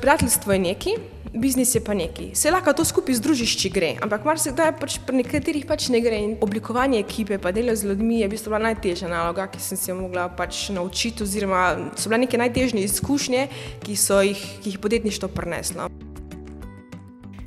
Prijateljstvo 0.00 0.52
je 0.52 0.58
neki, 0.58 0.90
biznis 1.34 1.74
je 1.74 1.84
pa 1.84 1.94
neki. 1.94 2.30
Se 2.34 2.50
lahko 2.50 2.72
to 2.72 2.84
skupaj 2.84 3.14
združiš, 3.18 3.52
če 3.60 3.68
gre, 3.68 3.90
ampak 4.00 4.24
marsikdaj 4.24 4.70
pač 4.80 4.94
pri 5.04 5.18
nekaterih 5.18 5.66
pač 5.68 5.90
ne 5.92 6.00
gre. 6.00 6.16
In 6.24 6.30
oblikovanje 6.40 7.02
ekipe, 7.02 7.36
pa 7.38 7.52
delo 7.52 7.74
z 7.76 7.90
ljudmi 7.90 8.22
je 8.22 8.28
v 8.28 8.32
bistvu 8.32 8.54
bila 8.54 8.62
najtežja 8.70 9.10
naloga, 9.12 9.44
ki 9.52 9.60
sem 9.60 9.76
se 9.76 9.92
mogla 9.94 10.30
pač 10.32 10.70
naučiti, 10.72 11.20
oziroma 11.22 11.92
so 12.00 12.08
bile 12.08 12.22
neke 12.24 12.40
najtežje 12.40 12.80
izkušnje, 12.80 13.42
ki 13.84 13.98
jih, 13.98 14.46
ki 14.62 14.72
jih 14.72 14.78
podjetništvo 14.80 15.28
prineslo. 15.36 15.90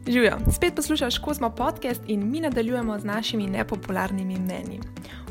Živijo, 0.06 0.38
spet 0.54 0.76
poslušaš 0.76 1.18
Kozmo 1.26 1.50
podcast 1.50 2.06
in 2.08 2.30
mi 2.30 2.44
nadaljujemo 2.46 3.00
z 3.00 3.10
našimi 3.10 3.48
nepopularnimi 3.48 4.38
mnenji. 4.38 4.80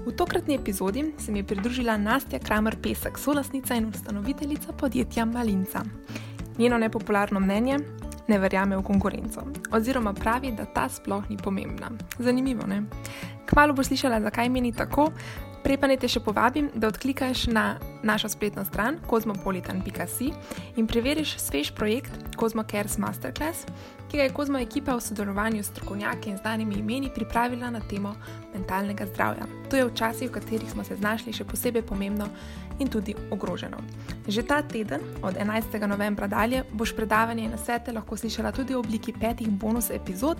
V 0.06 0.16
tokratni 0.16 0.58
epizodi 0.58 1.12
se 1.18 1.30
mi 1.32 1.38
je 1.38 1.46
pridružila 1.46 1.96
Nastja 1.96 2.38
Kramer 2.38 2.76
Pesek, 2.82 3.18
solasnica 3.18 3.78
in 3.78 3.86
ustanoviteljica 3.94 4.72
podjetja 4.72 5.24
Malinca. 5.24 5.84
Njeno 6.58 6.78
nepopularno 6.78 7.40
mnenje: 7.40 7.78
ne 8.28 8.38
verjame 8.38 8.76
v 8.76 8.82
konkurenco, 8.82 9.42
oziroma 9.70 10.12
pravi, 10.12 10.52
da 10.52 10.64
ta 10.64 10.88
sploh 10.88 11.30
ni 11.30 11.36
pomembna. 11.36 11.90
Zanimivo, 12.18 12.66
ne? 12.66 12.82
Kmalo 13.46 13.72
boš 13.72 13.86
slišala, 13.86 14.20
zakaj 14.20 14.48
meni 14.48 14.72
tako. 14.72 15.10
Prej 15.62 15.78
pa 15.78 15.86
ne 15.86 15.94
te 15.94 16.08
še 16.10 16.18
povabim, 16.18 16.72
da 16.74 16.88
odklikaš 16.90 17.46
na 17.46 17.76
našo 18.02 18.26
spletno 18.28 18.64
stran 18.66 18.98
kozmopolitan.com 19.06 20.32
in 20.76 20.88
preveriš 20.90 21.36
svež 21.38 21.70
projekt 21.78 22.10
Cosmo 22.34 22.64
Cares 22.66 22.98
Masterclass, 22.98 23.66
ki 24.10 24.18
ga 24.18 24.26
je 24.26 24.34
Kozmo 24.34 24.58
ekipa 24.58 24.96
v 24.96 25.04
sodelovanju 25.06 25.62
s 25.62 25.70
strokovnjaki 25.70 26.30
in 26.30 26.36
znanimi 26.42 26.82
imeni 26.82 27.12
pripravila 27.14 27.70
na 27.70 27.80
temo 27.80 28.16
mentalnega 28.54 29.06
zdravja. 29.06 29.46
To 29.70 29.76
je 29.76 29.86
v 29.86 29.94
časih, 29.94 30.30
v 30.30 30.34
katerih 30.34 30.70
smo 30.70 30.84
se 30.84 30.98
znašli 30.98 31.32
še 31.32 31.46
posebej 31.46 31.86
pomembno 31.86 32.26
in 32.82 32.90
tudi 32.90 33.14
ogroženo. 33.30 33.78
Že 34.28 34.42
ta 34.42 34.62
teden, 34.62 35.00
od 35.22 35.34
11. 35.38 35.86
novembra 35.86 36.26
dalje, 36.26 36.64
boš 36.72 36.94
predavanje 36.96 37.48
na 37.48 37.58
svete 37.58 37.92
lahko 37.92 38.16
slišala 38.16 38.52
tudi 38.52 38.74
v 38.74 38.82
obliki 38.82 39.12
petih 39.12 39.50
bonus 39.50 39.90
epizod 39.90 40.38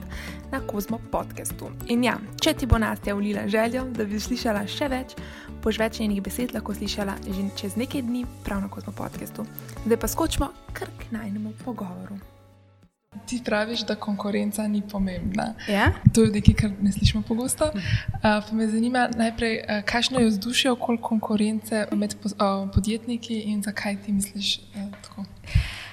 na 0.50 0.60
Kozmo 0.66 0.98
podkastu. 1.11 1.70
In 1.89 2.05
ja, 2.05 2.19
če 2.41 2.55
ti 2.55 2.66
bo 2.66 2.78
Nastja 2.78 3.16
ulila 3.16 3.47
željo, 3.48 3.86
da 3.94 4.05
bi 4.05 4.20
slišala 4.20 4.66
še 4.66 4.91
več, 4.91 5.16
boš 5.62 5.78
več 5.78 6.03
njenih 6.03 6.22
besed 6.22 6.55
lahko 6.55 6.75
slišala 6.75 7.16
že 7.22 7.48
čez 7.56 7.78
nekaj 7.78 8.03
dni 8.03 8.27
prav 8.44 8.61
na 8.62 8.69
Kozmo 8.69 8.92
podkastu. 8.92 9.47
Zdaj 9.86 9.98
pa 9.98 10.09
skočimo 10.09 10.53
kar 10.72 10.91
k 10.98 11.11
najnemu 11.14 11.55
pogovoru. 11.64 12.31
Ti 13.27 13.41
praviš, 13.44 13.84
da 13.86 13.94
konkurenca 13.94 14.68
ni 14.68 14.82
pomembna. 14.91 15.55
Ja? 15.68 15.92
To 16.14 16.22
je 16.22 16.30
nekaj, 16.30 16.55
kar 16.55 16.70
ne 16.80 16.92
slišimo 16.92 17.22
pogosto. 17.22 17.70
Uh, 17.74 18.52
me 18.52 18.66
zanima 18.69 19.08
najprej, 19.16 19.58
uh, 19.58 19.84
kakšno 19.84 20.19
je 20.19 20.27
vzdušje 20.27 20.70
okoli 20.70 20.98
konkurence 21.02 21.86
med 21.92 22.14
uh, 22.24 22.32
podjetniki 22.74 23.41
in 23.41 23.62
zakaj 23.62 23.96
ti 24.02 24.12
misliš 24.12 24.58
uh, 24.58 24.91
tako? 25.02 25.24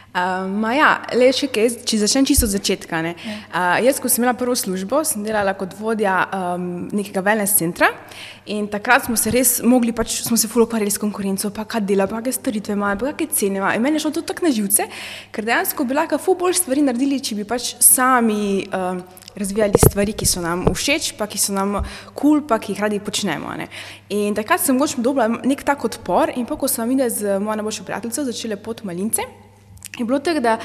Um, 0.09 0.63
ja, 0.73 1.03
le, 1.13 1.27
če, 1.37 1.51
kaj, 1.53 1.67
če 1.85 1.99
začnem 2.01 2.25
čisto 2.25 2.47
od 2.47 2.53
začetka. 2.55 3.01
Uh, 3.05 3.77
jaz, 3.85 3.99
ko 4.01 4.09
sem 4.09 4.23
imela 4.23 4.33
prvo 4.37 4.55
službo, 4.57 5.03
sem 5.05 5.21
delala 5.21 5.53
kot 5.57 5.75
vodja 5.77 6.23
um, 6.33 6.87
nekega 6.89 7.21
wellness 7.25 7.59
centra 7.59 7.91
in 8.49 8.65
takrat 8.65 9.05
smo 9.05 9.13
se 9.19 9.29
res 9.29 9.51
mogli, 9.61 9.93
pač 9.93 10.23
smo 10.25 10.33
se 10.39 10.49
fulokvarjali 10.49 10.89
s 10.89 10.97
konkurenco, 10.97 11.51
pa 11.53 11.67
kaj 11.69 11.83
dela, 11.85 12.07
pa 12.09 12.23
kaj 12.25 12.39
storitve 12.39 12.73
imajo, 12.73 12.97
pa 13.03 13.13
kaj 13.19 13.29
cene 13.37 13.61
imajo. 13.61 13.77
In 13.77 13.85
meni 13.85 13.99
je 13.99 14.07
šlo 14.07 14.15
to 14.17 14.23
tako 14.25 14.47
na 14.47 14.53
živce, 14.55 14.87
ker 15.35 15.45
dejansko 15.45 15.85
bi 15.85 15.97
lahko 15.97 16.17
fu 16.17 16.33
bolj 16.39 16.57
stvari 16.57 16.81
naredili, 16.87 17.21
če 17.21 17.37
bi 17.37 17.45
pač 17.49 17.75
sami. 17.83 18.65
Um, 18.73 19.05
Razvijali 19.39 19.77
stvari, 19.77 20.11
ki 20.17 20.25
so 20.27 20.41
nam 20.43 20.65
všeč, 20.73 21.11
pa 21.15 21.27
ki 21.29 21.37
so 21.39 21.53
nam 21.55 21.77
kul, 21.77 22.15
cool, 22.17 22.41
pa 22.49 22.57
ki 22.59 22.73
jih 22.73 22.81
radi 22.81 22.97
počnemo. 22.99 23.53
Ne. 23.61 23.69
In 24.11 24.33
takrat 24.35 24.59
sem 24.59 24.75
mogoče 24.75 25.03
dobila 25.05 25.29
nek 25.29 25.61
tak 25.63 25.85
odpor, 25.85 26.33
in 26.35 26.49
pa 26.49 26.57
ko 26.59 26.67
sem 26.67 26.89
videla 26.89 27.13
z 27.13 27.37
mojo 27.39 27.61
najboljšo 27.61 27.85
prijateljico, 27.87 28.25
začela 28.33 28.57
pot 28.59 28.81
malince. 28.89 29.23
Je 29.97 30.05
bilo 30.05 30.19
tako, 30.19 30.39
da 30.39 30.59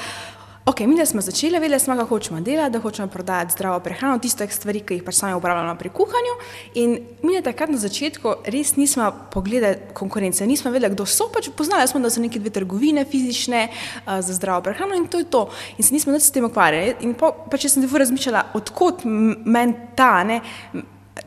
okay, 0.65 0.87
mi 0.87 1.05
smo 1.05 1.21
začeli, 1.21 1.59
vedeli 1.59 1.79
smo, 1.79 1.95
kako 1.95 2.09
hočemo 2.09 2.41
delati, 2.41 2.73
da 2.73 2.79
hočemo 2.79 3.07
prodajati 3.07 3.51
zdravo 3.51 3.79
prehrano, 3.79 4.19
tiste 4.19 4.47
stvari, 4.47 4.79
ki 4.81 4.97
jih 4.97 5.03
pač 5.03 5.15
sami 5.15 5.33
upravljamo 5.33 5.75
pri 5.77 5.89
kuhanju. 5.89 6.33
In 6.73 6.97
mi 7.23 7.33
je 7.33 7.41
takrat 7.41 7.69
na 7.69 7.77
začetku 7.77 8.33
res 8.45 8.75
nismo 8.75 9.11
pogledali 9.31 9.93
konkurence, 9.93 10.47
nismo 10.47 10.71
vedeli, 10.71 10.93
kdo 10.95 11.05
so, 11.05 11.29
pač 11.33 11.49
poznali 11.57 11.87
smo, 11.87 11.99
da 11.99 12.09
so 12.09 12.21
neke 12.21 12.39
dve 12.39 12.49
trgovine 12.49 13.05
fizične 13.05 13.67
uh, 13.69 14.19
za 14.21 14.33
zdravo 14.33 14.61
prehrano 14.61 14.95
in 14.95 15.07
to 15.07 15.21
je 15.21 15.29
to. 15.29 15.49
In 15.77 15.85
se 15.85 15.93
nismo 15.93 16.13
več 16.13 16.25
s 16.25 16.33
tem 16.33 16.45
ukvarjali. 16.45 16.97
In 17.05 17.13
pa, 17.13 17.31
pa 17.31 17.61
če 17.61 17.69
sem 17.69 17.85
se 17.85 18.03
razmišljala, 18.05 18.49
odkot 18.57 19.05
meni 19.05 19.93
ta 19.95 20.23
ne 20.23 20.41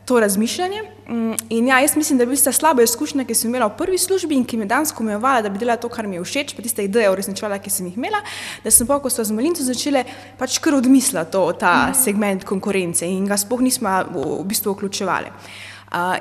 to 0.05 0.19
razmišljanje. 0.19 0.81
Mm, 1.07 1.33
in 1.49 1.67
ja, 1.67 1.79
jaz 1.79 1.95
mislim, 1.95 2.17
da 2.17 2.21
je 2.21 2.27
bila 2.27 2.41
ta 2.43 2.51
slaba 2.51 2.83
izkušnja, 2.83 3.25
ki 3.25 3.35
sem 3.35 3.49
imela 3.49 3.67
v 3.67 3.77
prvi 3.77 3.97
službi 3.97 4.35
in 4.35 4.45
ki 4.45 4.57
me 4.57 4.65
danes 4.65 4.93
omejevala, 4.99 5.41
da 5.41 5.49
bi 5.49 5.57
delala 5.57 5.77
to, 5.77 5.89
kar 5.89 6.07
mi 6.07 6.15
je 6.15 6.23
všeč, 6.23 6.53
pa 6.55 6.61
tiste 6.61 6.83
ideje 6.85 7.09
uresničevala, 7.09 7.57
ki 7.57 7.69
sem 7.69 7.87
jih 7.89 7.97
imela, 7.97 8.21
da 8.63 8.71
sem 8.71 8.87
pa, 8.87 8.99
ko 8.99 9.09
so 9.09 9.23
z 9.23 9.33
Malinco 9.33 9.65
začele, 9.65 10.03
pač 10.37 10.59
kar 10.61 10.77
odmisla 10.77 11.25
to, 11.25 11.41
ta 11.57 11.93
segment 11.97 12.45
konkurence 12.45 13.07
in 13.07 13.25
ga 13.25 13.37
spoh 13.37 13.61
nismo 13.61 13.89
v 14.13 14.43
bistvu 14.45 14.75
vključevali. 14.77 15.33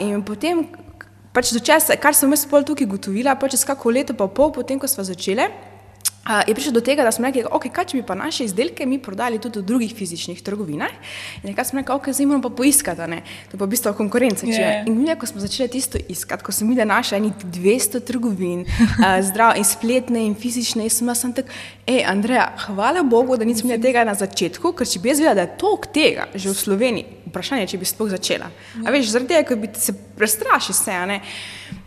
In 0.00 0.24
potem, 0.24 0.64
pač 1.32 1.52
do 1.52 1.60
časa, 1.60 1.96
kar 2.00 2.16
sem 2.16 2.32
jaz 2.32 2.46
pol 2.48 2.64
tukaj 2.64 2.88
gotovila, 2.88 3.36
pač 3.36 3.58
čez 3.58 3.66
kako 3.68 3.92
leto 3.92 4.16
pa 4.16 4.28
pol, 4.32 4.52
potem, 4.56 4.80
ko 4.80 4.88
smo 4.88 5.04
začele, 5.04 5.50
je 6.46 6.54
prišlo 6.54 6.72
do 6.72 6.80
tega, 6.80 7.04
da 7.04 7.12
smo 7.12 7.26
rekli, 7.26 7.44
okay, 7.48 7.70
kaj 7.72 7.88
če 7.90 7.98
bi 8.00 8.04
pa 8.06 8.14
naše 8.18 8.44
izdelke 8.44 8.86
mi 8.86 8.98
prodali 9.02 9.38
tudi 9.40 9.62
v 9.62 9.68
drugih 9.68 9.94
fizičnih 9.96 10.42
trgovinah. 10.44 10.92
In 11.42 11.50
nekaj 11.50 11.70
smo 11.70 11.80
rekli, 11.80 11.94
ok, 11.94 12.10
zdaj 12.12 12.26
moramo 12.28 12.48
pa 12.48 12.52
poiskati, 12.60 13.06
ne? 13.08 13.22
to 13.48 13.56
je 13.56 13.60
pa 13.60 13.64
v 13.64 13.72
bistvu 13.72 13.94
konkurenca. 13.96 14.46
Yeah. 14.46 14.86
In 14.86 14.98
mi, 15.00 15.08
ko 15.16 15.26
smo 15.26 15.40
začeli 15.40 15.72
tisto 15.72 15.98
iskati, 16.08 16.44
ko 16.44 16.52
sem 16.52 16.68
videla 16.68 16.98
naše 16.98 17.16
eni 17.16 17.32
200 17.32 18.04
trgovin, 18.04 18.66
uh, 18.68 19.18
zdrav 19.30 19.56
in 19.56 19.64
spletne 19.64 20.26
in 20.26 20.36
fizične, 20.36 20.84
in 20.84 20.92
sem 20.92 21.14
sem 21.16 21.32
tak, 21.32 21.48
hej, 21.88 22.04
Andreja, 22.04 22.50
hvala 22.66 23.02
Bogu, 23.02 23.36
da 23.40 23.48
nisem 23.48 23.70
imela 23.70 23.82
tega 23.82 24.04
na 24.04 24.14
začetku, 24.18 24.74
ker 24.76 24.88
če 24.88 25.00
bi 25.00 25.12
jaz 25.12 25.22
videla, 25.22 25.36
da 25.40 25.48
je 25.48 25.56
toliko 25.60 25.92
tega 25.94 26.28
že 26.34 26.52
v 26.52 26.58
Sloveniji, 26.60 27.06
vprašanje, 27.32 27.70
če 27.72 27.80
bi 27.80 27.88
sploh 27.88 28.12
začela. 28.12 28.52
Yeah. 28.52 28.84
A 28.84 28.92
veš, 28.92 29.14
zaradi 29.14 29.32
tega, 29.32 29.48
ker 29.48 29.60
bi 29.64 29.72
se 29.72 29.96
prestrašil 30.18 30.76
vse, 30.76 30.92
a 30.92 31.06
ne. 31.08 31.22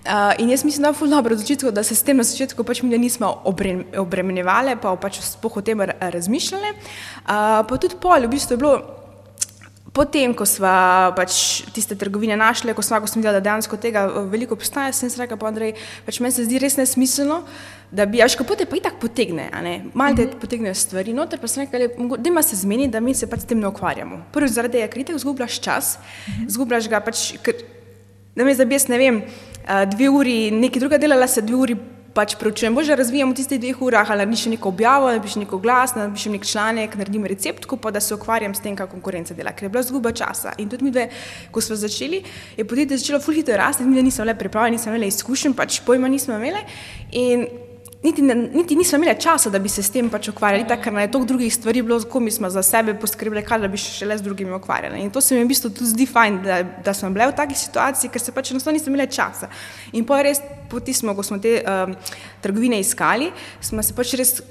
Uh, 0.01 0.33
in 0.41 0.49
jaz 0.49 0.63
mislim, 0.63 0.81
da 0.81 0.89
je 0.89 0.93
zelo 0.93 1.09
dobro 1.09 1.35
odločitev, 1.35 1.71
da 1.71 1.83
se 1.83 1.95
s 1.95 2.03
tem 2.03 2.17
na 2.17 2.23
začetku 2.23 2.63
pač 2.63 2.81
mi 2.81 2.97
nismo 2.97 3.43
obremenjevali, 3.95 4.73
pa 4.81 4.95
pač 4.95 5.19
spoh 5.21 5.57
o 5.57 5.61
tem 5.61 5.81
razmišljali. 5.99 6.71
Uh, 6.73 7.61
pa 7.69 7.77
tudi 7.77 7.99
pol, 8.01 8.25
v 8.25 8.33
bistvu 8.33 8.57
je 8.57 8.57
bilo. 8.57 8.81
Potem, 9.91 10.31
ko 10.31 10.45
smo 10.47 10.71
pač 11.17 11.67
tiste 11.75 11.97
trgovine 11.99 12.37
našli, 12.39 12.71
ko 12.73 12.81
smo 12.81 12.97
videli, 13.03 13.33
da 13.35 13.43
dejansko 13.43 13.75
tega 13.77 14.05
veliko 14.31 14.55
obstaja, 14.55 14.93
sem 14.95 15.09
se 15.11 15.19
rekel, 15.19 15.35
pa 15.37 15.49
Andrej, 15.51 15.73
pač 16.05 16.21
meni 16.23 16.31
se 16.31 16.45
zdi 16.47 16.61
res 16.63 16.79
nesmiselno, 16.79 17.41
da 17.91 18.05
bi, 18.07 18.21
až 18.23 18.37
kapote 18.39 18.65
pa 18.65 18.79
itak 18.79 19.01
potegne, 19.03 19.49
malo 19.93 20.15
te 20.15 20.29
potegnejo 20.31 20.73
stvari, 20.79 21.11
noter 21.13 21.43
pa 21.43 21.51
sem 21.51 21.65
rekel, 21.65 21.91
da 22.15 22.31
ima 22.31 22.39
se 22.39 22.55
zmeni, 22.55 22.87
da 22.87 23.03
mi 23.03 23.11
se 23.13 23.27
pač 23.27 23.43
s 23.43 23.51
tem 23.51 23.59
ne 23.59 23.67
ukvarjamo. 23.67 24.21
Prvi 24.31 24.47
zaradi 24.47 24.79
tega, 24.79 24.87
ker 24.87 25.03
ti 25.03 25.19
zgubljaš 25.19 25.59
čas, 25.59 25.91
zgubljaš 26.47 26.87
ga 26.87 27.03
pač, 27.03 27.27
ker, 27.43 27.59
da 28.35 28.43
me 28.43 28.53
zdaj 28.53 28.85
ne 28.87 28.97
vem 28.97 29.23
dve 29.91 30.09
uri 30.09 30.51
nekaj 30.51 30.79
druga 30.79 30.97
delala, 30.97 31.27
se 31.27 31.41
dve 31.41 31.55
uri 31.55 31.75
pač 32.13 32.35
preučujem. 32.35 32.75
Bože, 32.75 32.95
razvijam 32.95 33.31
v 33.31 33.37
tistih 33.39 33.59
dveh 33.61 33.81
urah, 33.81 34.09
ali 34.11 34.25
napišem 34.25 34.55
neko 34.55 34.69
objavo, 34.69 35.11
napišem 35.15 35.45
neko 35.45 35.59
glas, 35.63 35.95
napišem 35.95 36.35
nek 36.35 36.45
članek, 36.47 36.95
naredim 36.99 37.25
recept, 37.25 37.67
pa 37.81 37.91
da 37.91 38.01
se 38.03 38.13
ukvarjam 38.15 38.55
s 38.55 38.59
tem, 38.59 38.75
kako 38.75 38.97
konkurenca 38.97 39.33
dela, 39.33 39.55
ker 39.55 39.69
je 39.69 39.69
bila 39.69 39.83
zguba 39.83 40.11
časa. 40.11 40.51
In 40.59 40.69
tudi 40.69 40.83
mi 40.83 40.91
dve, 40.91 41.07
ko 41.51 41.61
smo 41.61 41.75
začeli, 41.75 42.23
je 42.57 42.67
podjetje 42.67 42.97
začelo 42.97 43.19
fulhito 43.19 43.55
rasti, 43.55 43.87
mi 43.87 44.03
nismo 44.03 44.25
le 44.25 44.35
pripravljeni, 44.35 44.77
nismo 44.77 44.91
imeli 44.91 45.07
izkušenj, 45.07 45.55
pač 45.55 45.81
pojma 45.85 46.11
nismo 46.11 46.35
imeli. 46.35 46.65
Niti, 48.03 48.21
niti 48.21 48.75
nismo 48.75 48.97
imeli 48.97 49.19
časa, 49.21 49.49
da 49.49 49.59
bi 49.59 49.69
se 49.69 49.83
s 49.83 49.91
tem 49.91 50.09
pač 50.09 50.29
ukvarjali, 50.31 50.67
tako 50.67 50.83
ker 50.83 50.97
je 50.99 51.11
toliko 51.11 51.27
drugih 51.27 51.53
stvari 51.53 51.81
bilo, 51.81 51.99
ko 52.03 52.19
mi 52.19 52.31
smo 52.31 52.49
za 52.49 52.63
sebe 52.63 52.93
poskrbeli, 52.99 53.43
kar 53.45 53.61
da 53.61 53.67
bi 53.67 53.77
še 53.77 54.05
le 54.05 54.17
z 54.17 54.25
drugimi 54.25 54.53
ukvarjali. 54.57 55.01
In 55.01 55.11
to 55.11 55.21
se 55.21 55.35
mi 55.35 55.43
v 55.43 55.51
bistvu 55.51 55.69
tudi 55.69 55.91
zdi 55.93 56.07
fajn, 56.09 56.41
da, 56.45 56.61
da 56.85 56.93
smo 56.93 57.11
bili 57.13 57.29
v 57.29 57.35
taki 57.37 57.57
situaciji, 57.57 58.09
ker 58.09 58.21
se 58.21 58.33
pač 58.33 58.51
enostavno 58.51 58.77
nismo 58.77 58.93
imeli 58.93 59.09
časa. 59.11 59.51
In 59.93 60.05
po 60.05 60.17
res, 60.17 60.41
poti 60.69 60.93
smo, 60.93 61.15
ko 61.15 61.23
smo 61.23 61.37
te 61.41 61.59
um, 61.61 61.93
trgovine 62.41 62.79
iskali, 62.81 63.29
smo 63.61 63.85
se 63.85 63.93
pač 63.97 64.15
res 64.17 64.41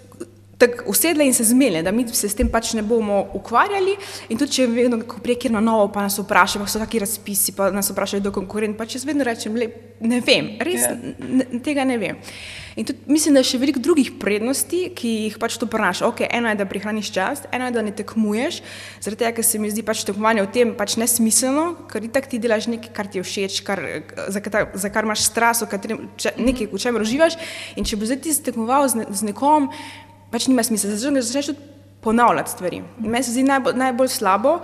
tako 0.60 0.84
usedle 0.92 1.24
in 1.26 1.34
se 1.34 1.44
zmele, 1.44 1.82
da 1.82 1.92
mi 1.92 2.04
se 2.08 2.28
s 2.28 2.36
tem 2.36 2.48
pač 2.52 2.74
ne 2.76 2.84
bomo 2.86 3.22
ukvarjali. 3.34 3.96
In 4.28 4.38
tudi, 4.38 4.58
če 4.58 4.68
vedno, 4.70 5.00
ko 5.08 5.22
prekjer 5.24 5.54
na 5.54 5.62
novo, 5.64 5.88
pa 5.92 6.04
nas 6.04 6.18
vprašajo, 6.20 6.68
so 6.68 6.82
taki 6.82 7.00
razpisi, 7.02 7.56
pa 7.56 7.70
nas 7.74 7.90
vprašajo, 7.90 8.20
kdo 8.20 8.32
je 8.32 8.38
konkurent, 8.40 8.78
pa 8.78 8.86
če 8.88 9.00
jaz 9.00 9.06
vedno 9.08 9.24
rečem, 9.26 9.56
le, 9.56 9.70
ne 10.04 10.20
vem, 10.24 10.56
res 10.60 10.84
yeah. 10.84 10.98
Ja. 11.16 11.28
ne, 11.40 11.62
tega 11.64 11.86
ne 11.88 11.96
vem. 12.00 12.20
In 12.78 12.86
tudi 12.86 13.10
mislim, 13.10 13.34
da 13.34 13.42
je 13.42 13.48
še 13.50 13.58
veliko 13.60 13.80
drugih 13.82 14.12
prednosti, 14.22 14.82
ki 14.96 15.08
jih 15.26 15.38
pač 15.42 15.56
to 15.60 15.66
prinaša. 15.70 16.06
Okay, 16.12 16.28
eno 16.32 16.52
je, 16.52 16.58
da 16.60 16.66
prihraniš 16.68 17.10
čas, 17.12 17.42
eno 17.52 17.66
je, 17.66 17.74
da 17.74 17.82
ne 17.84 17.94
tekmuješ, 17.96 18.60
zaradi 19.02 19.24
tega, 19.24 19.32
ker 19.36 19.46
se 19.46 19.58
mi 19.60 19.72
zdi 19.72 19.84
pač 19.86 20.04
tekmovanje 20.08 20.44
v 20.46 20.52
tem 20.54 20.74
pač 20.78 20.94
nesmiselno, 21.00 21.88
ker 21.90 22.04
ti 22.04 22.12
tak 22.14 22.30
ti 22.30 22.40
delaš 22.42 22.70
nekaj, 22.70 22.92
kar 22.96 23.10
ti 23.10 23.20
je 23.20 23.26
všeč, 23.26 23.62
kar, 23.66 23.82
za, 24.28 24.44
kar, 24.44 24.70
za 24.72 24.92
kar 24.92 25.08
imaš 25.08 25.26
stras, 25.26 25.64
nekaj, 25.66 26.70
v 26.70 26.80
čem 26.80 27.00
uživaš. 27.00 27.40
In 27.76 27.88
če 27.88 27.98
bi 27.98 28.08
zdaj 28.08 28.22
ti 28.22 28.36
tekmoval 28.50 28.86
z, 28.92 29.02
ne, 29.02 29.10
z 29.10 29.32
nekom, 29.32 29.68
pač 30.30 30.46
nima 30.46 30.62
smisla, 30.62 30.94
zato 30.96 31.20
začneš 31.20 31.52
tudi 31.52 31.68
ponavljati 32.00 32.50
stvari. 32.50 32.82
Meni 32.98 33.24
se 33.24 33.34
zdi 33.34 33.42
najbolj, 33.42 33.76
najbolj 33.76 34.08
slabo, 34.08 34.60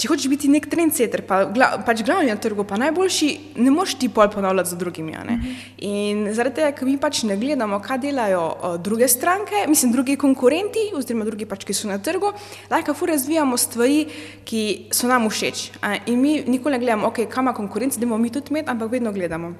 če 0.00 0.08
hočeš 0.08 0.30
biti 0.32 0.48
nek 0.48 0.64
trendsetter, 0.72 1.22
pa, 1.28 1.42
gla, 1.52 1.68
pač 1.84 2.00
glavni 2.06 2.32
na 2.32 2.38
trgu, 2.40 2.64
pa 2.66 2.78
najboljši, 2.80 3.28
ne 3.60 3.72
moreš 3.74 3.98
ti 4.00 4.08
pol 4.08 4.30
ponavljati 4.32 4.72
za 4.72 4.76
drugimi. 4.80 5.12
Mm 5.12 5.28
-hmm. 5.28 5.54
In 5.76 6.34
zaradi 6.34 6.56
tega, 6.56 6.72
ker 6.72 6.88
mi 6.88 6.96
pač 6.98 7.22
ne 7.22 7.36
gledamo, 7.36 7.80
kaj 7.80 7.98
delajo 7.98 8.44
uh, 8.46 8.76
druge 8.80 9.08
stranke, 9.08 9.66
mislim, 9.68 9.92
drugi 9.92 10.16
konkurenti, 10.16 10.90
oziroma 10.94 11.24
drugi, 11.24 11.46
pač, 11.46 11.64
ki 11.64 11.74
so 11.74 11.88
na 11.88 11.98
trgu, 11.98 12.32
lahko 12.70 12.94
fu 12.94 13.06
razvijamo 13.06 13.56
stvari, 13.56 14.06
ki 14.44 14.88
so 14.92 15.06
nam 15.06 15.28
všeč. 15.28 15.70
Uh, 15.82 15.96
in 16.06 16.20
mi 16.20 16.44
nikoli 16.46 16.72
ne 16.72 16.78
gledamo, 16.78 17.06
ok, 17.06 17.28
kam 17.28 17.44
ima 17.44 17.54
konkurenca, 17.54 18.00
da 18.00 18.06
bomo 18.06 18.18
mi 18.18 18.30
tudi 18.30 18.46
imeti, 18.50 18.70
ampak 18.70 18.90
vedno 18.90 19.12
gledamo 19.12 19.54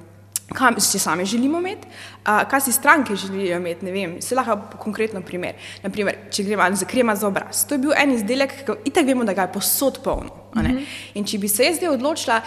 kaj 0.53 0.79
si 0.79 0.99
sami 0.99 1.25
želimo 1.25 1.59
imeti, 1.59 1.87
uh, 1.87 2.43
kaj 2.49 2.61
si 2.61 2.71
stranke 2.71 3.15
želijo 3.15 3.57
imeti. 3.57 3.85
Ne 3.85 3.91
vem, 3.91 4.21
se 4.21 4.35
lahko 4.35 4.59
konkretno 4.79 5.21
primer. 5.21 5.55
Naprimer, 5.83 6.15
če 6.31 6.43
gremo 6.43 6.75
za 6.75 6.85
krema 6.85 7.15
za 7.15 7.27
obraz. 7.27 7.65
To 7.67 7.75
je 7.75 7.79
bil 7.79 7.95
en 7.97 8.11
izdelek, 8.11 8.53
ki 8.65 8.77
itak 8.85 9.05
vemo, 9.05 9.23
da 9.23 9.33
ga 9.33 9.47
je 9.47 9.53
posod 9.53 9.99
polno. 10.03 10.29
Mm 10.55 10.61
-hmm. 10.61 10.85
In 11.13 11.25
če 11.25 11.37
bi 11.37 11.47
se 11.47 11.63
jaz 11.63 11.77
zdaj 11.77 11.89
odločila, 11.89 12.41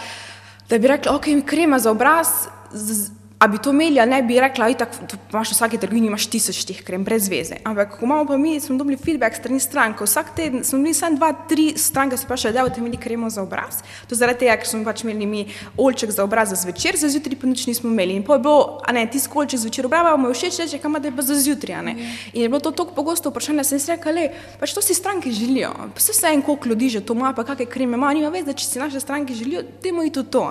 da 0.69 0.77
bi 0.77 0.87
rekla, 0.87 1.15
ok, 1.15 1.25
krema 1.45 1.79
za 1.79 1.91
obraz. 1.91 2.27
Z, 2.71 3.11
A 3.39 3.47
bi 3.47 3.57
to 3.57 3.69
imeli, 3.69 3.99
ne 4.07 4.21
bi 4.23 4.39
rekla, 4.39 4.69
da 4.79 4.85
imaš 5.31 5.49
v 5.51 5.55
vsaki 5.55 5.77
trgovini 5.77 6.07
tisoč 6.31 6.61
teh 6.65 6.77
krem, 6.87 7.03
brez 7.03 7.27
veze. 7.27 7.57
Ampak, 7.67 7.97
ko 7.99 8.05
imamo 8.05 8.23
pa 8.25 8.37
mi, 8.37 8.59
smo 8.59 8.77
dobili 8.77 8.97
feedback 8.97 9.35
strani 9.35 9.59
strank, 9.59 9.99
vsak 10.01 10.31
teden 10.35 10.63
smo 10.63 10.79
imeli 10.79 10.93
samo 10.93 11.17
dva, 11.17 11.33
tri 11.49 11.73
stranke, 11.75 12.17
se 12.17 12.23
vprašajo, 12.23 12.53
da 12.53 12.63
boste 12.63 12.79
imeli 12.79 12.97
kremo 12.97 13.29
za 13.29 13.43
obraz. 13.43 13.81
To 14.07 14.15
zaradi 14.15 14.45
tega, 14.45 14.55
ker 14.55 14.69
smo 14.69 14.85
pač 14.87 15.03
imeli 15.03 15.27
mi 15.27 15.41
olček 15.77 16.15
za 16.15 16.23
obraz 16.23 16.49
za 16.49 16.61
zvečer, 16.63 16.95
za 16.95 17.09
zjutraj 17.11 17.35
pa 17.41 17.47
nič 17.51 17.65
nismo 17.67 17.91
imeli. 17.91 18.15
In 18.15 18.23
pa 18.23 18.39
je 18.39 18.45
bilo, 18.47 18.79
a 18.87 18.95
ne, 18.95 19.03
ti 19.11 19.19
skolček 19.19 19.59
zvečer 19.59 19.89
obrava, 19.91 20.15
mu 20.15 20.31
je 20.31 20.39
všeč 20.39 20.61
reči, 20.63 20.79
kam 20.79 20.95
da 20.95 21.11
je 21.11 21.15
pa 21.15 21.21
za 21.21 21.35
zjutraj. 21.35 21.91
In 22.33 22.41
je 22.41 22.47
bilo 22.47 22.63
to 22.63 22.71
tako 22.71 22.95
pogosto 22.95 23.29
vprašanje, 23.35 23.65
da 23.65 23.67
sem 23.67 23.83
si 23.83 23.91
rekla, 23.91 24.15
le, 24.15 24.29
pač 24.61 24.71
to 24.71 24.81
si 24.81 24.95
stranke 24.95 25.31
želijo. 25.31 25.73
Pa 25.91 25.99
se 25.99 26.15
vse 26.15 26.31
en 26.31 26.41
koliko 26.41 26.71
ljudi 26.71 26.89
že 26.89 27.03
to 27.03 27.13
ima, 27.13 27.33
pa 27.35 27.43
kakšne 27.43 27.67
kreme 27.67 27.99
ima, 27.99 28.13
nima 28.13 28.31
veze, 28.31 28.47
da 28.47 28.55
če 28.55 28.65
si 28.65 28.79
naše 28.79 29.03
stranke 29.03 29.35
želijo, 29.35 29.67
temu 29.83 30.07
je 30.07 30.15
to 30.15 30.23
to. 30.23 30.47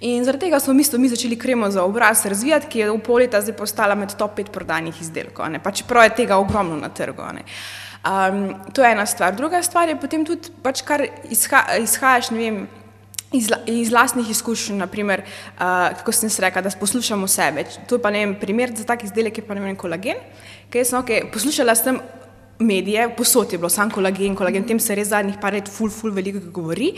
In 0.00 0.24
zaradi 0.24 0.46
tega 0.46 0.60
smo 0.60 0.74
mi 0.74 1.08
začeli 1.08 1.38
kremo 1.38 1.70
za 1.70 1.84
obraz 1.84 2.26
razvijati, 2.26 2.66
ki 2.68 2.78
je 2.78 2.90
v 2.90 2.98
pol 3.00 3.22
leta 3.24 3.40
zdaj 3.40 3.56
postala 3.56 3.94
med 3.94 4.12
top 4.16 4.36
5 4.36 4.50
prodajnih 4.52 5.00
izdelkov. 5.00 5.46
Pa 5.62 5.72
čeprav 5.72 6.04
je 6.04 6.14
tega 6.16 6.36
ogromno 6.36 6.76
na 6.76 6.88
trgu. 6.88 7.22
Um, 8.06 8.54
to 8.72 8.84
je 8.84 8.92
ena 8.92 9.06
stvar. 9.06 9.34
Druga 9.34 9.62
stvar 9.62 9.88
je 9.88 9.96
potem 10.00 10.24
tudi, 10.24 10.52
pač 10.62 10.82
kar 10.86 11.02
izha, 11.30 11.64
izhajaš, 11.80 12.30
ne 12.30 12.38
vem. 12.38 12.66
Iz, 13.34 13.48
iz 13.66 13.88
lastnih 13.90 14.28
izkušenj, 14.30 14.76
naprimer, 14.78 15.24
uh, 15.58 15.90
kako 15.98 16.12
sem 16.12 16.30
se 16.30 16.42
rekla, 16.42 16.62
da 16.62 16.70
poslušamo 16.70 17.26
sebe. 17.28 17.64
To 17.88 17.98
je 17.98 18.02
pa 18.02 18.12
ne 18.14 18.20
vem, 18.22 18.36
primer 18.38 18.70
za 18.76 18.84
tak 18.86 19.02
izdelek, 19.04 19.38
je 19.38 19.44
pa 19.44 19.56
ne 19.58 19.64
vem, 19.64 19.74
kolagen. 19.76 20.20
Ker 20.70 20.86
sem 20.86 21.00
okay, 21.00 21.26
poslušala 21.32 21.74
sem 21.74 21.98
medije, 22.58 23.16
posod 23.16 23.52
je 23.52 23.58
bilo 23.58 23.68
samo 23.68 23.90
kolagen, 23.90 24.36
kolagen, 24.36 24.64
tem 24.64 24.80
se 24.80 24.94
res 24.94 25.08
zadnjih 25.08 25.36
par 25.40 25.52
let 25.52 25.68
ful, 25.68 25.90
ful 25.92 26.12
veliko 26.14 26.40
govori. 26.52 26.92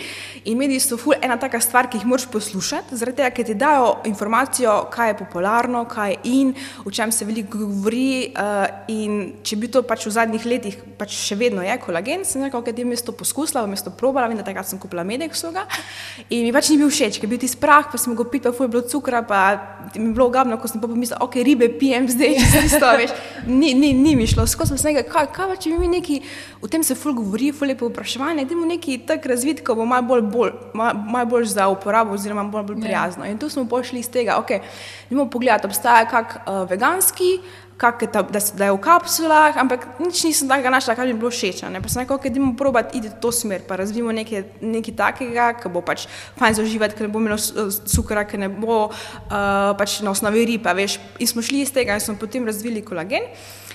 In 0.47 0.59
mediji 0.59 0.81
so 0.81 0.97
ful 0.97 1.17
ena 1.23 1.37
taka 1.39 1.61
stvar, 1.61 1.89
ki 1.91 1.99
jih 1.99 2.07
moraš 2.07 2.29
poslušati, 2.31 2.97
zaradi 2.97 3.19
tega, 3.19 3.31
ker 3.35 3.47
ti 3.47 3.57
dajo 3.59 3.97
informacijo, 4.07 4.77
kaj 4.95 5.11
je 5.11 5.17
popularno, 5.19 5.85
kaj 5.91 6.13
je 6.13 6.19
in, 6.31 6.53
o 6.85 6.91
čem 6.91 7.13
se 7.13 7.27
veliko 7.27 7.59
govori. 7.59 8.33
Uh, 8.39 8.67
in 8.89 9.19
če 9.43 9.59
bi 9.59 9.71
to 9.73 9.83
pač 9.83 10.07
v 10.07 10.15
zadnjih 10.15 10.47
letih, 10.47 10.79
pač 10.99 11.17
še 11.17 11.39
vedno 11.39 11.65
je 11.67 11.75
kolagen, 11.83 12.25
sem 12.29 12.45
rekel, 12.47 12.63
da 12.63 12.75
je 12.79 12.87
mesto 12.87 13.13
poskusila, 13.17 13.67
mesto 13.67 13.91
probala, 13.91 14.31
in 14.31 14.39
da 14.39 14.47
takrat 14.47 14.69
sem 14.71 14.79
kupila 14.79 15.03
medek 15.07 15.35
vsega. 15.35 15.67
In 16.31 16.47
mi 16.47 16.55
pač 16.55 16.71
ni 16.71 16.79
bil 16.79 16.93
všeč, 16.93 17.19
ker 17.19 17.27
je 17.27 17.33
bil 17.35 17.43
ti 17.43 17.51
sprah, 17.51 17.91
pa 17.91 17.99
sem 17.99 18.15
ga 18.15 18.29
pil, 18.29 18.45
pa 18.45 18.55
ful 18.55 18.69
je 18.69 18.75
bilo 18.77 18.85
cukra, 18.87 19.25
pa 19.27 19.43
mi 19.97 20.11
je 20.11 20.15
bilo 20.15 20.29
ogabno, 20.31 20.61
ko 20.63 20.71
sem 20.71 20.81
pa 20.83 20.91
pomislila, 20.91 21.21
ok, 21.27 21.41
ribe 21.43 21.71
pijem 21.81 22.07
zdaj, 22.13 22.39
če 22.55 22.65
se 22.71 22.83
to 22.83 22.95
veš. 23.01 23.15
Ni, 23.49 23.75
ni, 23.75 23.93
ni 23.97 24.15
mi 24.19 24.29
šlo, 24.31 24.47
skozi 24.47 24.77
sem 24.77 24.79
se 24.81 24.93
nekaj, 24.93 25.09
kaj, 25.11 25.31
kaj 25.35 25.48
pa 25.49 25.57
če 25.61 25.73
bi 25.75 25.79
mi 25.83 25.91
neki, 25.97 26.19
o 26.63 26.71
tem 26.71 26.85
se 26.87 26.97
ful 26.99 27.17
govori, 27.17 27.51
ful 27.57 27.71
lepo 27.71 27.89
vprašanje, 27.91 28.45
da 28.45 28.57
imamo 28.57 28.73
neki 28.75 28.99
tak 29.09 29.27
razvid, 29.27 29.63
ko 29.67 29.79
bo 29.79 29.87
malo 29.89 30.07
bolj, 30.09 30.27
bolj, 30.33 30.53
malo 30.75 31.25
bolj 31.29 31.49
za 31.55 31.69
uporabo 31.73 32.17
oziroma 32.17 32.45
bolj, 32.49 32.69
bolj 32.71 32.83
ja. 32.83 32.85
prijazno. 32.87 33.29
In 33.29 33.39
tu 33.39 33.49
smo 33.53 33.67
pošli 33.69 34.05
iz 34.05 34.11
tega, 34.13 34.39
ok, 34.43 34.59
imamo 35.11 35.31
pogled, 35.31 35.65
obstaja 35.65 36.05
kak 36.11 36.41
uh, 36.45 36.63
veganski, 36.71 37.39
kak 37.79 38.03
je 38.03 38.09
ta, 38.11 38.23
da, 38.27 38.41
da 38.59 38.69
je 38.69 38.75
v 38.75 38.81
kapsulah, 38.83 39.57
ampak 39.63 39.87
nič 40.03 40.25
nisem 40.27 40.51
takega 40.51 40.73
našla, 40.75 40.97
kar 40.99 41.07
je 41.07 41.15
bilo 41.15 41.31
všeč. 41.31 41.63
Pa 41.63 41.89
sem 41.89 42.03
rekel, 42.03 42.19
okay, 42.19 42.27
da 42.27 42.35
idemo 42.35 42.57
probati 42.59 42.99
iti 42.99 43.13
v 43.13 43.21
to 43.23 43.31
smer, 43.33 43.63
pa 43.69 43.79
razvijemo 43.79 44.11
nekaj, 44.13 44.59
nekaj 44.59 44.97
takega, 44.99 45.53
ki 45.63 45.71
bo 45.71 45.85
pač 45.87 46.09
fajn 46.41 46.59
zauživati, 46.59 46.99
ker 46.99 47.07
ne 47.07 47.13
bo 47.15 47.23
imelo 47.23 47.39
cukra, 47.87 48.27
ker 48.27 48.43
ne 48.43 48.51
bo 48.51 48.91
uh, 48.91 49.73
pač 49.79 50.01
na 50.03 50.11
osnovi 50.11 50.43
ripa, 50.51 50.75
veš. 50.75 50.99
In 51.23 51.31
smo 51.31 51.45
šli 51.45 51.63
iz 51.63 51.73
tega 51.75 51.95
in 51.95 52.03
smo 52.03 52.19
potem 52.19 52.43
razvili 52.51 52.83
kolagen. 52.83 53.31
Uh, 53.31 53.68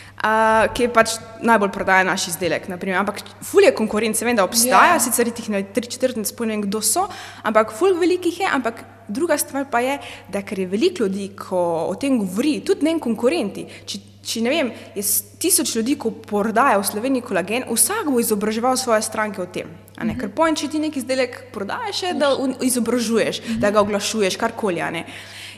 ki 0.74 0.86
je 0.86 0.89
pač 0.94 1.18
najbolj 1.44 1.71
prodajen 1.75 2.07
naš 2.07 2.27
izdelek. 2.31 2.68
Naprimer. 2.71 3.00
Ampak 3.01 3.19
fulje 3.44 3.74
konkurence, 3.75 4.25
vem, 4.25 4.36
da 4.36 4.45
obstaja, 4.45 4.94
yeah. 4.94 4.95
Ja. 4.95 5.00
sicer 5.00 5.27
jih 5.27 5.50
ne 5.50 5.63
tri 5.63 5.88
četrtine 5.88 6.25
spomnim, 6.25 6.62
kdo 6.63 6.81
so, 6.81 7.07
ampak 7.44 7.74
fulj 7.75 7.98
velikih 8.00 8.39
je. 8.39 8.48
Ampak 8.48 8.83
druga 9.07 9.38
stvar 9.38 9.65
pa 9.71 9.80
je, 9.83 10.00
da 10.31 10.42
ker 10.42 10.60
je 10.60 10.68
veliko 10.68 11.04
ljudi, 11.04 11.30
ko 11.36 11.60
o 11.89 11.95
tem 12.00 12.18
govori, 12.19 12.62
tudi 12.65 12.88
ne 12.88 12.95
konkurenti. 13.00 13.65
Če, 13.86 14.00
če 14.24 14.42
ne 14.45 14.54
vem, 14.54 14.71
je 14.95 15.04
tisoč 15.44 15.75
ljudi, 15.75 15.98
ko 16.00 16.13
prodajajo 16.15 16.80
v 16.80 16.88
Sloveniji 16.88 17.27
kolagen, 17.27 17.68
vsak 17.68 18.07
bo 18.07 18.24
izobraževal 18.24 18.80
svoje 18.80 19.01
stranke 19.04 19.42
o 19.42 19.45
tem. 19.45 19.68
Mm 19.68 20.10
-hmm. 20.10 20.19
Ker 20.19 20.30
pojem, 20.30 20.56
če 20.56 20.68
ti 20.68 20.80
neki 20.80 21.00
izdelek 21.00 21.51
prodajaš, 21.51 22.04
je, 22.04 22.13
da 22.13 22.31
izobražuješ, 22.62 23.39
mm 23.39 23.44
-hmm. 23.44 23.60
da 23.60 23.71
ga 23.71 23.81
oglašuješ, 23.81 24.36
karkoli. 24.36 24.81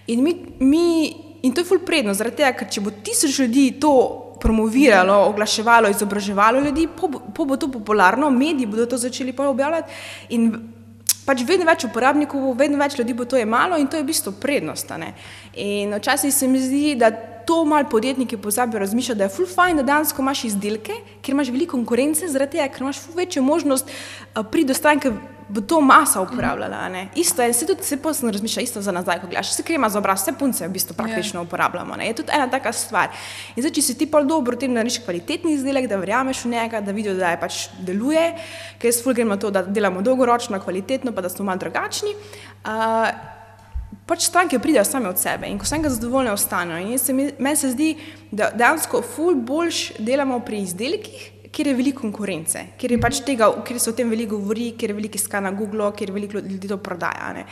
In, 0.08 0.24
mi, 0.24 0.36
mi, 0.60 1.16
in 1.42 1.54
to 1.54 1.62
je 1.62 1.66
fulj 1.66 1.86
predno, 1.86 2.14
zaradi 2.14 2.36
tega, 2.36 2.58
ker 2.58 2.70
če 2.70 2.82
bo 2.82 2.92
tisoč 2.92 3.40
ljudi 3.40 3.72
to 3.80 4.25
promoviralo, 4.46 5.18
oglaševalo, 5.32 5.90
izobraževalo 5.90 6.62
ljudi, 6.62 6.88
po, 6.88 7.10
po 7.10 7.46
bo 7.46 7.58
to 7.58 7.72
popularno, 7.72 8.30
mediji 8.30 8.70
bodo 8.70 8.86
to 8.86 8.98
začeli 9.02 9.34
objavljati. 9.38 9.94
In 10.38 10.52
pač 11.26 11.42
vedno 11.48 11.66
več 11.66 11.88
uporabnikov, 11.88 12.52
vedno 12.58 12.78
več 12.78 13.00
ljudi 13.00 13.16
bo 13.18 13.26
to 13.26 13.40
imelo 13.42 13.80
in 13.82 13.90
to 13.90 13.98
je 13.98 14.06
v 14.06 14.12
bistvu 14.12 14.36
prednost. 14.42 14.92
In 15.58 15.96
včasih 15.98 16.34
se 16.34 16.48
mi 16.48 16.62
zdi, 16.62 16.94
da 16.96 17.10
to 17.46 17.66
malo 17.66 17.90
podjetniki 17.90 18.38
pozabijo 18.38 18.80
razmišljati, 18.80 19.18
da 19.18 19.26
je 19.26 19.34
full 19.34 19.50
fine, 19.50 19.82
da 19.82 19.94
danes 19.94 20.14
imaš 20.20 20.44
izdelke, 20.50 20.94
ker 21.22 21.34
imaš 21.34 21.50
veliko 21.54 21.78
konkurence, 21.78 22.28
zaradi 22.28 22.58
tega, 22.58 22.70
ker 22.74 22.86
imaš 22.86 23.02
večjo 23.16 23.44
možnost 23.46 23.90
uh, 23.90 24.46
priti 24.52 24.74
do 24.74 24.78
stranke 24.78 25.12
bo 25.48 25.62
to 25.62 25.82
masa 25.82 26.22
uporabljala. 26.22 26.90
Ne? 26.90 27.08
Isto 27.16 27.42
je, 27.42 27.54
se 27.54 27.68
tudi 27.68 27.84
se 27.84 27.98
posebno 27.98 28.32
razmišlja, 28.32 28.64
isto 28.64 28.82
za 28.82 28.92
nazaj, 28.92 29.20
ko 29.22 29.28
gledaš, 29.28 29.54
se 29.54 29.64
krema 29.64 29.90
za 29.90 30.00
obraz, 30.00 30.22
vse 30.22 30.34
punce 30.40 30.68
v 30.68 30.72
bistvu 30.72 30.96
praktično 30.98 31.40
yeah. 31.40 31.44
Ja. 31.44 31.48
uporabljamo. 31.48 31.96
Ne? 31.96 32.08
Je 32.08 32.14
tudi 32.14 32.32
ena 32.34 32.50
taka 32.50 32.74
stvar. 32.74 33.10
In 33.56 33.62
zdaj, 33.62 33.76
če 33.78 33.82
si 33.82 33.98
ti 33.98 34.10
pa 34.10 34.24
dobro 34.24 34.58
v 34.58 34.64
tem, 34.66 34.74
narediš 34.74 35.04
kvalitetni 35.06 35.54
izdelek, 35.54 35.88
da 35.92 36.02
verjameš 36.02 36.46
v 36.46 36.54
njega, 36.56 36.82
da 36.82 36.92
vidijo, 36.92 37.14
da 37.20 37.36
je 37.36 37.40
pač 37.40 37.62
deluje, 37.80 38.26
ker 38.82 38.90
jaz 38.90 39.04
fulgrim 39.04 39.30
na 39.30 39.38
to, 39.38 39.52
da 39.54 39.62
delamo 39.64 40.02
dolgoročno, 40.02 40.60
kvalitetno, 40.60 41.14
pa 41.14 41.22
da 41.22 41.30
smo 41.30 41.46
malo 41.46 41.62
drugačni. 41.62 42.16
Uh, 42.66 43.34
Pač 44.06 44.28
stranke 44.28 44.60
pridejo 44.62 44.84
same 44.86 45.10
od 45.10 45.18
sebe 45.18 45.48
in 45.50 45.58
ko 45.58 45.66
sem 45.66 45.82
ga 45.82 45.90
zadovoljna, 45.90 46.36
ostanejo. 46.36 46.98
Meni 47.42 47.56
se 47.58 47.72
zdi, 47.72 47.96
da 48.30 48.52
dejansko 48.54 49.02
ful 49.02 49.34
boljš 49.34 49.96
delamo 49.98 50.38
pri 50.46 50.60
izdelkih, 50.62 51.32
kjer 51.56 51.68
je 51.68 51.76
veliko 51.76 52.02
konkurence, 52.04 52.62
kjer, 52.80 52.96
je 52.96 53.00
pač 53.00 53.22
tega, 53.24 53.48
kjer 53.64 53.80
se 53.80 53.90
o 53.90 53.96
tem 53.96 54.10
veliko 54.12 54.36
govori, 54.42 54.74
kjer 54.76 54.92
je 54.92 54.96
veliko 54.98 55.16
iskanja 55.16 55.48
na 55.48 55.52
Google, 55.56 55.88
kjer 55.96 56.12
veliko 56.12 56.42
ljudi 56.44 56.68
to 56.68 56.78
prodaja. 56.84 57.32
Ne. 57.38 57.46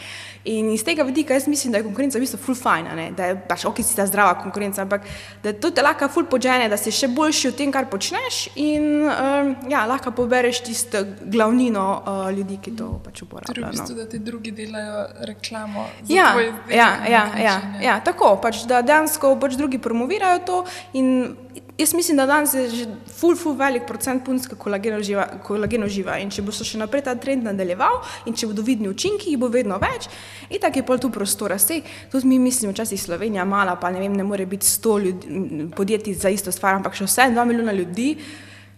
In 0.51 0.73
iz 0.73 0.83
tega 0.83 1.05
vidika 1.07 1.37
jaz 1.37 1.47
mislim, 1.47 1.71
da 1.71 1.79
je 1.79 1.85
konkurenca 1.87 2.19
v 2.19 2.25
bistvu 2.25 2.39
full 2.43 2.59
fine, 2.59 3.07
da 3.15 3.29
je 3.31 3.37
pač 3.47 3.63
ok, 3.69 3.79
si 3.79 3.95
ta 3.95 4.05
zdrava 4.09 4.35
konkurenca, 4.41 4.83
ampak 4.83 5.07
da 5.43 5.53
to 5.55 5.71
te 5.71 5.85
lahko 5.85 6.09
full 6.11 6.27
požene, 6.27 6.67
da 6.71 6.79
si 6.79 6.91
še 6.91 7.07
boljši 7.15 7.53
v 7.53 7.57
tem, 7.61 7.71
kar 7.71 7.87
počneš 7.91 8.41
in 8.59 9.07
um, 9.07 9.53
ja, 9.71 9.85
lahko 9.87 10.11
pobereš 10.17 10.63
tisto 10.67 11.05
glavnino 11.23 11.85
uh, 12.01 12.27
ljudi, 12.35 12.59
ki 12.63 12.75
to 12.79 12.89
pač 13.05 13.23
uporabljajo. 13.23 13.55
Torej, 13.55 13.69
v 13.69 13.77
bistvu, 13.77 13.95
no. 13.95 14.01
da 14.03 14.09
ti 14.11 14.19
drugi 14.19 14.51
delajo 14.57 14.99
reklamo. 15.31 15.87
Ja, 16.11 16.33
ja, 16.67 16.89
ja, 17.07 17.23
ja, 17.39 17.55
ja, 17.79 17.97
tako, 18.03 18.35
pač, 18.43 18.65
da 18.67 18.83
dejansko 18.83 19.37
pač 19.39 19.55
drugi 19.59 19.79
promovirajo 19.79 20.43
to 20.43 20.61
in 20.99 21.13
Jaz 21.77 21.93
mislim, 21.93 22.17
da 22.17 22.25
danes 22.25 22.53
je 22.53 22.69
že 22.69 22.85
ful, 23.19 23.35
ful, 23.35 23.55
velik 23.57 23.87
procent 23.87 24.25
punca 24.25 24.55
kolagena 24.55 25.87
živa 25.87 26.19
in 26.21 26.29
če 26.29 26.43
bo 26.45 26.53
se 26.53 26.65
še 26.67 26.77
naprej 26.77 27.01
ta 27.07 27.15
trend 27.17 27.47
nadaljeval 27.47 27.97
in 28.29 28.37
če 28.37 28.51
bodo 28.51 28.61
vidni 28.61 28.91
učinki, 28.91 29.31
jih 29.33 29.39
bo 29.41 29.49
vedno 29.49 29.79
več 29.81 30.05
in 30.51 30.61
tako 30.61 30.79
je 30.79 30.85
pol 30.85 31.01
tu 31.01 31.09
prostora. 31.09 31.57
Sej, 31.57 31.81
tudi 32.11 32.29
mi 32.29 32.37
mislimo, 32.37 32.75
včasih 32.75 33.01
Slovenija 33.01 33.45
mala, 33.45 33.73
pa 33.81 33.89
ne 33.89 34.03
vem, 34.03 34.13
ne 34.13 34.23
more 34.23 34.45
biti 34.45 34.69
sto 34.69 34.99
podjetij 35.75 36.13
za 36.13 36.29
isto 36.29 36.53
stvar, 36.53 36.77
ampak 36.77 36.93
še 36.93 37.09
vse 37.09 37.31
dva 37.33 37.45
milijona 37.49 37.73
ljudi. 37.73 38.11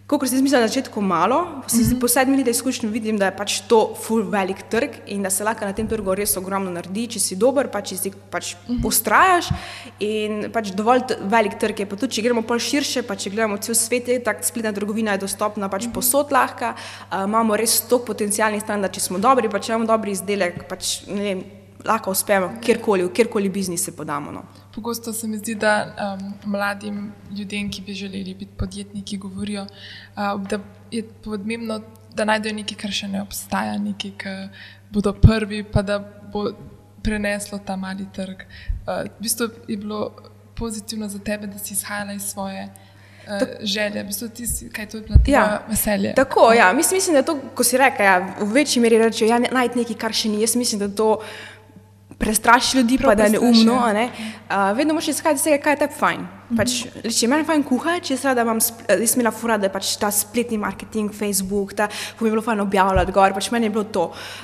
Kot 0.06 0.22
sem 0.30 0.38
mislila 0.38 0.62
na 0.62 0.70
začetku 0.70 1.02
malo, 1.02 1.42
mm 1.42 1.62
-hmm. 1.66 2.00
po 2.00 2.08
sedmih 2.08 2.38
letih 2.38 2.52
izkušnji 2.52 2.90
vidim, 2.90 3.18
da 3.18 3.26
je 3.26 3.38
pač 3.38 3.62
to 3.68 3.96
full 4.02 4.22
velik 4.30 4.62
trg 4.70 4.90
in 5.08 5.24
da 5.24 5.30
se 5.30 5.44
lahko 5.44 5.66
na 5.66 5.74
tem 5.74 5.88
trgu 5.88 6.16
res 6.16 6.38
ogromno 6.38 6.72
naredi, 6.72 7.08
če 7.08 7.20
si 7.20 7.36
dober, 7.36 7.68
pa 7.72 7.82
če 7.82 7.98
si 7.98 8.12
pač 8.30 8.54
mm 8.54 8.76
-hmm. 8.76 8.88
ustrajaš 8.88 9.50
in 10.00 10.52
pač 10.52 10.70
dovolj 10.70 11.02
velik 11.22 11.58
trg 11.60 11.80
je. 11.80 11.86
Pa 11.86 11.96
tudi, 11.96 12.14
če 12.14 12.22
gremo 12.22 12.42
pol 12.42 12.60
širše, 12.60 13.02
pa 13.02 13.16
če 13.16 13.30
gledamo 13.30 13.58
cel 13.58 13.76
svet, 13.76 14.24
tako 14.24 14.44
spletna 14.44 14.72
trgovina 14.72 15.12
je 15.12 15.18
dostopna 15.18 15.70
pač 15.70 15.86
mm 15.86 15.90
-hmm. 15.90 15.94
posod 15.94 16.32
lahka, 16.32 16.76
uh, 17.12 17.24
imamo 17.24 17.56
res 17.56 17.82
tok 17.82 18.06
potencijalnih 18.06 18.62
stran, 18.62 18.82
da 18.82 18.88
če 18.88 19.00
smo 19.00 19.18
dobri, 19.18 19.50
pa 19.50 19.60
če 19.60 19.72
imamo 19.72 19.86
dobri 19.86 20.12
izdelek, 20.12 20.70
pač 20.70 21.08
ne 21.08 21.24
vem, 21.24 21.44
lahko 21.86 22.12
uspemo 22.12 22.50
kjerkoli, 22.62 23.04
v 23.04 23.14
kjerkoli 23.14 23.50
biznis 23.50 23.84
se 23.84 23.92
podamo. 23.92 24.32
No. 24.32 24.44
Pogosto 24.76 25.14
se 25.14 25.28
mi 25.28 25.38
zdi, 25.38 25.56
da 25.56 25.96
um, 26.20 26.34
mladim 26.52 27.12
ljudem, 27.38 27.72
ki 27.72 27.82
bi 27.82 27.94
želeli 27.94 28.34
biti 28.34 28.52
podjetniki, 28.58 29.18
govorijo, 29.18 29.62
uh, 29.64 30.42
da 30.50 30.60
je 30.92 31.04
pomembno, 31.24 31.82
da 32.14 32.26
najdejo 32.26 32.56
nekaj, 32.56 32.78
kar 32.78 32.92
še 32.92 33.08
ne 33.08 33.22
obstaja, 33.22 33.78
nekaj, 33.80 34.12
ki 34.20 34.34
bodo 34.92 35.14
prvi, 35.14 35.64
pa 35.64 35.82
da 35.82 36.00
bo 36.34 36.50
preneslo 37.04 37.60
ta 37.66 37.76
mali 37.76 38.08
trg. 38.16 38.44
Uh, 38.84 39.06
v 39.06 39.24
bistvu 39.24 39.48
je 39.68 39.78
bilo 39.78 40.12
pozitivno 40.56 41.08
za 41.08 41.20
tebe, 41.20 41.48
da 41.48 41.60
si 41.60 41.74
izhajala 41.74 42.14
iz 42.14 42.28
svoje. 42.34 42.68
Uh, 43.26 43.48
želje, 43.62 44.04
v 44.04 44.06
bistvu 44.06 44.30
ti 44.30 44.48
si, 44.48 44.70
kaj 44.70 44.90
to 44.90 44.98
je 44.98 45.04
bilo, 45.08 45.18
ja, 45.28 45.64
veselje. 45.70 46.14
Tako, 46.16 46.54
ja, 46.54 46.74
mislim, 46.74 46.98
mislim, 46.98 47.16
da 47.16 47.24
to, 47.24 47.40
ko 47.56 47.64
si 47.64 47.78
rekel, 47.78 48.06
ja, 48.06 48.20
v 48.40 48.52
večji 48.54 48.82
meri 48.82 48.98
rečejo, 48.98 49.30
ja, 49.30 49.40
najti 49.40 49.80
nekaj, 49.80 49.98
kar 49.98 50.14
še 50.14 50.30
ni. 50.30 50.44
Jaz 50.44 50.56
mislim, 50.56 50.84
da 50.84 50.92
to 50.92 51.22
prestraši 52.18 52.78
ljudi, 52.78 52.98
Prav 52.98 53.12
pa 53.12 53.16
da 53.16 53.24
je 53.24 53.30
neumno. 53.30 53.94
Ne? 53.94 54.10
Uh, 54.50 54.78
vedno 54.78 54.94
moraš 54.94 55.08
iskati 55.08 55.36
vse, 55.36 55.58
kaj 55.62 55.74
je 55.74 55.78
te 55.78 55.88
fajn. 56.00 56.28
Pač, 56.54 56.76
če 57.02 57.26
meni 57.26 57.42
fajn 57.46 57.64
kuha, 57.66 57.96
če 58.06 58.20
se 58.22 58.32
da 58.38 58.44
imam, 58.46 58.60
jaz 58.62 59.16
imela 59.18 59.32
fura, 59.34 59.56
da 59.58 59.66
je 59.66 59.74
pač 59.74 59.96
ta 59.98 60.12
spletni 60.14 60.60
marketing, 60.62 61.10
Facebook, 61.16 61.74
da 61.74 61.88
bi 62.20 62.30
bilo 62.30 62.44
fajn 62.46 62.62
objavljati 62.62 63.16
gor, 63.16 63.34
pač 63.34 63.50
meni 63.54 63.66
je 63.66 63.74
bilo 63.74 63.86
to. 63.90 64.04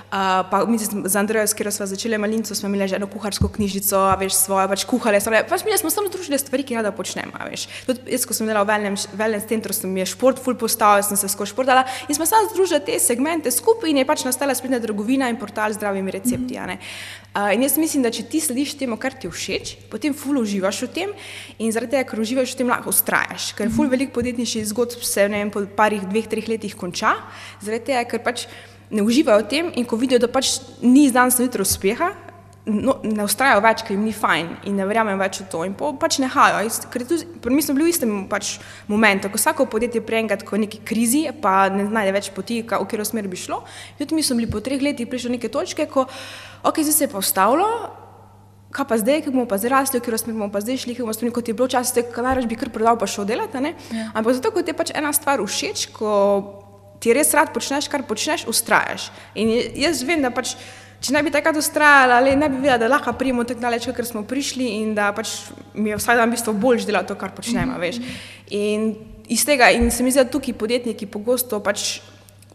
Uh, 0.10 0.42
pa 0.50 0.64
mi 0.66 0.80
z 0.82 1.14
Andrejo, 1.20 1.46
s 1.46 1.54
katero 1.54 1.74
smo 1.76 1.86
začeli 1.92 2.18
malinco, 2.18 2.58
smo 2.58 2.72
imeli 2.72 2.90
že 2.90 2.98
eno 2.98 3.06
kuharsko 3.12 3.52
knjižico, 3.54 4.02
veš, 4.18 4.34
svoje, 4.40 4.66
pač 4.74 4.88
kuhale, 4.90 5.22
svoje, 5.22 5.44
pač 5.46 5.66
mi 5.68 5.78
smo 5.78 5.94
samo 5.94 6.10
združili 6.10 6.42
stvari, 6.42 6.66
ki 6.66 6.80
rada 6.80 6.90
počnemo, 6.96 7.38
veš. 7.52 7.68
Tudi 7.86 8.18
jaz, 8.18 8.26
ko 8.26 8.34
sem 8.34 8.50
delala 8.50 8.66
v 8.66 8.98
wellness 9.14 9.46
centru, 9.46 9.78
sem 9.78 9.94
je 10.02 10.10
šport 10.10 10.42
full 10.42 10.58
postavil, 10.58 11.06
sem 11.06 11.20
se 11.20 11.30
skozi 11.30 11.54
športala 11.54 11.86
in 12.10 12.18
smo 12.18 12.26
samo 12.26 12.50
združili 12.50 12.82
te 12.82 12.98
segmente 12.98 13.54
skupaj 13.54 13.94
in 13.94 14.02
je 14.02 14.10
pač 14.10 14.26
nastala 14.26 14.58
spletna 14.58 14.82
trgovina 14.82 15.30
in 15.30 15.38
portal 15.38 15.70
z 15.70 15.78
zdravimi 15.78 16.18
recepti. 16.18 16.58
Mm 16.58 16.66
-hmm. 16.66 17.22
Uh, 17.32 17.54
in 17.54 17.62
jaz 17.64 17.78
mislim, 17.78 18.04
da 18.04 18.10
če 18.12 18.26
ti 18.28 18.42
slediš 18.44 18.74
temu, 18.76 18.98
kar 19.00 19.14
ti 19.16 19.30
všeč, 19.32 19.78
potem 19.88 20.12
ful 20.12 20.42
uživaš 20.42 20.82
v 20.82 20.88
tem 20.92 21.14
in 21.64 21.72
zaradi 21.72 21.91
tega, 21.92 22.08
ker 22.08 22.24
uživaš 22.24 22.56
v 22.56 22.62
tem, 22.62 22.72
lahko 22.72 22.92
ustrajaš. 22.94 23.52
Ker 23.58 23.72
ful 23.74 23.92
veliko 23.92 24.16
podjetniških 24.18 24.68
zgodb 24.72 25.06
se 25.06 25.28
ne 25.30 25.44
vem, 25.44 25.54
po 25.54 25.64
parih, 25.78 26.04
dveh, 26.08 26.28
treh 26.32 26.50
letih 26.50 26.76
konča, 26.80 27.14
zaradi 27.62 27.92
tega, 27.92 28.04
ker 28.10 28.24
pač 28.26 28.48
ne 28.92 29.06
uživajo 29.06 29.46
v 29.46 29.50
tem 29.52 29.72
in 29.76 29.88
ko 29.88 30.00
vidijo, 30.00 30.20
da 30.20 30.32
pač 30.32 30.60
ni 30.84 31.08
z 31.08 31.16
danes 31.16 31.40
na 31.40 31.48
jutro 31.48 31.68
uspeha, 31.68 32.12
no, 32.66 32.98
ne 33.04 33.26
ustrajajo 33.26 33.62
več, 33.64 33.84
ker 33.86 33.96
jim 33.96 34.04
ni 34.06 34.14
fajn 34.14 34.50
in 34.70 34.76
ne 34.78 34.86
verjamem 34.88 35.20
več 35.20 35.40
v 35.42 35.48
to 35.52 35.64
in 35.66 35.74
po, 35.78 35.94
pač 35.98 36.20
nehajo. 36.22 36.62
Ker 36.94 37.06
tu, 37.10 37.18
mi 37.50 37.64
smo 37.66 37.76
bili 37.78 37.90
v 37.90 37.94
istem 37.94 38.12
pač 38.32 38.58
momentu, 38.92 39.32
ko 39.32 39.42
vsako 39.42 39.68
podjetje 39.72 40.04
preenkrat, 40.06 40.46
ko 40.48 40.58
je 40.58 40.66
neki 40.68 40.84
krizi, 40.86 41.24
pa 41.42 41.72
ne 41.74 41.88
znajde 41.90 42.14
več 42.18 42.30
poti, 42.36 42.62
v 42.62 42.70
katero 42.70 43.08
smer 43.08 43.30
bi 43.32 43.40
šlo. 43.40 43.64
Tudi 44.00 44.18
mi 44.18 44.26
smo 44.26 44.38
bili 44.40 44.52
po 44.52 44.62
treh 44.64 44.82
letih 44.82 45.10
prišli 45.10 45.32
do 45.32 45.36
neke 45.40 45.50
točke, 45.50 45.88
ko 45.90 46.06
ok, 46.62 46.84
zdaj 46.84 46.96
se 46.98 47.08
je 47.08 47.12
pa 47.12 47.22
ustavilo. 47.24 48.01
Kaj 48.72 48.88
pa 48.88 48.98
zdaj, 48.98 49.22
ki 49.26 49.34
bomo 49.34 49.46
pa 49.46 49.58
zrasli, 49.60 50.00
ker 50.00 50.16
smo 50.20 50.48
pa 50.52 50.62
zdaj 50.64 50.78
šli, 50.86 50.96
kot 50.96 51.48
je 51.48 51.54
bilo 51.54 51.68
včasih, 51.68 52.08
kaj 52.12 52.24
najraž 52.24 52.48
bi 52.48 52.56
kar 52.56 52.72
prodal, 52.72 52.98
pa 52.98 53.08
šel 53.08 53.28
delati. 53.28 53.60
Ja. 53.92 54.12
Ampak 54.16 54.40
zato, 54.40 54.52
ker 54.56 54.64
ti 54.64 54.72
je 54.72 54.78
pač 54.80 54.94
ena 54.96 55.12
stvar 55.12 55.44
všeč, 55.44 55.92
ko 55.92 56.12
ti 57.02 57.12
res 57.14 57.34
rad 57.34 57.52
počneš, 57.52 57.90
kar 57.92 58.06
počneš, 58.08 58.46
ustrajaš. 58.48 59.10
In 59.36 59.52
jaz 59.76 60.06
vem, 60.08 60.22
da 60.24 60.32
pač 60.32 60.56
če 61.02 61.16
ne 61.16 61.24
bi 61.26 61.34
takrat 61.34 61.58
ustrajala, 61.58 62.20
ali 62.22 62.36
ne 62.38 62.48
bi 62.50 62.62
videla, 62.62 62.78
da 62.78 62.90
lahko 62.92 63.14
prijemo 63.18 63.44
tako 63.48 63.64
daleč, 63.64 63.90
ker 63.90 64.06
smo 64.06 64.22
prišli 64.28 64.68
in 64.84 64.94
da 64.98 65.10
pač 65.18 65.34
mi 65.74 65.90
je 65.90 65.98
vsak 65.98 66.20
dan 66.20 66.30
v 66.30 66.38
bistvu 66.38 66.54
bolj 66.62 66.86
delati 66.86 67.10
to, 67.10 67.18
kar 67.18 67.34
počnemo. 67.34 67.74
Mm 67.74 67.82
-hmm. 67.82 68.04
In 68.50 68.96
iz 69.28 69.46
tega, 69.46 69.72
in 69.72 69.92
se 69.92 70.04
mi 70.04 70.12
zdi, 70.12 70.24
da 70.24 70.30
tukaj 70.30 70.54
podjetniki 70.54 71.06
pogosto 71.06 71.60
pač. 71.60 72.02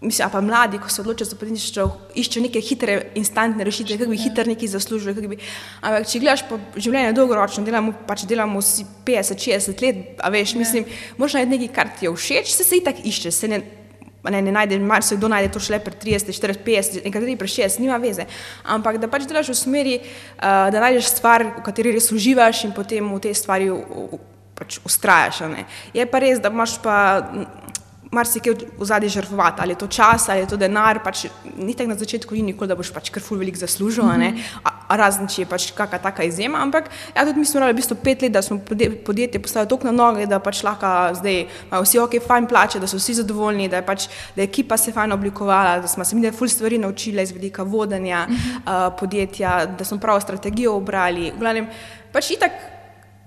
Mislim, 0.01 0.29
pa 0.33 0.41
mladi, 0.41 0.79
ko 0.79 0.89
se 0.89 1.01
odločijo 1.01 1.27
za 1.27 1.37
podjetništvo, 1.37 1.85
iščejo 2.15 2.43
neke 2.45 2.61
hitre, 2.61 2.97
instantne 3.17 3.65
rešitve, 3.65 3.97
kako 3.99 4.11
bi 4.11 4.19
hitro 4.21 4.45
nekaj 4.45 4.69
zaslužili. 4.69 5.29
Bi... 5.29 5.39
Ampak, 5.81 6.05
če 6.11 6.21
gledaš 6.21 6.43
po 6.51 6.59
življenju 6.77 7.15
dolgoročno, 7.17 7.65
delamo, 7.65 7.95
pač 8.07 8.27
delamo 8.29 8.61
50, 8.61 9.41
60 9.41 9.81
let, 9.87 10.21
a 10.21 10.29
veš, 10.35 10.53
ja. 10.53 10.61
mislim, 10.61 10.85
moraš 11.17 11.39
najti 11.39 11.53
nekaj, 11.55 11.73
kar 11.79 11.95
ti 11.97 12.05
je 12.05 12.13
všeč, 12.13 12.53
se 12.53 12.69
se 12.69 12.77
itak 12.77 13.01
išče, 13.09 13.33
se 13.33 13.49
ne, 13.49 13.63
ne, 14.29 14.43
ne 14.45 14.53
najde, 14.53 14.79
marsikdo 14.85 15.23
kdo 15.23 15.33
najde 15.33 15.53
to 15.57 15.65
šele 15.65 15.81
pri 15.81 15.97
30, 16.05 16.29
40, 16.29 16.63
50, 16.69 17.09
nekateri 17.09 17.41
pri 17.41 17.55
60, 17.57 17.81
nima 17.81 17.97
veze. 18.03 18.29
Ampak 18.69 19.01
da 19.01 19.09
pač 19.09 19.25
delaš 19.25 19.55
v 19.55 19.61
smeri, 19.65 19.99
uh, 20.03 20.69
da 20.77 20.87
najdeš 20.91 21.15
stvar, 21.17 21.47
v 21.57 21.65
kateri 21.65 21.97
res 21.97 22.13
uživaš 22.13 22.67
in 22.69 22.77
potem 22.77 23.15
v 23.17 23.23
tej 23.25 23.39
stvari 23.39 23.73
pač 24.57 24.81
ustrajaš. 24.85 25.45
Je 25.97 26.05
pa 26.09 26.21
res, 26.21 26.41
da 26.41 26.53
imaš 26.53 26.77
pa 26.85 26.97
marsikaj 28.11 28.55
v 28.79 28.85
zadnji 28.85 29.09
žrtvovati, 29.09 29.61
ali 29.63 29.73
je 29.75 29.79
to 29.79 29.87
čas, 29.87 30.29
ali 30.29 30.41
je 30.41 30.47
to 30.47 30.57
denar. 30.57 31.03
Pač, 31.05 31.27
ni 31.57 31.75
tako 31.75 31.91
na 31.91 31.97
začetku, 31.99 32.35
ni 32.35 32.43
nikoli, 32.53 32.69
da 32.69 32.77
boš 32.79 32.93
pač 32.95 33.11
kar 33.11 33.23
ful 33.23 33.39
velik 33.39 33.57
zaslužil, 33.57 34.05
mm 34.05 34.23
-hmm. 34.23 34.43
razen 34.89 35.29
če 35.29 35.43
je 35.43 35.47
pač 35.47 35.71
kakšna 35.73 35.99
taka 35.99 36.23
izjema. 36.23 36.59
Ampak 36.59 36.91
ja, 37.17 37.25
tudi 37.25 37.39
mi 37.39 37.45
smo 37.45 37.61
morali 37.61 37.73
v 37.73 37.77
bistvu 37.77 37.97
pet 38.05 38.23
let, 38.23 38.33
da 38.33 38.43
smo 38.43 38.61
podjetje 39.05 39.43
postavili 39.43 39.69
tako 39.69 39.85
na 39.85 39.93
noge, 39.93 40.27
da 40.27 40.39
pač 40.39 40.63
lahko 40.63 41.15
zdaj 41.15 41.47
imajo 41.67 41.83
vsi 41.83 41.99
ok, 41.99 42.13
fajn 42.27 42.47
plače, 42.47 42.81
da 42.81 42.87
so 42.87 42.97
vsi 42.97 43.15
zadovoljni, 43.15 43.69
da 43.69 43.77
je 43.77 43.87
pač 43.87 44.09
da 44.37 44.43
je 44.43 44.45
ekipa 44.45 44.77
se 44.77 44.93
fajn 44.93 45.13
oblikovala, 45.13 45.81
da 45.81 45.89
smo 45.89 46.05
se 46.05 46.17
mi 46.17 46.23
da 46.23 46.33
ful 46.33 46.49
stvari 46.49 46.79
naučili 46.79 47.23
iz 47.23 47.33
vedika 47.33 47.63
vodenja 47.63 48.27
mm 48.29 48.35
-hmm. 48.35 48.89
uh, 48.89 48.99
podjetja, 48.99 49.67
da 49.67 49.85
smo 49.85 49.99
pravo 49.99 50.21
strategijo 50.21 50.77
obrali. 50.77 51.33
Glavnem, 51.39 51.67
pač 52.13 52.31
itak, 52.31 52.53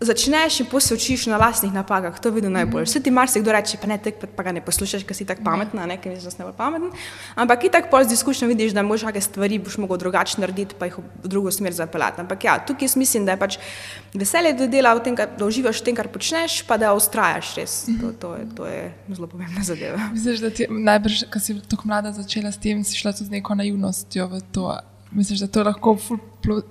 začneš 0.02 0.60
in 0.60 0.82
se 0.82 0.94
učiš 0.94 1.26
na 1.26 1.38
lastnih 1.38 1.74
napakah, 1.74 2.20
to 2.20 2.28
je 2.28 2.32
vedno 2.32 2.50
najbolj. 2.50 2.84
Vse 2.84 3.00
ti 3.04 3.12
marsikdo 3.12 3.52
reče, 3.52 3.78
pa 3.82 3.88
ne 3.88 3.98
tek, 3.98 4.16
pa 4.36 4.44
ga 4.44 4.52
ne 4.52 4.62
poslušaš, 4.62 5.04
ker 5.04 5.16
si 5.16 5.26
tako 5.26 5.44
pametna, 5.44 5.86
ne, 5.86 5.98
ker 6.00 6.14
nisem 6.14 6.32
najbolj 6.40 6.56
pameten. 6.56 6.92
Ampak 7.36 7.62
ti 7.62 7.70
tako 7.70 8.04
z 8.04 8.16
izkušnjo 8.16 8.48
vidiš, 8.48 8.72
da 8.72 8.84
moš 8.84 9.04
kakšne 9.04 9.22
stvari 9.22 9.60
boš 9.60 9.78
mogel 9.78 9.98
drugače 9.98 10.40
narediti, 10.42 10.76
pa 10.80 10.88
jih 10.88 11.00
v 11.00 11.28
drugo 11.28 11.52
smer 11.52 11.76
zapeljati. 11.76 12.22
Ampak 12.22 12.44
ja, 12.44 12.56
tukaj 12.60 12.88
jaz 12.88 12.96
mislim, 12.96 13.26
da 13.26 13.36
je 13.36 13.40
pač 13.40 13.58
veselje 14.14 14.54
do 14.54 14.68
dela 14.68 14.96
tem, 15.04 15.16
da 15.16 15.46
uživaš 15.46 15.82
v 15.82 15.90
tem, 15.90 16.00
kar 16.00 16.08
počneš, 16.08 16.62
pa 16.68 16.78
da 16.80 16.94
ustrajaš 16.96 17.52
res. 17.60 17.76
To, 18.00 18.14
to, 18.16 18.36
je, 18.40 18.48
to 18.56 18.70
je 18.72 18.94
zelo 19.12 19.28
pomembna 19.28 19.64
zadeva. 19.68 20.10
Misliš, 20.14 20.40
da 20.40 20.54
ti 20.54 20.70
najbrž, 20.70 21.26
ko 21.34 21.44
si 21.44 21.60
tako 21.68 21.92
mlada 21.92 22.16
začela 22.16 22.52
s 22.56 22.62
tem, 22.62 22.80
si 22.88 22.96
šla 22.96 23.12
tudi 23.12 23.28
z 23.28 23.36
neko 23.36 23.60
naivnostjo 23.60 24.32
v 24.32 24.42
to. 24.56 24.72
Misliš, 25.12 25.44
da 25.44 25.52
to 25.52 25.68
lahko 25.68 25.98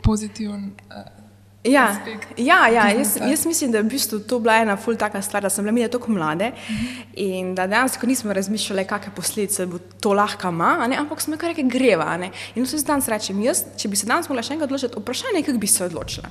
pozitivno. 0.00 0.72
Uh, 0.88 1.17
Ja, 1.64 1.96
ja, 2.36 2.68
ja 2.68 2.88
jaz, 2.94 3.16
jaz 3.30 3.46
mislim, 3.46 3.72
da 3.72 3.78
je 3.78 3.82
v 3.82 3.90
bistvu 3.90 4.18
to 4.18 4.38
bila 4.38 4.60
ena 4.62 4.76
ful 4.76 4.96
taka 4.96 5.22
stvar, 5.22 5.42
da 5.42 5.50
sem 5.50 5.64
bila 5.64 5.72
mi 5.72 5.80
je 5.80 5.88
tako 5.88 6.12
mlade 6.12 6.52
-huh. 6.54 7.04
in 7.14 7.54
da 7.54 7.66
dejansko 7.66 8.06
nismo 8.06 8.32
razmišljali, 8.32 8.84
kakšne 8.84 9.12
posledice 9.16 9.66
bo 9.66 9.78
to 10.00 10.12
lahko 10.12 10.48
ima, 10.48 10.88
ampak 10.98 11.20
smo 11.20 11.36
kar 11.36 11.48
nekaj 11.48 11.64
greva. 11.64 12.18
In 12.54 12.62
vse 12.62 12.86
danes 12.86 13.08
rečem, 13.08 13.42
jaz, 13.42 13.64
če 13.76 13.88
bi 13.88 13.96
se 13.96 14.06
danes 14.06 14.28
mogla 14.28 14.42
še 14.42 14.52
enkrat 14.52 14.70
odločiti, 14.70 15.00
vprašanje, 15.00 15.42
kako 15.42 15.58
bi 15.58 15.66
se 15.66 15.84
odločila. 15.84 16.28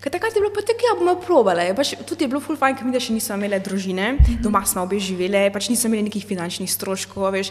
Ker 0.00 0.12
takrat 0.12 0.36
je 0.36 0.40
bilo 0.40 0.52
pa 0.54 0.60
tako, 0.60 0.80
ja, 0.90 0.98
bomo 0.98 1.20
probale. 1.20 1.74
Pač, 1.74 1.94
tudi 2.06 2.24
je 2.24 2.28
bilo 2.28 2.40
ful 2.40 2.56
fajn, 2.56 2.76
ker 2.76 2.84
mi 2.84 2.92
da 2.92 3.00
še 3.00 3.12
nismo 3.12 3.34
imeli 3.34 3.60
družine, 3.60 4.16
-huh. 4.18 4.42
doma 4.42 4.64
smo 4.66 4.82
obe 4.82 4.98
živele, 4.98 5.50
pač 5.52 5.68
nismo 5.68 5.88
imeli 5.88 6.02
nekih 6.02 6.26
finančnih 6.26 6.72
stroškov, 6.72 7.32
veš. 7.32 7.50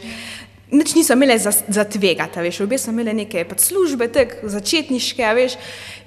Nič 0.71 0.95
nisem 0.95 1.23
imela 1.23 1.37
za, 1.37 1.51
za 1.67 1.83
tvegati, 1.85 2.41
veš, 2.41 2.63
obe 2.65 2.77
sem 2.81 2.93
imela 2.93 3.13
neke 3.13 3.43
pač 3.45 3.67
službe, 3.67 4.07
tako 4.09 4.49
začetniške, 4.49 5.27
veš. 5.37 5.57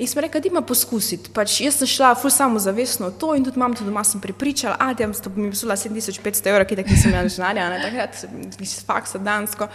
In 0.03 0.11
smo 0.11 0.25
rekli, 0.25 0.41
da 0.43 0.51
ima 0.51 0.63
poskusiti. 0.67 1.31
Pač 1.35 1.61
jaz 1.63 1.79
sem 1.79 1.87
šla 1.87 2.11
ful 2.19 2.33
samo 2.35 2.59
zavestno 2.59 3.13
v 3.13 3.17
to 3.23 3.31
in 3.39 3.47
tudi 3.47 3.61
mam 3.63 3.77
to 3.79 3.87
doma 3.87 4.03
sem 4.03 4.21
pripričala, 4.21 4.75
a 4.83 4.91
da 4.99 5.07
sto 5.15 5.31
bi 5.31 5.47
mi 5.47 5.55
posula 5.55 5.79
7500 5.79 6.51
evrov, 6.51 6.67
ki 6.67 6.81
tako 6.81 6.91
nisem 6.91 7.15
imela 7.15 7.31
žnarja, 7.31 7.71
ne 7.71 7.81
takrat, 7.87 8.25
iz 8.59 8.75
faksa 8.83 9.23
dansko. 9.23 9.71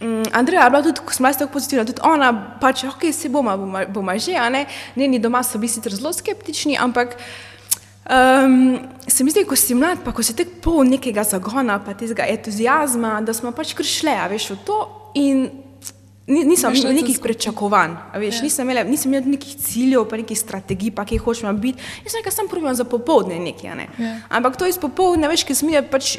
Um, 0.00 0.22
Andreja 0.36 0.68
je 0.68 0.70
bila 0.70 0.82
tudi, 0.84 1.00
ko 1.00 1.16
smo 1.16 1.28
bili 1.28 1.38
tako 1.40 1.52
pozitivni, 1.56 1.86
tudi 1.88 2.04
ona, 2.04 2.32
pač, 2.60 2.84
ok, 2.92 3.08
se 3.16 3.32
bomo, 3.32 3.56
bomo, 3.56 3.86
bomo 3.88 4.18
že, 4.20 4.36
a 4.36 4.50
ne. 4.52 4.66
Njeni 5.00 5.18
doma 5.18 5.40
so 5.42 5.58
bili 5.58 5.72
sicer 5.72 5.96
zelo 5.96 6.12
skeptični, 6.12 6.76
ampak. 6.76 7.16
Um, 8.08 8.78
se 9.06 9.24
mi 9.24 9.30
zdi, 9.30 9.44
ko 9.44 9.56
si 9.56 9.74
mlad, 9.76 10.00
pa 10.04 10.12
ko 10.12 10.22
si 10.24 10.32
tako 10.36 10.56
poln 10.64 10.94
nekega 10.96 11.24
zagona, 11.24 11.76
pa 11.84 11.92
tega 11.94 12.24
entuzijazma, 12.32 13.18
da 13.20 13.34
smo 13.36 13.52
pač 13.52 13.74
prišli, 13.76 14.14
a 14.16 14.24
veš, 14.30 14.54
v 14.54 14.56
to. 14.64 14.78
In 15.20 15.44
nisem 16.30 16.74
imel 16.74 16.94
nekih 16.94 17.18
pričakovanj, 17.22 17.96
veš, 18.22 18.40
ja. 18.40 18.42
nisem 18.46 18.70
imel, 18.70 18.88
nisem 18.88 19.12
imel 19.12 19.28
nekih 19.34 19.56
ciljev, 19.60 20.06
pa 20.08 20.16
nekih 20.20 20.38
strategij, 20.38 20.94
pa 20.96 21.04
kje 21.04 21.20
hočemo 21.20 21.52
biti. 21.60 21.82
Jaz 22.04 22.14
sem 22.14 22.22
rekel, 22.22 22.34
sem 22.34 22.48
prvi 22.50 22.74
za 22.78 22.86
popoldne 22.88 23.40
nekaj, 23.42 23.74
ne. 23.76 23.88
Ja. 23.98 24.14
Ampak 24.38 24.56
to 24.56 24.68
iz 24.70 24.78
popoldne, 24.80 25.28
veš, 25.28 25.44
ki 25.44 25.58
smo 25.58 25.74
je 25.74 25.82
pač. 25.84 26.18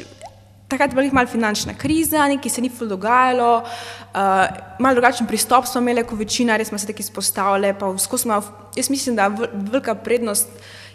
Takrat 0.72 0.94
bila 0.96 1.04
malo 1.12 1.28
finančna 1.28 1.74
kriza, 1.76 2.22
nekaj 2.30 2.48
se 2.48 2.62
ni 2.64 2.70
ful 2.72 2.88
dogajalo, 2.88 3.58
uh, 3.60 4.54
malo 4.80 4.96
drugačen 4.96 5.28
pristop 5.28 5.66
smo 5.68 5.82
imeli, 5.84 6.00
kot 6.08 6.16
večina, 6.16 6.56
res 6.56 6.70
smo 6.70 6.78
se 6.80 6.88
tako 6.88 7.04
izpostavljali. 7.04 7.74
Jaz 8.76 8.88
mislim, 8.88 9.18
da 9.18 9.28
velika 9.28 9.94
prednost 9.94 10.48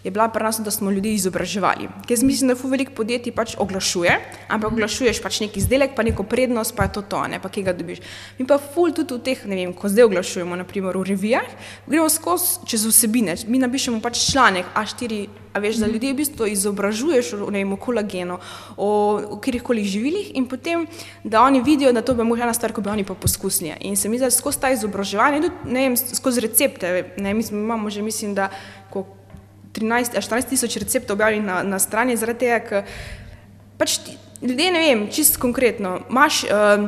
je 0.07 0.11
bila 0.11 0.29
pri 0.31 0.43
nas, 0.43 0.59
da 0.63 0.71
smo 0.71 0.91
ljudi 0.91 1.11
izobraževali. 1.13 1.89
Ker 2.07 2.17
mislim, 2.23 2.47
da 2.47 2.55
fu 2.55 2.69
veliko 2.71 2.93
podjetij 2.95 3.33
pač 3.35 3.55
oglašuje, 3.59 4.13
ampak 4.47 4.71
oglašuješ 4.71 5.19
pač 5.23 5.41
neki 5.43 5.59
izdelek, 5.59 5.97
pa 5.97 6.05
neko 6.07 6.23
prednost, 6.23 6.75
pa 6.77 6.87
je 6.87 6.93
to 6.95 7.01
to, 7.11 7.25
ne 7.27 7.41
pa 7.43 7.51
kje 7.51 7.65
ga 7.67 7.73
dobiš. 7.75 7.99
Mi 8.39 8.47
pa 8.47 8.55
ful 8.57 8.95
tudi 8.95 9.17
v 9.17 9.23
teh, 9.25 9.43
ne 9.45 9.59
vem, 9.59 9.73
ko 9.75 9.91
zdaj 9.91 10.07
oglašujemo, 10.07 10.55
naprimer 10.63 10.95
v 10.95 11.09
revijah, 11.11 11.49
gremo 11.87 12.07
skozi 12.09 12.63
čez 12.71 12.87
vsebine, 12.87 13.35
mi 13.51 13.59
napišemo 13.59 13.99
pač 14.01 14.23
članek 14.31 14.71
A4, 14.79 15.27
a 15.57 15.59
veš, 15.59 15.81
za 15.81 15.87
ljudi 15.87 16.11
v 16.13 16.19
bistvu 16.21 16.47
izobražuješ 16.53 17.31
ne 17.49 17.63
vem, 17.63 17.73
o 17.73 17.77
kolagenu, 17.81 18.37
o, 18.77 18.89
o 19.35 19.39
kjerkoli 19.41 19.83
živilih 19.83 20.31
in 20.37 20.45
potem, 20.47 20.85
da 21.23 21.41
oni 21.41 21.63
vidijo, 21.65 21.91
da 21.93 22.01
to 22.05 22.13
bi 22.13 22.21
lahko 22.21 22.43
ena 22.45 22.53
stvar, 22.53 22.73
ko 22.73 22.81
bi 22.85 22.93
oni 22.93 23.03
pa 23.03 23.15
poskusili. 23.17 23.73
In 23.89 23.97
se 23.97 24.09
mi 24.09 24.19
zdi, 24.21 24.29
skozi 24.31 24.61
ta 24.61 24.71
izobraževanje, 24.71 25.41
tudi, 25.47 25.73
ne 25.73 25.87
vem, 25.87 25.97
skozi 25.97 26.45
recepte, 26.45 26.93
ne, 27.17 27.33
mi 27.33 27.43
imamo 27.51 27.89
že, 27.89 28.01
mislim, 28.05 28.35
da 28.37 28.51
13, 29.77 30.19
14 30.21 30.49
tisoč 30.49 30.77
receptov 30.81 31.15
objavljenih 31.17 31.47
na, 31.47 31.63
na 31.63 31.79
strani, 31.79 32.17
zaradi 32.17 32.45
tega, 32.45 32.59
ker 32.65 32.83
pač 33.77 33.99
ti, 34.05 34.17
ljudje 34.41 34.71
ne 34.73 34.85
vem, 34.85 35.03
čist 35.13 35.41
konkretno, 35.41 35.99
imaš. 36.09 36.45
Uh, 36.49 36.87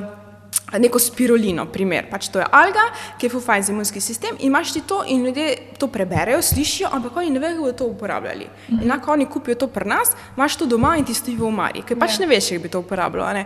Neko 0.69 0.99
spirulino, 1.01 1.63
primer. 1.65 2.05
Pač 2.11 2.27
to 2.29 2.37
je 2.37 2.45
alga, 2.45 2.83
ki 3.17 3.25
je 3.25 3.31
fufajn 3.33 3.63
za 3.65 3.71
imunski 3.73 4.01
sistem, 4.01 4.35
in 4.37 4.51
imaš 4.51 4.75
ti 4.75 4.81
to, 4.85 4.99
in 5.09 5.23
ljudje 5.25 5.55
to 5.81 5.87
preberejo, 5.89 6.43
slišijo, 6.45 6.91
ampak 6.93 7.17
oni 7.17 7.33
ne 7.33 7.41
vejo, 7.41 7.55
kako 7.55 7.65
bodo 7.65 7.77
to 7.77 7.85
uporabljali. 7.85 8.45
-hmm. 8.45 8.83
Enako 8.83 9.11
oni 9.11 9.25
kupijo 9.25 9.55
to 9.55 9.67
pri 9.67 9.89
nas, 9.89 10.13
imaš 10.37 10.55
to 10.55 10.65
doma 10.65 10.95
in 10.97 11.05
ti 11.05 11.13
stoji 11.13 11.37
v 11.37 11.45
omari, 11.45 11.81
ker 11.81 11.97
pač 11.99 12.09
yeah. 12.11 12.21
Ja. 12.21 12.27
ne 12.27 12.35
veš, 12.35 12.49
kako 12.49 12.61
bi 12.61 12.69
to 12.69 12.79
uporabljal. 12.79 13.45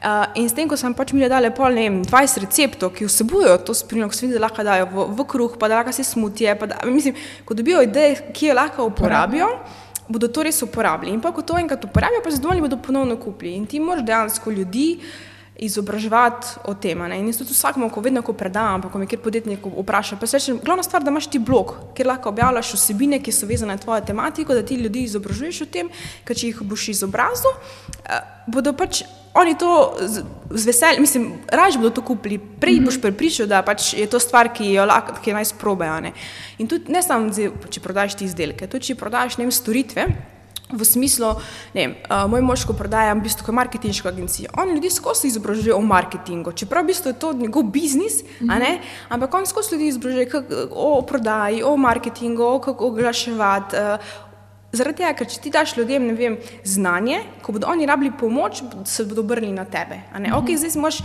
Uh, 0.00 0.24
in 0.34 0.48
s 0.48 0.56
tem, 0.56 0.64
ko 0.64 0.78
sem 0.80 0.94
pač 0.96 1.12
mi 1.12 1.26
dal 1.28 1.44
pol, 1.52 1.74
ne 1.76 1.82
vem, 1.84 1.96
20 2.08 2.40
receptov, 2.40 2.94
ki 2.96 3.04
vsebujejo 3.04 3.58
to 3.68 3.74
spirulino, 3.76 4.08
ko 4.08 4.16
se 4.16 4.24
vidi, 4.24 4.38
da 4.38 4.46
lahko 4.46 4.64
dajo 4.64 4.86
v, 4.88 5.04
v 5.18 5.26
kruh, 5.28 5.58
pa 5.60 5.68
da 5.68 5.82
lahko 5.82 5.92
se 5.92 6.06
smutije, 6.08 6.54
pa 6.56 6.70
da, 6.70 6.78
mislim, 6.88 7.18
ko 7.44 7.52
dobijo 7.52 7.82
ideje, 7.84 8.30
ki 8.32 8.48
jo 8.48 8.54
lahko 8.56 8.86
uporabijo. 8.88 9.50
Bodo 10.08 10.30
to 10.32 10.42
res 10.42 10.62
uporabili. 10.64 11.12
In 11.12 11.20
pa, 11.20 11.34
ko 11.36 11.44
to 11.44 11.58
enkrat 11.60 11.84
uporabijo, 11.84 12.22
pa 12.24 12.32
zadovoljni 12.32 12.64
bodo 12.64 12.80
ponovno 12.80 13.18
kupili. 13.20 13.52
In 13.60 13.68
ti 13.68 13.76
moraš 13.76 14.06
dejansko 14.08 14.50
ljudi 14.56 14.88
izobraževati 15.60 16.64
o 16.64 16.74
tem. 16.74 17.04
In 17.12 17.28
tudi 17.36 17.52
vsakmo, 17.52 17.90
ko 17.92 18.00
vedno 18.00 18.22
ko 18.24 18.32
predam, 18.32 18.80
pa 18.80 18.88
ko 18.88 18.98
me 18.98 19.06
kjer 19.06 19.20
podjetnik 19.20 19.68
vpraša, 19.68 20.16
pa 20.16 20.26
se 20.26 20.40
reče, 20.40 20.56
glavna 20.64 20.82
stvar, 20.82 21.04
da 21.04 21.12
imaš 21.12 21.28
ti 21.28 21.38
blog, 21.38 21.76
kjer 21.94 22.08
lahko 22.08 22.32
objavljaš 22.32 22.72
vsebine, 22.78 23.20
ki 23.20 23.32
so 23.32 23.46
vezane 23.46 23.76
na 23.76 23.78
tvojo 23.78 24.00
tematiko, 24.00 24.56
da 24.56 24.64
ti 24.64 24.80
ljudi 24.80 25.04
izobražuješ 25.04 25.60
o 25.66 25.68
tem, 25.68 25.92
ker 26.24 26.36
če 26.36 26.54
jih 26.54 26.62
boš 26.64 26.88
izobrazil, 26.96 27.52
eh, 28.08 28.24
bodo 28.48 28.72
pač 28.72 29.04
oni 29.34 29.54
to 29.54 29.94
z, 30.00 30.24
z 30.50 30.66
veseljem, 30.66 31.00
mislim, 31.00 31.32
raje 31.52 31.78
bodo 31.78 31.90
to 31.90 32.02
kupili, 32.02 32.38
prej 32.38 32.74
mm 32.74 32.80
-hmm. 32.80 32.84
boš 32.84 33.00
prepričal, 33.00 33.46
da 33.46 33.62
pač 33.62 33.94
je 33.94 34.06
to 34.06 34.20
stvar, 34.20 34.52
ki 34.52 34.72
jo 34.72 34.84
lahko, 34.84 35.12
ki 35.24 35.32
naj 35.32 35.44
sprobejo. 35.44 36.12
In 36.58 36.68
tudi 36.68 36.92
ne 36.92 37.02
samo, 37.02 37.30
če 37.70 37.80
prodaš 37.80 38.14
ti 38.14 38.24
izdelke, 38.24 38.66
tudi 38.66 38.84
če 38.84 38.94
prodaš 38.94 39.38
ne 39.38 39.44
vem, 39.44 39.52
storitve. 39.52 40.06
V 40.72 40.84
smislu, 40.84 41.34
ne, 41.74 41.88
uh, 42.10 42.30
moj 42.30 42.40
mož, 42.40 42.62
ko 42.64 42.72
prodaja, 42.72 43.14
v 43.14 43.20
bistvu, 43.20 43.52
marketinško 43.52 44.08
agencijo. 44.08 44.50
On 44.58 44.70
ljudi 44.70 44.90
skozi 44.90 45.26
izobražuje 45.26 45.74
o 45.74 45.80
marketingu, 45.80 46.52
čeprav 46.52 46.84
v 46.84 46.86
bistvu 46.86 47.10
je 47.10 47.18
to 47.18 47.32
njegov 47.32 47.62
biznis, 47.62 48.22
mm 48.40 48.48
-hmm. 48.48 48.78
ampak 49.08 49.34
on 49.34 49.46
skozi 49.46 49.72
ljudi 49.72 49.86
izobražuje 49.86 50.30
o 50.70 51.02
prodaji, 51.02 51.62
o 51.62 51.76
marketingu, 51.76 52.42
o 52.42 52.58
kako 52.58 52.86
oglaševati, 52.86 53.76
uh, 53.76 54.29
Zaradi 54.70 55.00
tega, 55.02 55.10
ker 55.18 55.26
če 55.26 55.40
ti 55.42 55.50
daš 55.50 55.72
ljudem 55.74 56.04
vem, 56.14 56.36
znanje, 56.62 57.16
ko 57.42 57.50
bodo 57.56 57.66
oni 57.72 57.88
rabili 57.90 58.12
pomoč, 58.14 58.60
se 58.86 59.02
bodo 59.04 59.24
obrnili 59.24 59.52
na 59.52 59.64
tebe. 59.64 59.96
Mm 59.96 60.24
-hmm. 60.24 60.36
okay, 60.38 60.56
zdaj 60.56 60.70
imaš 60.74 60.98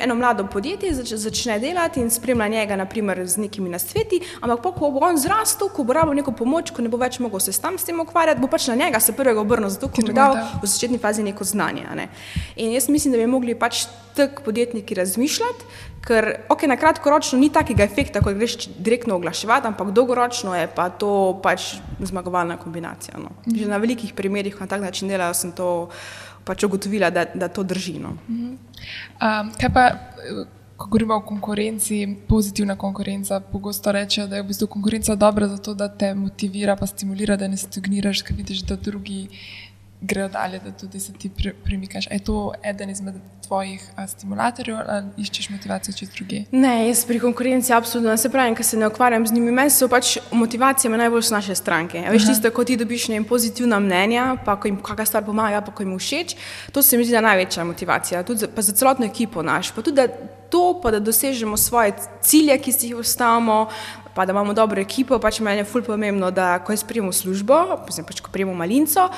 eno 0.00 0.14
mlado 0.14 0.46
podjetje, 0.46 0.94
zač, 0.94 1.12
začne 1.12 1.58
delati 1.58 2.00
in 2.00 2.10
spremlja 2.10 2.48
njega 2.48 2.76
naprimer, 2.76 3.26
z 3.26 3.36
nekimi 3.36 3.70
nasveti, 3.70 4.20
ampak 4.40 4.62
po, 4.62 4.72
ko 4.72 4.90
bo 4.90 5.00
on 5.00 5.18
zrastel, 5.18 5.68
ko 5.68 5.84
bo 5.84 5.92
rabil 5.92 6.14
neko 6.14 6.32
pomoč, 6.32 6.70
ko 6.70 6.82
ne 6.82 6.88
bo 6.88 6.96
več 6.96 7.18
mogel 7.18 7.40
se 7.40 7.60
tam 7.60 7.78
s 7.78 7.84
tem 7.84 8.00
ukvarjati, 8.00 8.40
bo 8.40 8.46
pač 8.46 8.68
na 8.68 8.74
njega 8.74 9.00
se 9.00 9.12
prvega 9.12 9.40
obrnil, 9.40 9.68
zato 9.68 9.88
ker 9.88 10.04
mu 10.04 10.10
je 10.10 10.14
dal 10.14 10.36
v 10.62 10.66
začetni 10.66 10.98
fazi 10.98 11.22
neko 11.22 11.44
znanje. 11.44 11.82
Ne? 11.94 12.08
In 12.56 12.72
jaz 12.72 12.88
mislim, 12.88 13.12
da 13.12 13.18
bi 13.18 13.26
mogli 13.26 13.54
pač 13.54 13.86
tak 14.16 14.40
podjetniki 14.44 14.94
razmišljati, 14.94 15.64
ker 16.04 16.28
okay, 16.48 16.68
na 16.68 16.76
kratkoročno 16.76 17.38
ni 17.38 17.48
takega 17.52 17.84
efekta, 17.84 18.20
kot 18.20 18.36
greš 18.36 18.68
direktno 18.78 19.16
oglaševati, 19.16 19.66
ampak 19.66 19.92
dolgoročno 19.96 20.54
je 20.56 20.68
pa 20.74 20.88
to 20.90 21.40
pač 21.42 21.74
zmagovalna 22.00 22.56
kombinacija. 22.56 23.18
No. 23.18 23.30
-hmm. 23.46 23.58
Že 23.58 23.68
na 23.68 23.76
velikih 23.76 24.12
primerih, 24.14 24.60
na 24.60 24.66
tak 24.66 24.80
način 24.80 25.08
delajo, 25.08 25.34
sem 25.34 25.52
to 25.52 25.88
pač 26.44 26.62
ugotovila, 26.64 27.10
da, 27.10 27.24
da 27.34 27.48
to 27.48 27.62
drži. 27.62 27.98
No. 27.98 28.16
-hmm. 28.28 28.56
um, 29.20 29.52
kaj 29.60 29.72
pa, 29.74 29.90
ko 30.76 30.86
govorimo 30.86 31.14
o 31.14 31.20
konkurenci, 31.20 32.16
pozitivna 32.28 32.76
konkurenca, 32.76 33.40
pogosto 33.40 33.92
reče, 33.92 34.26
da 34.26 34.36
je 34.36 34.42
v 34.42 34.46
bistvu 34.46 34.66
konkurenca 34.66 35.14
dobra 35.14 35.48
zato, 35.48 35.74
da 35.74 35.88
te 35.88 36.14
motivira, 36.14 36.76
pa 36.76 36.86
stimulira, 36.86 37.36
da 37.36 37.48
ne 37.48 37.56
stagniraš, 37.56 38.22
ker 38.22 38.36
vidiš, 38.36 38.62
da 38.62 38.76
drugi 38.76 39.28
grejo 40.04 40.28
dalje, 40.28 40.60
da 40.64 40.72
tudi 40.72 41.00
se 41.00 41.12
ti 41.12 41.30
premikaš. 41.64 42.06
Je 42.10 42.18
to 42.18 42.52
eden 42.62 42.90
izmed 42.90 43.14
tvojih 43.46 43.82
a, 43.96 44.06
stimulatorjev 44.06 44.76
ali 44.88 45.06
iščeš 45.16 45.50
motivacijo 45.50 45.94
čez 45.96 46.10
druge? 46.16 46.42
Ne, 46.52 46.88
jaz 46.88 47.04
pri 47.06 47.20
konkurenci 47.20 47.72
absolutno 47.72 48.16
se 48.16 48.30
pravim, 48.30 48.54
ker 48.54 48.66
se 48.66 48.76
ne 48.76 48.88
ukvarjam 48.88 49.26
z 49.26 49.32
njimi. 49.32 49.52
Meni 49.52 49.70
so 49.70 49.88
pač 49.88 50.16
motivacije 50.32 50.90
najbolj 50.90 51.22
z 51.22 51.30
naše 51.30 51.54
stranke. 51.54 52.04
A 52.06 52.12
veš, 52.12 52.28
tisto, 52.30 52.50
ko 52.50 52.64
ti 52.64 52.76
dobiš 52.76 53.08
ne, 53.12 53.22
pozitivna 53.24 53.80
mnenja, 53.80 54.36
pa 54.44 54.56
ko 54.60 54.68
jim 54.68 54.80
kakšna 54.82 55.06
stvar 55.06 55.26
pomaga, 55.26 55.60
pa 55.64 55.72
ko 55.72 55.84
jim 55.84 55.96
všeč, 55.98 56.36
to 56.72 56.82
se 56.82 56.98
mi 56.98 57.04
zdi 57.04 57.20
največja 57.20 57.64
motivacija. 57.64 58.22
Tudi 58.22 58.44
za, 58.46 58.48
za 58.56 58.72
celotno 58.72 59.06
ekipo 59.06 59.42
naš. 59.42 59.72
Pa 59.74 59.82
tudi 59.82 60.02
da 60.02 60.08
to, 60.50 60.80
pa 60.82 60.90
da 60.90 61.00
dosežemo 61.00 61.56
svoje 61.56 61.94
cilje, 62.22 62.58
ki 62.58 62.72
si 62.72 62.86
jih 62.86 63.02
ustavimo. 63.02 63.68
Pa 64.14 64.22
da 64.26 64.30
imamo 64.30 64.52
dobro 64.54 64.78
ekipo, 64.80 65.18
pač 65.18 65.40
meni 65.42 65.58
je 65.58 65.64
fulp 65.66 65.88
pomembno, 65.90 66.30
da 66.30 66.60
ko 66.62 66.72
jaz 66.72 66.84
prijemo 66.86 67.12
službo, 67.12 67.56
pač 68.06 68.20
ko 68.22 68.30
prijemo 68.30 68.54
malinco, 68.54 69.08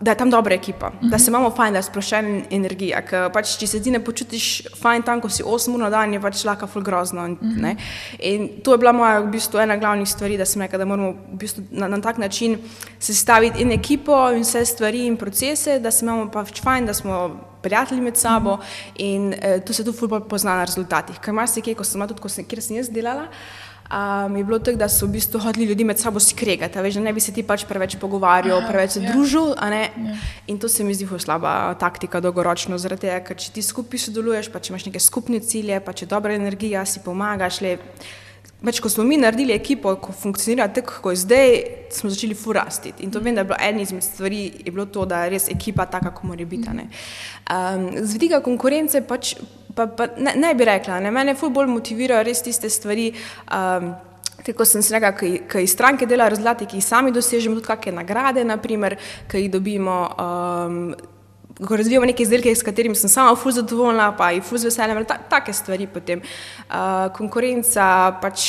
da 0.00 0.10
je 0.10 0.16
tam 0.16 0.30
dobra 0.30 0.54
ekipa, 0.54 0.86
uh 0.86 0.92
-huh. 0.92 1.10
da 1.10 1.18
se 1.18 1.30
imamo 1.30 1.50
fajn, 1.50 1.72
da 1.72 1.78
je 1.78 1.82
sproščena 1.82 2.40
energija. 2.50 3.02
Pač, 3.32 3.58
če 3.58 3.66
se 3.66 3.82
ti 3.82 3.90
ne 3.90 4.04
počutiš 4.04 4.62
fajn 4.80 5.02
tam, 5.02 5.20
ko 5.20 5.28
si 5.28 5.42
8 5.42 5.74
ur 5.74 5.80
na 5.80 5.90
dan, 5.90 6.12
je 6.12 6.20
pač 6.20 6.44
lahko 6.44 6.66
ful 6.66 6.82
grozno. 6.82 7.22
Uh 7.22 7.28
mhm. 7.28 7.64
-huh. 7.64 7.76
In 8.18 8.48
to 8.64 8.72
je 8.72 8.78
bila 8.78 8.92
moja 8.92 9.20
v 9.20 9.30
bistvu, 9.30 9.58
ena 9.58 9.76
glavnih 9.76 10.08
stvari, 10.08 10.36
da 10.36 10.44
sem 10.44 10.62
rekla, 10.62 10.78
da 10.78 10.84
moramo 10.84 11.12
v 11.12 11.36
bistvu, 11.36 11.62
na, 11.70 11.88
na 11.88 12.00
tak 12.00 12.18
način 12.18 12.58
sestaviti 12.98 13.62
in 13.62 13.72
ekipo 13.72 14.30
in 14.30 14.42
vse 14.42 14.64
stvari 14.64 15.06
in 15.06 15.16
procese, 15.16 15.78
da 15.78 15.90
se 15.90 16.04
imamo 16.04 16.30
pač 16.30 16.62
fajn, 16.62 16.86
da 16.86 16.94
smo 16.94 17.40
prijatelji 17.62 18.00
med 18.00 18.16
sabo 18.16 18.52
uh 18.52 18.58
mhm. 18.58 18.66
-huh. 18.66 18.92
in 18.94 19.34
eh, 19.42 19.60
to 19.60 19.72
se 19.72 19.84
tu 19.84 19.92
ful 19.92 20.20
pozna 20.20 20.56
na 20.56 20.64
rezultatih. 20.64 21.18
Ker 21.18 21.34
marsikaj, 21.34 21.74
ko 21.74 21.84
sem 21.84 22.08
tudi, 22.08 22.20
ko 22.20 22.28
sem, 22.28 22.44
kjer 22.44 22.62
sem 22.62 22.76
jaz 22.76 22.88
delala 22.88 23.28
um, 23.90 24.36
je 24.36 24.44
bilo 24.44 24.58
tako, 24.58 24.78
da 24.78 24.88
so 24.88 25.06
v 25.06 25.16
bistvu 25.18 25.40
hoteli 25.40 25.66
ljudi 25.66 25.84
med 25.84 25.98
sabo 25.98 26.20
skregati, 26.20 26.78
veš, 26.78 26.94
da 26.94 27.00
ne 27.00 27.12
bi 27.12 27.20
se 27.20 27.32
ti 27.32 27.42
pač 27.42 27.64
preveč 27.68 27.96
pogovarjal, 28.00 28.62
preveč 28.68 28.96
se. 28.96 29.02
Ja. 29.02 29.12
družil. 29.12 29.52
Ja. 29.58 30.16
In 30.46 30.58
to 30.58 30.68
se 30.68 30.84
mi 30.84 30.94
zdi 30.94 31.08
slaba 31.18 31.74
taktika 31.80 32.20
dolgoročno, 32.20 32.78
zaradi 32.78 33.08
tega, 33.08 33.20
ker 33.24 33.36
če 33.36 33.52
ti 33.52 33.62
skupaj 33.62 34.06
sodeluješ, 34.06 34.50
pa 34.52 34.60
če 34.60 34.72
imaš 34.72 34.86
neke 34.86 35.00
skupne 35.02 35.40
cilje, 35.40 35.80
pa 35.80 35.92
če 35.92 36.06
dobra 36.06 36.34
energija, 36.34 36.84
si 36.86 37.02
pomagaš. 37.04 37.60
Le, 37.60 37.78
Več, 38.60 38.76
ko 38.84 38.90
smo 38.92 39.06
mi 39.08 39.16
naredili 39.16 39.54
ekipo, 39.54 39.94
ko 40.04 40.12
funkcionira 40.12 40.66
tako, 40.68 40.98
kot 41.00 41.14
je 41.14 41.22
zdaj, 41.22 41.54
smo 41.96 42.10
začeli 42.12 42.36
furasti. 42.36 42.92
In 43.00 43.12
to 43.12 43.22
vem, 43.24 43.32
da 43.32 43.40
je 43.40 43.48
bilo 43.48 43.56
ena 43.56 43.80
izmed 43.80 44.04
stvari, 44.04 44.40
je 44.66 44.72
bilo 44.72 44.84
to, 44.92 45.06
da 45.08 45.22
je 45.24 45.30
res 45.32 45.48
ekipa 45.48 45.86
taka, 45.88 46.12
kot 46.12 46.28
mora 46.28 46.44
biti. 46.44 46.68
Um, 46.68 47.86
z 47.96 48.12
vidika 48.12 48.42
konkurence 48.44 49.00
pač 49.00 49.32
pa, 49.74 49.86
pa 49.86 50.06
ne, 50.16 50.34
ne 50.36 50.54
bi 50.54 50.64
rekla, 50.64 51.00
ne? 51.00 51.10
mene 51.14 51.34
ful 51.38 51.52
bolj 51.54 51.70
motivirajo 51.70 52.24
res 52.26 52.42
tiste 52.46 52.70
stvari. 52.70 53.10
Um, 53.50 53.92
Tako 54.40 54.64
sem 54.64 54.80
se 54.82 54.94
rekla, 54.94 55.10
ki 55.12 55.60
iz 55.60 55.72
stranke 55.74 56.06
delajo 56.08 56.32
rezultate, 56.32 56.64
ki 56.64 56.78
jih 56.78 56.84
sami 56.84 57.12
dosežemo, 57.12 57.58
tudi 57.58 57.68
kakšne 57.68 57.92
nagrade, 57.98 58.44
naprimer, 58.48 58.96
ki 59.28 59.44
jih 59.44 59.50
dobimo. 59.52 60.02
Um, 60.16 60.94
Ko 61.60 61.76
razvijamo 61.76 62.06
neke 62.08 62.22
izdelke, 62.24 62.54
s 62.56 62.64
katerimi 62.64 62.96
sem 62.96 63.10
sama 63.12 63.34
fuz 63.36 63.58
zadovoljna, 63.58 64.06
pa 64.16 64.30
jih 64.32 64.40
fuz 64.48 64.62
veseljem, 64.64 65.02
ta, 65.04 65.18
take 65.28 65.52
stvari 65.52 65.84
potem. 65.92 66.22
Uh, 66.70 67.10
konkurenca 67.12 68.16
pač 68.22 68.46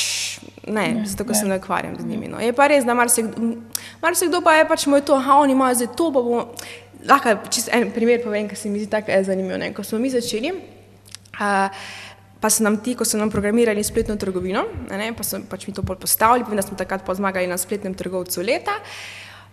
ne, 0.64 0.86
ne 0.94 1.04
zato 1.04 1.28
ne. 1.28 1.34
se 1.36 1.44
ne 1.50 1.58
ukvarjam 1.60 1.98
z 2.00 2.06
njimi. 2.08 2.30
No. 2.32 2.40
Je 2.40 2.54
pa 2.56 2.70
res, 2.72 2.86
da 2.88 2.94
marsikdo 2.96 3.60
mar 4.00 4.16
pa 4.44 4.54
je 4.56 4.68
pač 4.68 4.86
moj 4.86 5.04
to, 5.04 5.20
a 5.20 5.36
oni 5.44 5.52
imajo 5.52 5.82
zdaj 5.82 5.92
to, 5.96 6.08
pa 6.08 6.22
bomo. 6.24 6.46
Lahko 7.04 7.36
čist 7.50 7.68
en 7.74 7.90
primer 7.92 8.22
povem, 8.24 8.48
ker 8.48 8.56
se 8.56 8.70
mi 8.70 8.80
zdi 8.80 8.88
tako 8.88 9.12
zanimivo. 9.28 9.60
Ne. 9.60 9.74
Ko 9.76 9.84
smo 9.84 9.98
mi 9.98 10.08
začeli, 10.08 10.54
pa 11.32 12.50
so 12.50 12.64
nam 12.64 12.80
ti, 12.82 12.94
ko 12.98 13.04
so 13.04 13.18
nam 13.18 13.30
programirali 13.30 13.84
spletno 13.84 14.16
trgovino, 14.16 14.64
ne, 14.90 15.12
pa 15.16 15.24
so 15.24 15.40
pač 15.48 15.66
mi 15.66 15.74
to 15.74 15.82
postavili, 15.82 16.56
da 16.56 16.62
smo 16.62 16.76
takrat 16.76 17.04
pozmagali 17.06 17.46
na 17.46 17.58
spletnem 17.58 17.94
trgovcu 17.94 18.42
leta. 18.42 18.74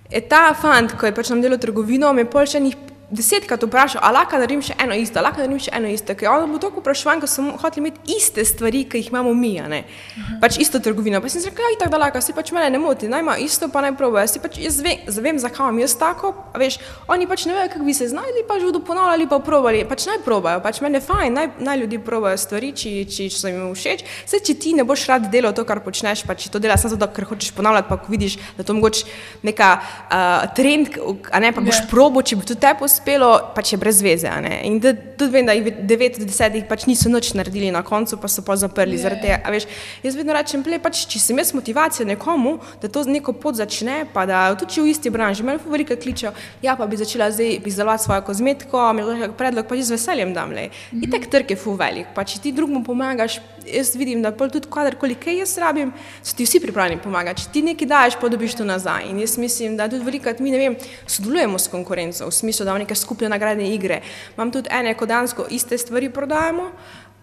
Je 0.09 0.21
ta 0.25 0.53
fant, 0.57 0.95
ko 0.97 1.05
je 1.05 1.13
pač 1.13 1.29
nam 1.29 1.41
delal 1.41 1.61
trgovino, 1.61 2.09
me 2.13 2.25
pol 2.25 2.49
še 2.49 2.63
njih 2.63 2.77
desetkrat 3.11 3.63
vprašal, 3.63 4.01
ali 4.05 4.13
lahko 4.13 4.37
naredim 4.37 4.61
še 4.61 4.75
eno 4.77 4.93
isto, 4.93 5.21
lahko 5.23 5.41
naredim 5.41 5.59
še 5.65 5.71
eno 5.73 5.89
isto. 5.89 6.13
Ker 6.17 6.29
on 6.29 6.51
bo 6.51 6.59
tako 6.61 6.83
vprašal, 6.83 7.21
ker 7.23 7.29
so 7.31 7.43
hoteli 7.61 7.87
imeti 7.87 8.17
iste 8.17 8.45
stvari, 8.45 8.83
ki 8.89 9.01
jih 9.01 9.09
imamo 9.09 9.33
mi, 9.33 9.55
uh 9.59 9.65
-huh. 9.65 10.39
pač 10.41 10.57
isto 10.59 10.79
trgovino. 10.79 11.21
Pa 11.21 11.29
sem 11.29 11.41
rekel, 11.43 11.65
ja, 11.65 11.79
tako 11.79 11.91
da 11.91 11.97
lahko, 11.97 12.21
si 12.21 12.33
pač 12.33 12.51
mene 12.51 12.69
ne 12.69 12.79
moti, 12.79 13.07
naj 13.07 13.19
ima 13.19 13.37
isto, 13.37 13.69
pa 13.69 13.81
naj 13.81 13.95
proba. 13.97 14.21
Jaz, 14.21 14.37
pač, 14.37 14.57
jaz 14.57 14.81
vem, 14.81 14.97
vem 15.07 15.39
zakaj 15.39 15.65
imam 15.65 15.79
jaz 15.79 15.97
tako, 15.97 16.33
veš, 16.53 16.79
oni 17.07 17.27
pač 17.27 17.45
ne 17.45 17.53
vejo, 17.53 17.69
kako 17.69 17.85
bi 17.85 17.93
se 17.93 18.07
znašli, 18.07 18.45
pač 18.47 18.61
bodo 18.61 18.79
ponavljali, 18.79 19.27
pa 19.29 19.39
probali. 19.39 19.85
Pač 19.89 20.05
naj 20.05 20.17
probajo, 20.25 20.61
pač 20.61 20.81
meni 20.81 20.95
je 20.97 21.01
fajn, 21.01 21.33
naj, 21.33 21.47
naj 21.59 21.77
ljudi 21.77 21.99
probajo 21.99 22.37
stvari, 22.37 22.71
či 22.71 23.29
so 23.29 23.47
jim 23.47 23.73
všeč. 23.73 24.05
Vse, 24.25 24.39
če 24.39 24.53
ti 24.53 24.73
ne 24.73 24.83
boš 24.83 25.07
rad 25.07 25.31
delal 25.31 25.53
to, 25.53 25.65
kar 25.65 25.79
počneš, 25.79 26.23
pa 26.27 26.35
če 26.35 26.49
to 26.49 26.59
delaš 26.59 26.81
samo 26.81 26.95
zato, 26.95 27.13
ker 27.13 27.25
hočeš 27.25 27.51
ponavljati, 27.51 27.89
pa 27.89 27.97
vidiš, 28.07 28.37
da 28.57 28.63
to 28.63 28.73
mogoče 28.73 29.05
neka 29.43 29.69
uh, 29.81 30.53
trend, 30.55 30.87
a 31.31 31.39
ne 31.39 31.51
pa 31.51 31.61
boš 31.61 31.75
yeah. 31.75 31.83
Ja. 31.83 31.89
probo, 31.89 32.21
če 32.21 32.35
bi 32.35 32.45
to 32.45 32.55
te 32.55 32.73
posvetil 32.79 32.98
uspelo, 32.99 33.51
pač 33.55 33.73
je 33.73 33.79
brez 33.79 34.01
veze. 34.03 34.29
In 34.63 34.79
da, 34.79 34.93
tudi 34.93 35.31
vem, 35.31 35.45
da 35.47 35.55
jih 35.55 35.71
9 35.87 36.19
od 36.19 36.27
10 36.27 36.67
pač 36.67 36.85
niso 36.85 37.09
nič 37.09 37.31
naredili 37.33 37.71
na 37.71 37.81
koncu, 37.83 38.19
pa 38.19 38.27
so 38.27 38.43
pa 38.43 38.55
zaprli. 38.59 38.97
Je, 38.99 39.03
zaradi 39.07 39.21
tega, 39.21 39.39
Veš, 39.49 39.65
jaz 40.03 40.15
vedno 40.15 40.35
rečem, 40.35 40.63
ple, 40.63 40.79
pač, 40.81 41.05
če 41.09 41.19
sem 41.19 41.39
jaz 41.39 41.53
motivacija 41.55 42.05
nekomu, 42.07 42.59
da 42.81 42.91
to 42.91 43.03
neko 43.07 43.33
pot 43.33 43.55
začne, 43.55 44.03
pa 44.13 44.25
da 44.29 44.49
tudi 44.59 44.75
če 44.75 44.83
v 44.83 44.91
isti 44.91 45.13
branži, 45.13 45.45
me 45.47 45.57
veliko 45.63 45.95
kličejo, 45.95 46.33
ja, 46.61 46.75
pa 46.77 46.87
bi 46.89 46.99
začela 46.99 47.31
zdaj 47.31 47.61
izdelovati 47.63 48.03
svojo 48.03 48.25
kozmetiko, 48.27 48.83
mi 48.93 49.05
je 49.23 49.31
predlog, 49.37 49.67
pa 49.69 49.79
že 49.79 49.89
z 49.89 49.97
veseljem 49.97 50.33
dam. 50.33 50.49
Mm 50.49 50.69
-hmm. 50.69 51.03
Itek 51.07 51.29
trg 51.29 51.51
je 51.51 51.57
fu 51.57 51.73
velik, 51.73 52.07
pa 52.15 52.23
če 52.23 52.39
ti 52.39 52.51
drugmu 52.51 52.83
pomagaš, 52.83 53.39
jaz 53.65 53.95
vidim, 53.95 54.21
da 54.21 54.31
tudi 54.31 54.67
kadarkoli 54.69 55.15
kaj 55.15 55.39
jaz 55.39 55.57
rabim, 55.57 55.91
so 56.23 56.35
ti 56.35 56.45
vsi 56.45 56.59
pripravljeni 56.59 57.01
pomagati. 57.01 57.41
Če 57.41 57.49
ti 57.53 57.61
nekaj 57.61 57.87
daješ, 57.87 58.17
pa 58.21 58.29
dobiš 58.29 58.55
to 58.55 58.65
nazaj. 58.65 59.09
In 59.09 59.19
jaz 59.19 59.37
mislim, 59.37 59.77
da 59.77 59.89
tudi 59.89 60.05
velikrat 60.05 60.39
mi 60.39 60.51
ne 60.51 60.57
vem, 60.57 60.75
sodelujemo 61.07 61.59
s 61.59 61.67
konkurenco, 61.67 62.27
v 62.27 62.31
smislu, 62.31 62.65
da 62.65 62.71
imamo 62.71 62.88
neke 62.89 62.97
skupne 62.97 63.29
nagradne 63.29 63.69
igre. 63.69 64.01
Imam 64.33 64.51
tudi 64.51 64.69
ene, 64.73 64.97
ko 64.97 65.05
dansko 65.05 65.45
iste 65.53 65.77
stvari 65.77 66.09
prodajamo 66.09 66.71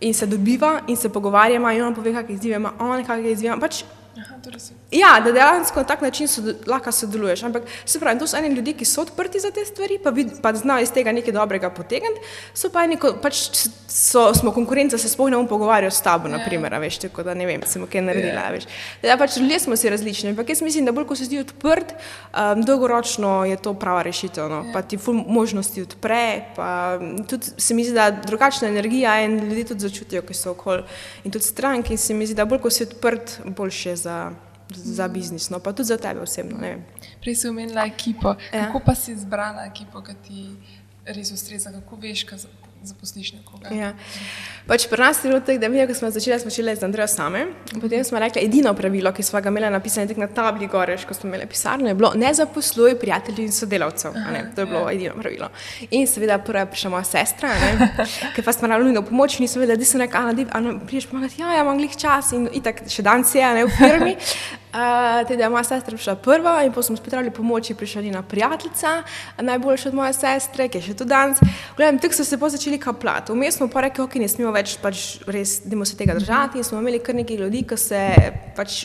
in 0.00 0.14
se 0.14 0.26
dobiva 0.26 0.82
in 0.86 0.96
se 0.96 1.08
pogovarjamo 1.08 1.70
in 1.72 1.82
on 1.82 1.94
pove, 1.94 2.12
kakšne 2.12 2.34
izzive 2.34 2.56
ima 2.56 2.72
on, 2.78 3.04
kakšne 3.04 3.32
izzive 3.32 3.52
ima. 3.52 3.60
Pač, 3.60 3.82
Aha, 4.16 4.34
to 4.44 4.50
res 4.50 4.70
je. 4.70 4.74
Ja, 4.98 5.20
da 5.20 5.32
dejansko 5.32 5.80
na 5.80 5.86
tak 5.86 6.00
način 6.00 6.28
sod, 6.28 6.46
lahko 6.66 6.92
sodeluješ. 6.92 7.42
Ampak 7.42 7.62
se 7.84 8.00
pravi, 8.00 8.18
to 8.18 8.26
so 8.26 8.36
eni 8.36 8.54
ljudje, 8.54 8.72
ki 8.72 8.84
so 8.84 9.02
odprti 9.02 9.40
za 9.40 9.50
te 9.50 9.64
stvari, 9.64 9.98
pa, 10.04 10.10
vid, 10.10 10.30
pa 10.42 10.54
znajo 10.54 10.82
iz 10.82 10.92
tega 10.92 11.12
nekaj 11.12 11.32
dobrega 11.32 11.70
potegniti. 11.70 12.20
So 12.54 12.70
pa 12.72 12.84
eni, 12.84 12.96
pač 13.22 13.42
so, 13.88 14.34
smo 14.34 14.52
konkurenca, 14.52 14.98
se 14.98 15.08
sploh 15.08 15.28
ne 15.30 15.36
bomo 15.36 15.48
pogovarjali 15.48 15.92
s 15.92 16.00
tabo, 16.02 16.28
Ja. 16.28 16.38
naprimer, 16.38 16.74
a 16.74 16.78
veš, 16.78 16.98
tako 16.98 17.22
da 17.22 17.34
ne 17.34 17.46
vem, 17.46 17.60
sem 17.66 17.84
kaj 17.86 18.02
naredila. 18.02 18.46
a 18.48 18.52
Veš. 18.52 18.64
Da 19.02 19.16
pač 19.16 19.36
ljudje 19.36 19.60
smo 19.60 19.76
si 19.76 19.90
različni, 19.90 20.30
ampak 20.30 20.48
jaz 20.48 20.62
mislim, 20.62 20.84
da 20.84 20.92
bolj 20.92 21.06
ko 21.06 21.16
se 21.16 21.24
zdi 21.24 21.38
odprt, 21.38 21.92
um, 22.32 22.62
dolgoročno 22.62 23.44
je 23.44 23.56
to 23.56 23.74
prava 23.74 24.02
rešitev. 24.02 24.48
No? 24.48 24.64
Pa 24.72 24.82
ti 24.82 24.98
možnosti 25.26 25.82
odpre, 25.82 26.44
pa 26.56 26.98
tudi 27.28 27.46
se 27.58 27.74
mi 27.74 27.84
zdi, 27.84 27.92
da 27.94 28.10
drugačna 28.10 28.68
energija 28.68 29.20
in 29.24 29.38
ljudje 29.48 29.64
tudi 29.64 29.80
začutijo, 29.80 30.22
ki 30.22 30.34
so 30.34 30.50
okoli. 30.50 30.82
In 31.24 31.30
tudi 31.32 31.44
stranki, 31.44 31.92
in 31.92 31.98
se 31.98 32.14
mi 32.14 32.26
zdi, 32.26 32.34
da 32.34 32.44
bolj 32.44 32.60
ko 32.64 32.70
si 32.70 32.82
odprt, 32.82 33.40
boljše 33.44 33.96
za, 33.96 34.05
za 34.68 35.08
biznis, 35.08 35.50
no 35.50 35.58
pa 35.58 35.72
tudi 35.72 35.84
za 35.84 35.96
tebe 35.96 36.20
osebno. 36.20 36.58
Prej 37.20 37.34
si 37.34 37.48
omenila 37.48 37.84
ekipo. 37.86 38.34
Ja. 38.52 38.66
Kako 38.66 38.80
pa 38.80 38.94
si 38.94 39.12
izbrala 39.12 39.66
ekipo, 39.66 40.02
ki 40.02 40.14
ti 40.18 40.40
res 41.06 41.30
ustreza? 41.30 41.70
Kako 41.70 41.96
veš, 41.96 42.26
za- 42.32 42.48
zaposliš 42.86 43.32
nekoga? 43.32 43.74
Ja. 43.74 43.92
Pač 44.66 44.88
pri 44.90 44.98
nas 44.98 45.20
je 45.22 45.30
bilo 45.30 45.40
tako, 45.40 45.60
da 45.62 45.68
mi, 45.68 45.86
ko 45.86 45.94
smo 45.94 46.10
začeli, 46.10 46.38
smo 46.40 46.50
začeli 46.50 46.74
z 46.76 46.82
Andrejo 46.82 47.06
same. 47.06 47.44
Potem 47.80 48.04
smo 48.04 48.18
rekli, 48.18 48.42
edino 48.44 48.72
pravilo, 48.74 49.12
ki 49.14 49.22
smo 49.22 49.40
ga 49.40 49.48
imeli 49.48 49.70
napisano 49.70 50.10
tako 50.10 50.20
na 50.20 50.26
tabli 50.26 50.66
gore, 50.66 50.96
ko 51.06 51.14
smo 51.14 51.28
imeli 51.30 51.46
pisarno, 51.46 51.88
je 51.88 51.94
bilo 51.94 52.12
ne 52.14 52.34
zaposluj 52.34 52.98
prijateljev 52.98 53.46
in 53.46 53.52
sodelavcev. 53.52 54.16
a 54.16 54.32
Ne, 54.32 54.42
to 54.54 54.60
je 54.60 54.66
bilo 54.66 54.90
edino 54.90 55.14
pravilo. 55.14 55.48
In 55.90 56.06
seveda 56.06 56.38
prva 56.38 56.64
je 56.64 56.70
prišla 56.74 56.90
moja 56.90 57.04
sestra, 57.04 57.48
a 57.48 57.60
ne, 57.62 57.90
ki 58.34 58.42
pa 58.42 58.52
smo 58.52 58.68
rabili 58.68 58.90
nujno 58.90 59.06
pomoč, 59.06 59.38
nisem 59.38 59.62
vedela, 59.62 59.78
da 59.78 59.84
sem 59.84 60.00
rekla, 60.00 60.20
Ana, 60.20 60.32
daj, 60.32 60.50
Ana, 60.52 60.78
prideš 60.86 61.06
pomagati, 61.06 61.42
ja, 61.42 61.54
ja, 61.54 61.62
imam 61.62 61.78
glih 61.78 61.96
čas 61.96 62.32
in 62.32 62.48
itak 62.52 62.88
še 62.90 63.06
danes 63.06 63.34
je, 63.34 63.42
a 63.46 63.54
ne 63.54 63.66
v 63.66 63.74
firmi. 63.78 64.16
Uh, 64.76 65.28
teda 65.28 65.44
je 65.44 65.48
moja 65.48 65.64
sestra 65.64 65.96
prišla 65.96 66.14
prva 66.20 66.58
in 66.64 66.72
potem 66.72 66.90
smo 66.90 66.96
spet 66.96 67.14
rabili 67.14 67.32
pomoč, 67.32 67.70
je 67.70 67.76
prišla 67.76 68.02
njena 68.02 68.22
prijateljica, 68.22 69.02
najboljša 69.40 69.88
od 69.88 69.94
moje 69.94 70.12
sestre, 70.12 70.68
ki 70.68 70.78
je 70.78 70.84
še 70.90 70.94
tu 71.00 71.04
danes. 71.08 71.40
Gledam, 71.76 71.96
tako 71.98 72.18
so 72.18 72.24
se 72.28 72.36
pa 72.36 72.50
začeli 72.52 72.75
kaplati. 72.82 73.32
Vmes 73.32 73.58
smo 73.58 73.68
pa 73.72 73.82
rekli, 73.86 74.04
ok, 74.04 74.16
ne 74.22 74.28
smemo 74.30 74.52
več, 74.54 74.76
pač 74.82 75.02
res, 75.30 75.58
dajmo 75.66 75.86
se 75.88 75.98
tega 75.98 76.16
držati 76.18 76.60
in 76.60 76.66
smo 76.66 76.80
imeli 76.82 77.00
kar 77.04 77.16
nekaj 77.18 77.40
ljudi, 77.40 77.62
ki 77.68 77.78
se 77.80 78.00
pač 78.56 78.84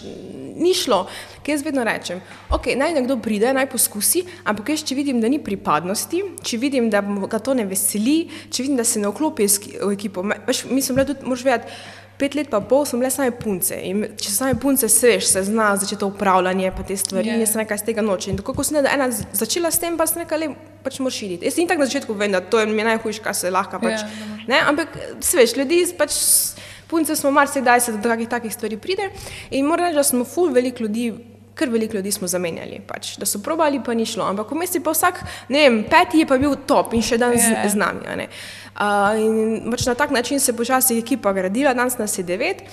ni 0.61 0.73
šlo. 0.77 1.03
Ker 1.41 1.55
jaz 1.55 1.65
vedno 1.65 1.85
rečem, 1.87 2.21
ok, 2.53 2.73
naj 2.77 2.95
nekdo 2.99 3.17
pride, 3.23 3.53
naj 3.55 3.69
poskusi, 3.71 4.25
ampak 4.47 4.73
jaz 4.73 4.85
če 4.87 4.97
vidim, 4.99 5.21
da 5.23 5.31
ni 5.31 5.41
pripadnosti, 5.43 6.23
če 6.45 6.61
vidim, 6.61 6.91
da 6.93 7.01
ga 7.01 7.41
to 7.41 7.55
ne 7.57 7.65
veseli, 7.69 8.19
če 8.49 8.67
vidim, 8.67 8.77
da 8.79 8.85
se 8.87 9.01
ne 9.01 9.09
vklopi 9.11 9.47
v 9.47 9.91
ekipo, 9.95 10.25
veš, 10.47 10.65
mi 10.69 10.83
smo 10.85 10.99
bile 10.99 11.09
tudi, 11.13 11.27
moraš 11.27 11.47
vedeti, 11.47 11.81
pet 12.21 12.35
let 12.37 12.49
pa 12.51 12.59
pol 12.61 12.85
smo 12.85 12.99
bile 13.01 13.09
same 13.13 13.33
punce. 13.33 13.77
In 13.89 14.03
če 14.13 14.29
so 14.29 14.43
same 14.43 14.57
punce, 14.61 14.89
se 14.91 15.15
veš, 15.15 15.31
se 15.33 15.43
zna 15.47 15.71
začeti 15.81 16.05
upravljanje, 16.05 16.71
pa 16.77 16.85
te 16.85 16.97
stvari. 16.97 17.31
Ja. 17.31 17.35
Yeah. 17.35 17.45
Jaz 17.45 17.55
sem 17.55 17.63
nekaj 17.63 17.81
z 17.81 17.87
tega 17.89 18.05
noče. 18.05 18.33
In 18.33 18.41
tako, 18.41 18.53
ko 18.57 18.65
sem 18.67 18.77
ena 18.81 19.07
začela 19.09 19.71
s 19.73 19.81
tem, 19.81 19.97
pa 19.97 20.05
sem 20.09 20.21
rekla, 20.21 20.41
le, 20.43 20.51
pač 20.85 20.99
moraš 21.01 21.21
iti. 21.27 21.39
Jaz 21.49 21.57
in 21.61 21.69
tako 21.69 21.85
na 21.85 21.89
začetku 21.89 22.17
vem, 22.19 22.35
da 22.35 22.43
to 22.43 22.61
je 22.61 22.69
mi 22.69 22.77
je 22.83 22.89
najhujše, 22.91 23.23
kar 23.25 23.37
se 23.37 23.49
lahko 23.53 23.81
pač. 23.81 24.03
Ja, 24.03 24.11
dobro. 24.19 24.45
ne, 24.53 24.61
ampak, 24.73 25.01
se 25.25 25.41
veš, 25.41 25.57
ljudi 25.57 25.81
pač. 25.97 26.19
Punce 26.91 27.15
smo 27.15 27.29
marsikdaj 27.31 27.79
se 27.85 27.91
do 27.95 28.01
takih, 28.03 28.27
takih 28.27 28.51
stvari 28.51 28.75
pride 28.75 29.05
in 29.55 29.63
moram 29.63 29.87
reči, 29.87 29.95
da 29.95 30.03
smo 30.03 30.25
ful 30.27 30.49
veliko 30.51 30.83
ljudi, 30.83 31.05
kar 31.55 31.69
veliko 31.71 31.95
ljudi 31.95 32.11
smo 32.11 32.27
zamenjali, 32.27 32.81
pač, 32.87 33.13
da 33.21 33.23
so 33.25 33.39
probali, 33.39 33.79
pa 33.79 33.95
ni 33.95 34.03
šlo. 34.05 34.25
Ampak 34.27 34.51
vmes 34.51 34.75
je 34.75 34.81
pa 34.83 34.91
vsak, 34.91 35.21
ne 35.55 35.61
vem, 35.63 35.77
peti 35.87 36.19
je 36.19 36.27
pa 36.27 36.35
bil 36.41 36.57
top 36.67 36.91
in 36.97 37.05
še 37.05 37.15
danes 37.21 37.47
Ja. 37.47 37.63
z, 37.63 37.77
z 37.77 37.79
nami. 37.79 38.27
In 39.17 39.71
pač 39.71 39.85
na 39.85 39.95
tak 39.95 40.11
način 40.11 40.39
se 40.39 40.51
je 40.51 40.57
počasi 40.57 40.97
ekipa 40.97 41.33
gradila, 41.33 41.73
danes 41.73 41.97
nas 41.97 42.17
je 42.17 42.23
devet. 42.23 42.63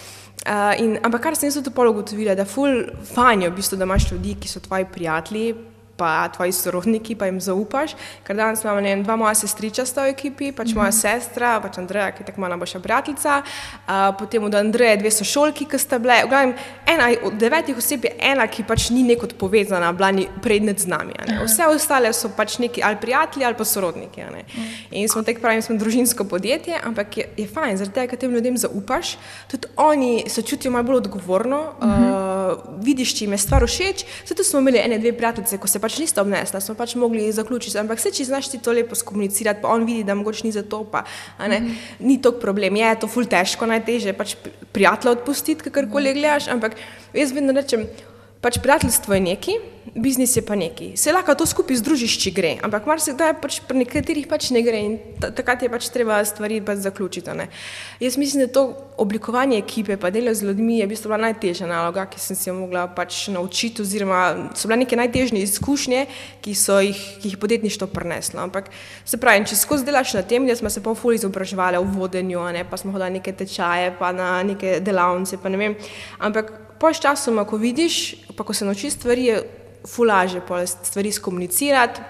In, 0.78 0.98
ampak 1.02 1.22
kar 1.22 1.36
sem 1.36 1.48
jaz 1.48 1.58
tudi 1.58 1.74
pol 1.74 1.90
ugotovila, 1.90 2.34
da 2.34 2.46
je 2.46 2.52
ful 2.52 2.84
fajn 3.14 3.48
v 3.48 3.54
bistvu, 3.56 3.76
da 3.76 3.84
imaš 3.84 4.12
ljudi, 4.12 4.36
ki 4.40 4.48
so 4.48 4.60
tvoji 4.64 4.86
prijatelji, 4.92 5.54
pa 5.98 6.28
tvoji 6.28 6.52
sorodniki, 6.52 7.16
pa 7.18 7.26
jim 7.26 7.40
zaupaš. 7.42 7.96
Ker 8.26 8.37
danes 8.38 8.62
imamo 8.62 8.80
vem, 8.80 9.02
dva 9.02 9.16
moja 9.18 9.34
sestriča 9.34 9.84
sta 9.87 10.06
v 10.06 10.14
ekipi, 10.14 10.52
pač 10.54 10.72
moja 10.78 10.92
sestra, 10.94 11.56
pač 11.62 11.80
Andreja, 11.82 12.12
ki 12.14 12.22
je 12.22 12.28
tako 12.30 12.44
moja 12.44 12.54
najboljša 12.54 12.80
prijateljica, 12.84 13.38
uh, 13.42 13.92
potem 14.18 14.44
od 14.46 14.54
Andreje 14.54 15.00
dve 15.02 15.11
sošolki, 15.11 15.66
ki 15.66 15.78
sta 15.78 15.98
bile. 15.98 16.20
v 16.24 16.30
Glavnem, 16.30 16.54
ena 16.87 17.08
od 17.26 17.34
devetih 17.40 17.76
oseb 17.78 18.06
je 18.06 18.14
ena, 18.30 18.46
ki 18.46 18.62
pač 18.68 18.90
ni 18.94 19.02
nekot 19.02 19.34
povezana, 19.38 19.90
bila 19.92 20.11
ni 20.14 20.28
prednet 20.42 20.78
z 20.78 20.87
nami. 20.87 21.18
Vse 21.42 21.66
ostale 21.66 22.12
so 22.14 22.30
pač 22.37 22.58
neki 22.62 22.82
ali 22.82 23.00
prijatelji 23.00 23.46
ali 23.46 23.58
pa 23.58 23.64
sorodniki. 23.64 24.22
a 24.22 24.30
ne. 24.30 24.44
In 24.90 25.08
smo 25.08 25.22
tako 25.22 25.40
pravim, 25.40 25.62
smo 25.62 25.76
družinsko 25.76 26.24
podjetje, 26.24 26.78
ampak 26.84 27.16
je, 27.16 27.26
je 27.37 27.48
fajn, 27.48 27.76
zaradi 27.76 27.94
tega, 27.94 28.11
ker 28.11 28.18
tem 28.18 28.34
ljudem 28.34 28.56
zaupaš, 28.56 29.16
tudi 29.50 29.68
oni 29.76 30.24
se 30.28 30.42
čutijo 30.42 30.70
malo 30.70 30.84
bolj 30.84 31.02
odgovorno, 31.02 31.61
uh, 31.80 32.78
vidiš, 32.84 33.16
če 33.18 33.24
jim 33.24 33.34
je 33.34 33.38
stvar 33.38 33.66
všeč. 33.66 34.04
Zato 34.28 34.44
smo 34.44 34.62
imeli 34.62 34.78
ene, 34.78 34.98
dve 34.98 35.12
prijateljice, 35.16 35.58
ko 35.58 35.68
se 35.68 35.80
pač 35.80 35.88
nista 35.96 36.22
obnesla, 36.22 36.61
smo 36.61 36.74
pač 36.77 36.94
mogli 37.01 37.31
zaključiti. 37.33 37.79
Ampak 37.81 38.03
se, 38.03 38.12
če 38.12 38.27
znaš 38.29 38.51
ti 38.53 38.61
to 38.62 38.74
lepo 38.77 38.98
skomunicirati, 38.98 39.62
pa 39.62 39.72
on 39.72 39.87
vidi, 39.88 40.05
da 40.05 40.16
mogoče 40.18 40.44
ni 40.46 40.53
za 40.53 40.62
to, 40.62 40.83
pa 40.85 41.05
a 41.38 41.48
ne, 41.48 41.62
ni 42.01 42.18
to 42.22 42.35
problem. 42.37 42.77
Je 42.77 42.92
to 43.01 43.09
ful 43.09 43.24
težko, 43.24 43.66
najtežje 43.70 44.12
pač 44.18 44.37
prijatelja 44.77 45.16
odpustiti, 45.16 45.64
kakorkoli 45.70 46.12
gledaš, 46.18 46.51
ampak 46.53 46.77
jaz 47.16 47.33
vedno 47.33 47.57
rečem, 47.57 47.88
pač 48.40 48.59
prijateljstvo 48.62 49.14
je 49.14 49.20
neki, 49.20 49.53
biznis 49.98 50.37
je 50.37 50.42
pa 50.46 50.55
neki. 50.55 50.92
Se 50.96 51.12
lahko 51.12 51.35
to 51.35 51.46
skupaj 51.46 51.81
združiš, 51.81 52.18
če 52.22 52.31
gre, 52.31 52.51
ampak 52.62 52.87
marsikdaj 52.87 53.33
pač 53.42 53.57
pri 53.66 53.81
nekaterih 53.83 54.29
pač 54.31 54.51
ne 54.55 54.62
gre 54.62 54.79
in 54.79 54.98
ta- 55.20 55.31
takrat 55.35 55.62
je 55.62 55.70
pač 55.72 55.88
treba 55.90 56.20
stvari 56.24 56.61
pač 56.61 56.79
zaključiti. 56.85 57.31
ne. 57.35 57.48
Jaz 58.01 58.16
mislim, 58.16 58.46
da 58.46 58.53
to 58.53 58.77
oblikovanje 58.98 59.59
ekipe, 59.59 59.96
pa 59.96 60.11
delo 60.11 60.35
z 60.35 60.42
ljudmi 60.42 60.79
je 60.79 60.87
v 60.87 60.88
bistvu 60.88 61.09
bila 61.09 61.18
najtežja 61.33 61.66
naloga, 61.66 62.07
ki 62.07 62.20
sem 62.20 62.37
se 62.37 62.51
jo 62.51 62.55
mogla 62.55 62.87
pač 62.87 63.29
naučiti, 63.29 63.83
oziroma 63.83 64.51
so 64.55 64.68
bile 64.68 64.85
neke 64.85 64.96
najtežje 64.96 65.42
izkušnje, 65.42 66.07
ki 66.40 66.55
so 66.55 66.79
jih, 66.81 67.18
ki 67.22 67.29
jih 67.29 67.38
podjetništvo 67.38 67.87
prineslo. 67.87 68.40
Ampak 68.40 68.70
se 69.05 69.16
pravi, 69.16 69.46
če 69.46 69.57
skozi 69.57 69.85
delaš 69.85 70.14
na 70.14 70.22
tem, 70.22 70.46
da 70.46 70.57
smo 70.57 70.70
se 70.70 70.83
pa 70.83 70.90
v 70.90 70.94
fuli 70.94 71.16
izobraževali 71.16 71.79
v 71.79 71.98
vodenju, 71.98 72.44
ne, 72.53 72.64
pa 72.64 72.77
smo 72.77 72.92
hodili 72.92 73.18
neke 73.18 73.33
tečaje, 73.33 73.96
pa 73.98 74.12
na 74.12 74.42
neke 74.42 74.81
delavnice, 74.81 75.38
pa 75.42 75.48
ne 75.48 75.57
vem. 75.57 75.77
Ampak 76.18 76.67
po 76.80 76.92
časoma, 76.92 77.44
ko 77.44 77.56
vidiš, 77.56 78.14
pa 78.36 78.44
ko 78.44 78.54
se 78.54 78.64
naučiš 78.64 78.92
stvari, 78.92 79.24
je 79.24 79.42
fulaže 79.86 80.40
stvari 80.82 81.12
skomunicirati. 81.12 82.00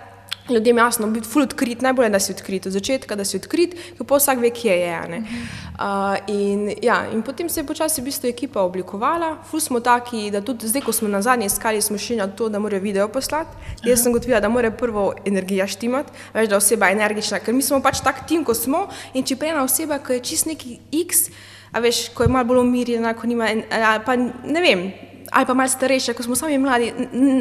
Ljudem 0.51 0.77
je 0.77 0.81
jasno, 0.81 1.07
biti 1.07 1.29
ful 1.29 1.43
odkrit, 1.43 1.83
najbolje 1.83 2.07
je, 2.07 2.11
da 2.11 2.21
si 2.21 2.33
odkrit 2.33 2.67
od 2.67 2.73
začetka, 2.73 3.17
da 3.17 3.25
si 3.25 3.37
odkrit, 3.37 3.75
pa 3.99 4.17
vsak 4.17 4.39
ve, 4.41 4.51
kje 4.51 4.73
je. 4.73 5.01
Uh, 5.19 6.17
in, 6.27 6.71
ja, 6.83 7.03
in 7.13 7.23
potem 7.23 7.49
se 7.49 7.61
je 7.61 7.67
počasi 7.67 8.01
v 8.01 8.05
bistvu 8.05 8.29
ekipa 8.29 8.63
oblikovala, 8.65 9.37
ful 9.51 9.61
smo 9.61 9.81
taki, 9.81 10.31
da 10.31 10.41
tudi 10.41 10.69
zdaj, 10.69 10.83
ko 10.87 10.93
smo 10.93 11.09
na 11.09 11.21
zadnji 11.23 11.47
iskali, 11.47 11.83
smo 11.83 11.99
šli 11.99 12.17
na 12.17 12.27
to, 12.27 12.49
da 12.49 12.59
morajo 12.59 12.81
video 12.83 13.09
poslati. 13.09 13.57
Jaz 13.85 14.03
sem 14.03 14.13
gotovila, 14.13 14.41
da 14.41 14.49
mora 14.49 14.71
prvo 14.71 15.13
energija 15.25 15.67
štimati, 15.67 16.13
več 16.35 16.49
da 16.49 16.57
je 16.57 16.65
oseba 16.65 16.89
energična, 16.97 17.43
ker 17.45 17.55
mi 17.55 17.63
smo 17.63 17.83
pač 17.85 18.01
tak 18.01 18.25
tim, 18.27 18.45
ko 18.45 18.57
smo 18.57 18.87
in 19.13 19.29
če 19.29 19.37
prej 19.37 19.53
ena 19.53 19.69
oseba, 19.69 20.01
ki 20.01 20.17
je 20.17 20.25
čist 20.33 20.49
neki 20.49 20.79
X, 21.05 21.29
a 21.73 21.81
veš, 21.81 22.09
ko 22.15 22.23
je 22.23 22.29
malo 22.29 22.45
bolj 22.45 22.59
umirjena, 22.61 23.15
ko 23.15 23.27
nima, 23.27 23.51
en- 23.51 23.65
ali 23.71 24.05
pa 24.07 24.17
ne 24.17 24.61
vem, 24.61 24.93
ali 25.33 25.47
pa 25.47 25.55
malo 25.55 25.69
starejša, 25.69 26.15
ko 26.15 26.23
smo 26.23 26.37
sami 26.37 26.59
mladi, 26.59 26.93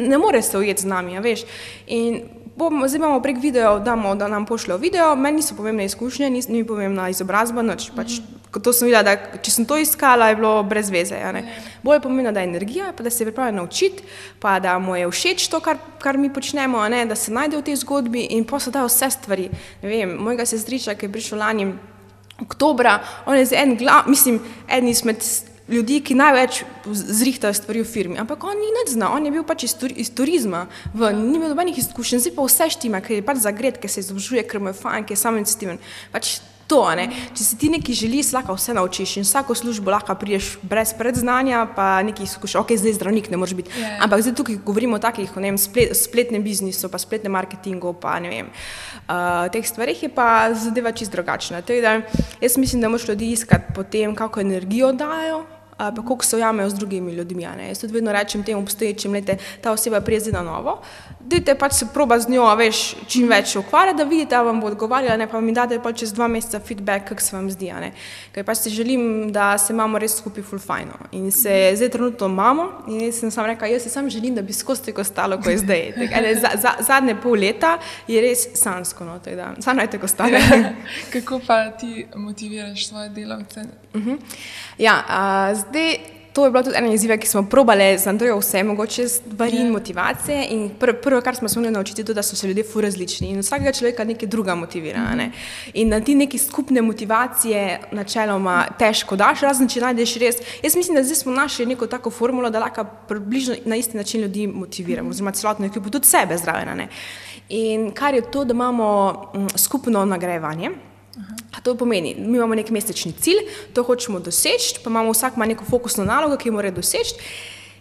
ne 0.08 0.18
more 0.18 0.42
se 0.42 0.58
ujeti 0.58 0.82
z 0.82 0.86
nami, 0.86 1.16
a 1.16 1.20
veš. 1.20 1.44
In 1.86 2.20
bomo, 2.56 2.88
zdaj 2.88 2.98
imamo 2.98 3.20
prek 3.22 3.36
video, 3.40 3.78
damo, 3.78 4.14
da 4.14 4.28
nam 4.28 4.46
pošljejo 4.46 4.78
video, 4.78 5.16
meni 5.16 5.36
niso 5.36 5.54
pomembne 5.54 5.84
izkušnje, 5.84 6.30
ni 6.30 6.42
mi 6.48 6.64
pomembna 6.66 7.08
izobrazba, 7.08 7.62
nič. 7.62 7.90
Pač, 7.96 8.18
ko 8.50 8.60
to 8.60 8.72
sem 8.72 8.88
videla, 8.88 9.02
da 9.04 9.38
če 9.38 9.50
sem 9.50 9.66
to 9.68 9.76
iskala, 9.78 10.28
je 10.28 10.36
bilo 10.36 10.62
brez 10.62 10.90
veze. 10.90 11.14
a 11.22 11.32
ne. 11.32 11.44
Bolj 11.82 11.96
je 11.96 12.00
pomembno, 12.00 12.32
da 12.32 12.40
je 12.40 12.48
energija, 12.48 12.92
pa 12.96 13.02
da 13.02 13.10
se 13.10 13.22
je 13.22 13.28
pripravljen 13.30 13.56
naučiti, 13.56 14.02
pa 14.40 14.58
da 14.60 14.78
mu 14.78 14.96
je 14.96 15.06
všeč 15.10 15.48
to, 15.48 15.60
kar, 15.60 15.78
kar 16.02 16.18
mi 16.18 16.32
počnemo, 16.32 16.78
a 16.78 16.88
ne, 16.88 17.06
da 17.06 17.14
se 17.14 17.32
najde 17.32 17.56
v 17.56 17.62
tej 17.62 17.76
zgodbi 17.76 18.26
in 18.34 18.44
pa 18.44 18.58
se 18.58 18.70
dajo 18.70 18.88
vse 18.88 19.10
stvari. 19.10 19.50
Ne 19.82 19.88
vem, 19.88 20.16
mojega 20.18 20.46
sestriča, 20.46 20.94
ki 20.94 21.06
je 21.06 21.12
prišel 21.12 21.38
lani 21.38 21.72
oktobra, 22.42 22.98
on 23.26 23.36
je 23.36 23.48
en 23.52 23.76
glav, 23.76 24.08
mislim, 24.08 24.40
en 24.68 24.88
izmed 24.88 25.24
ljudi, 25.68 26.00
ki 26.00 26.16
največ 26.16 26.62
zrihtajo 26.92 27.54
stvari 27.54 27.82
v 27.82 27.88
firmi. 27.88 28.18
Ampak 28.18 28.44
on 28.44 28.56
ni 28.56 28.70
nič 28.80 28.94
znal, 28.96 29.16
on 29.16 29.26
je 29.26 29.32
bil 29.34 29.44
pač 29.44 29.66
iz, 29.68 29.74
tur, 29.76 29.92
iz 29.92 30.10
turizma, 30.16 30.66
v, 30.94 31.12
ni 31.16 31.36
imel 31.36 31.52
nobenih 31.52 31.78
izkušenj, 31.78 32.24
zdaj 32.24 32.36
pa 32.36 32.46
vse 32.46 32.70
štima, 32.76 33.02
ker 33.04 33.18
je 33.18 33.26
pač 33.26 33.42
zagret, 33.44 33.80
ker 33.80 33.92
se 33.92 34.04
izobražuje, 34.04 34.46
ker 34.48 34.62
mu 34.62 34.72
je 34.72 34.78
fajn, 34.80 35.04
ker 35.04 35.16
je 35.16 35.20
samo 35.20 35.40
iniciativen. 35.40 35.82
Pač 36.14 36.38
to, 36.68 36.82
ne. 36.94 37.08
Če 37.32 37.44
si 37.44 37.56
ti 37.58 37.70
nekaj 37.72 37.96
želi, 37.96 38.20
se 38.22 38.36
lahko 38.36 38.54
vse 38.58 38.74
naučiš 38.76 39.16
in 39.18 39.26
vsako 39.26 39.56
službo 39.56 39.90
lahko 39.90 40.14
priješ 40.20 40.50
brez 40.62 40.92
predznanja, 40.98 41.64
pa 41.76 42.02
nekaj 42.04 42.28
izkušenj, 42.28 42.60
ok, 42.60 42.74
zdaj 42.82 42.98
zdravnik 43.00 43.30
ne 43.32 43.40
moreš 43.40 43.56
biti. 43.58 43.72
Ja. 43.80 43.96
Ampak 44.04 44.22
zdaj 44.26 44.36
tukaj 44.38 44.60
govorimo 44.64 45.00
o 45.00 45.02
takih, 45.02 45.32
o 45.32 45.40
ne 45.40 45.52
vem, 45.52 45.58
splet, 45.58 45.96
spletnem 45.96 46.44
biznisu, 46.44 46.92
pa 46.92 47.00
spletnem 47.00 47.32
marketingu, 47.32 47.94
pa 48.00 48.18
ne 48.20 48.32
vem, 48.32 48.50
uh, 49.08 49.48
teh 49.52 49.64
stvarih 49.64 50.02
je 50.02 50.12
pa 50.12 50.52
zadeva 50.54 50.92
čist 50.92 51.12
drugačna. 51.12 51.62
Tako 51.64 51.80
da 51.80 51.94
jaz 52.44 52.58
mislim, 52.60 52.84
da 52.84 52.92
moraš 52.92 53.08
ljudi 53.08 53.32
iskati 53.32 53.72
po 53.74 53.82
tem, 53.82 54.14
kako 54.14 54.44
energijo 54.44 54.92
dajo. 54.92 55.46
Pa 55.78 55.94
kako 55.94 56.24
se 56.24 56.36
ujamejo 56.36 56.70
z 56.70 56.74
drugimi 56.74 57.12
ljudmi. 57.12 57.42
Jaz 57.42 57.78
tudi 57.78 57.92
vedno 57.92 58.12
rečem 58.12 58.42
tem 58.42 58.58
obstoječim, 58.58 59.12
da 59.22 59.36
ta 59.62 59.72
oseba 59.72 60.00
prije 60.00 60.20
zdaj 60.20 60.32
na 60.32 60.42
novo. 60.42 60.80
Dajte 61.28 61.54
pač 61.60 61.72
se 61.76 61.86
proba 61.92 62.16
z 62.20 62.30
njo, 62.32 62.46
veš, 62.56 62.78
čim 63.10 63.28
več 63.28 63.52
ukvarjati, 63.60 63.98
da 63.98 64.04
vidite, 64.08 64.36
ali 64.36 64.48
vam 64.48 64.60
bo 64.62 64.70
odgovarjala, 64.70 65.18
ne 65.20 65.26
pa 65.28 65.40
mi 65.44 65.52
date 65.52 65.76
pa 65.82 65.92
čez 65.92 66.14
dva 66.16 66.28
meseca 66.28 66.60
feedback, 66.60 67.08
kako 67.10 67.20
se 67.20 67.36
vam 67.36 67.50
zdi. 67.52 67.68
ne. 67.80 67.92
Ker 68.32 68.46
pač 68.48 68.62
si 68.64 68.72
želim, 68.72 69.28
da 69.32 69.50
se 69.58 69.74
imamo 69.74 69.98
res 70.00 70.16
skupaj 70.16 70.42
full 70.42 70.62
fajno. 70.62 70.96
In 71.12 71.30
se 71.32 71.72
zdaj 71.76 71.90
trenutno 71.92 72.26
imamo 72.32 72.68
in 72.88 73.02
jaz 73.04 73.20
sem 73.20 73.30
sam 73.30 73.46
rekla, 73.46 73.68
jaz 73.68 73.82
si 73.82 73.92
sam 73.92 74.08
želim, 74.10 74.34
da 74.34 74.42
bi 74.42 74.52
skozi 74.52 74.88
tako 74.88 75.04
ostalo, 75.04 75.36
kot 75.36 75.52
je 75.52 75.58
zdaj. 75.58 75.86
Tak, 75.98 76.12
ene, 76.14 76.34
za, 76.34 76.50
za, 76.54 76.72
zadnje 76.86 77.16
pol 77.20 77.34
leta 77.36 77.78
je 78.08 78.20
res 78.22 78.46
sansko, 78.54 79.04
no, 79.04 79.18
tako 79.18 79.36
da 79.36 79.48
samo 79.60 79.82
naj 79.82 79.90
tako 79.90 80.08
stane. 80.08 80.40
Kako 81.12 81.40
pa 81.46 81.70
ti 81.70 82.06
motiviraš 82.14 82.88
svoje 82.88 83.08
delavce? 83.08 83.64
Ja, 84.78 85.02
a, 85.08 85.54
zdaj, 85.54 86.17
to 86.32 86.44
je 86.44 86.50
bila 86.50 86.62
tudi 86.62 86.76
ena 86.76 86.92
izziva, 86.92 87.16
ki 87.16 87.26
smo 87.26 87.42
probali 87.50 87.98
z 87.98 88.06
Andrejo 88.06 88.38
vse 88.38 88.62
mogoče 88.64 89.08
stvari 89.08 89.56
in 89.56 89.66
Ja. 89.66 89.72
motivacije. 89.72 90.46
In 90.50 90.70
pr 90.78 90.92
prvo, 91.02 91.20
kar 91.20 91.36
smo 91.36 91.48
se 91.48 91.58
morali 91.58 91.74
naučiti, 91.74 92.00
je 92.00 92.04
to, 92.04 92.14
da 92.14 92.22
so 92.22 92.36
se 92.36 92.48
ljudje 92.48 92.64
fu 92.64 92.80
različni 92.80 93.28
in 93.28 93.40
vsakega 93.40 93.72
človeka 93.72 94.04
nekaj 94.04 94.28
druga 94.28 94.54
motivira. 94.54 95.14
Ne? 95.14 95.30
In 95.74 95.90
da 95.90 96.00
ti 96.00 96.14
neki 96.14 96.38
skupne 96.38 96.82
motivacije 96.82 97.80
načeloma 97.92 98.64
težko 98.78 99.16
daš, 99.16 99.40
razen 99.40 99.68
če 99.68 99.80
najdeš 99.80 100.14
res. 100.16 100.36
Jaz 100.62 100.76
mislim, 100.76 100.96
da 100.96 101.04
zdaj 101.04 101.16
smo 101.16 101.32
našli 101.32 101.66
neko 101.66 101.86
tako 101.86 102.10
formulo, 102.10 102.50
da 102.50 102.58
lahko 102.58 102.84
približno 103.08 103.54
na 103.64 103.76
isti 103.76 103.96
način 103.96 104.20
ljudi 104.20 104.46
motiviramo, 104.46 105.10
oziroma 105.10 105.32
celotno 105.32 105.66
ekipo, 105.66 105.90
tudi 105.90 106.06
sebe 106.06 106.38
zraven. 106.38 106.88
In 107.48 107.90
kar 107.90 108.14
je 108.14 108.30
to, 108.30 108.44
da 108.44 108.52
imamo 108.52 109.12
mm, 109.34 109.46
skupno 109.56 110.04
nagrajevanje. 110.04 110.70
A 111.56 111.60
To 111.60 111.74
pomeni, 111.74 112.14
mi 112.14 112.36
imamo 112.36 112.54
nek 112.54 112.70
mesečni 112.70 113.12
cilj, 113.12 113.42
to 113.74 113.82
hočemo 113.82 114.20
doseči, 114.20 114.78
pa 114.84 114.90
imamo 114.90 115.10
vsak 115.12 115.36
ima 115.36 115.46
neko 115.46 115.64
fokusno 115.64 116.04
nalogo, 116.04 116.36
ki 116.36 116.48
jo 116.48 116.52
mora 116.54 116.70
doseči. 116.70 117.18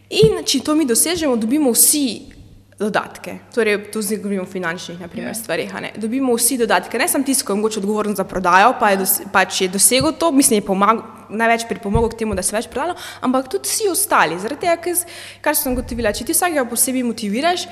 In 0.10 0.42
če 0.44 0.64
to 0.64 0.76
mi 0.76 0.86
dosežemo, 0.86 1.36
dobimo 1.36 1.72
vsi 1.72 2.38
dodatke. 2.80 3.40
Torej, 3.56 3.92
tu 3.92 4.02
zdaj 4.02 4.18
govorimo 4.18 4.44
o 4.44 4.46
finančnih 4.46 5.00
naprimer, 5.00 5.30
Ja. 5.30 5.34
stvarih. 5.34 5.72
Dobimo 5.98 6.36
vsi 6.36 6.58
dodatke, 6.58 6.98
ne 6.98 7.08
samo 7.08 7.24
tisti, 7.24 7.46
ki 7.46 7.52
je 7.52 7.56
mogoče 7.56 7.80
odgovoren 7.80 8.16
za 8.16 8.24
prodajo, 8.24 8.74
pa 8.80 8.90
je, 8.90 8.98
dos, 8.98 9.22
pač 9.34 9.62
je 9.62 9.68
dosegel 9.68 10.14
to, 10.14 10.32
mislim, 10.32 10.62
je 10.62 10.66
pomagal, 10.66 11.04
največ 11.30 11.68
pripomogel 11.70 12.10
k 12.10 12.18
temu, 12.18 12.36
da 12.36 12.44
se 12.44 12.56
več 12.56 12.68
prodalo, 12.68 12.96
ampak 13.22 13.50
tudi 13.50 13.68
vsi 13.68 13.90
ostali. 13.90 14.40
Zaradi 14.40 14.62
tega, 14.62 14.96
kar 15.42 15.56
sem 15.56 15.74
ugotovila, 15.74 16.14
če 16.14 16.26
ti 16.26 16.34
vsakega 16.34 16.66
posebej 16.70 17.04
motiviraš, 17.04 17.68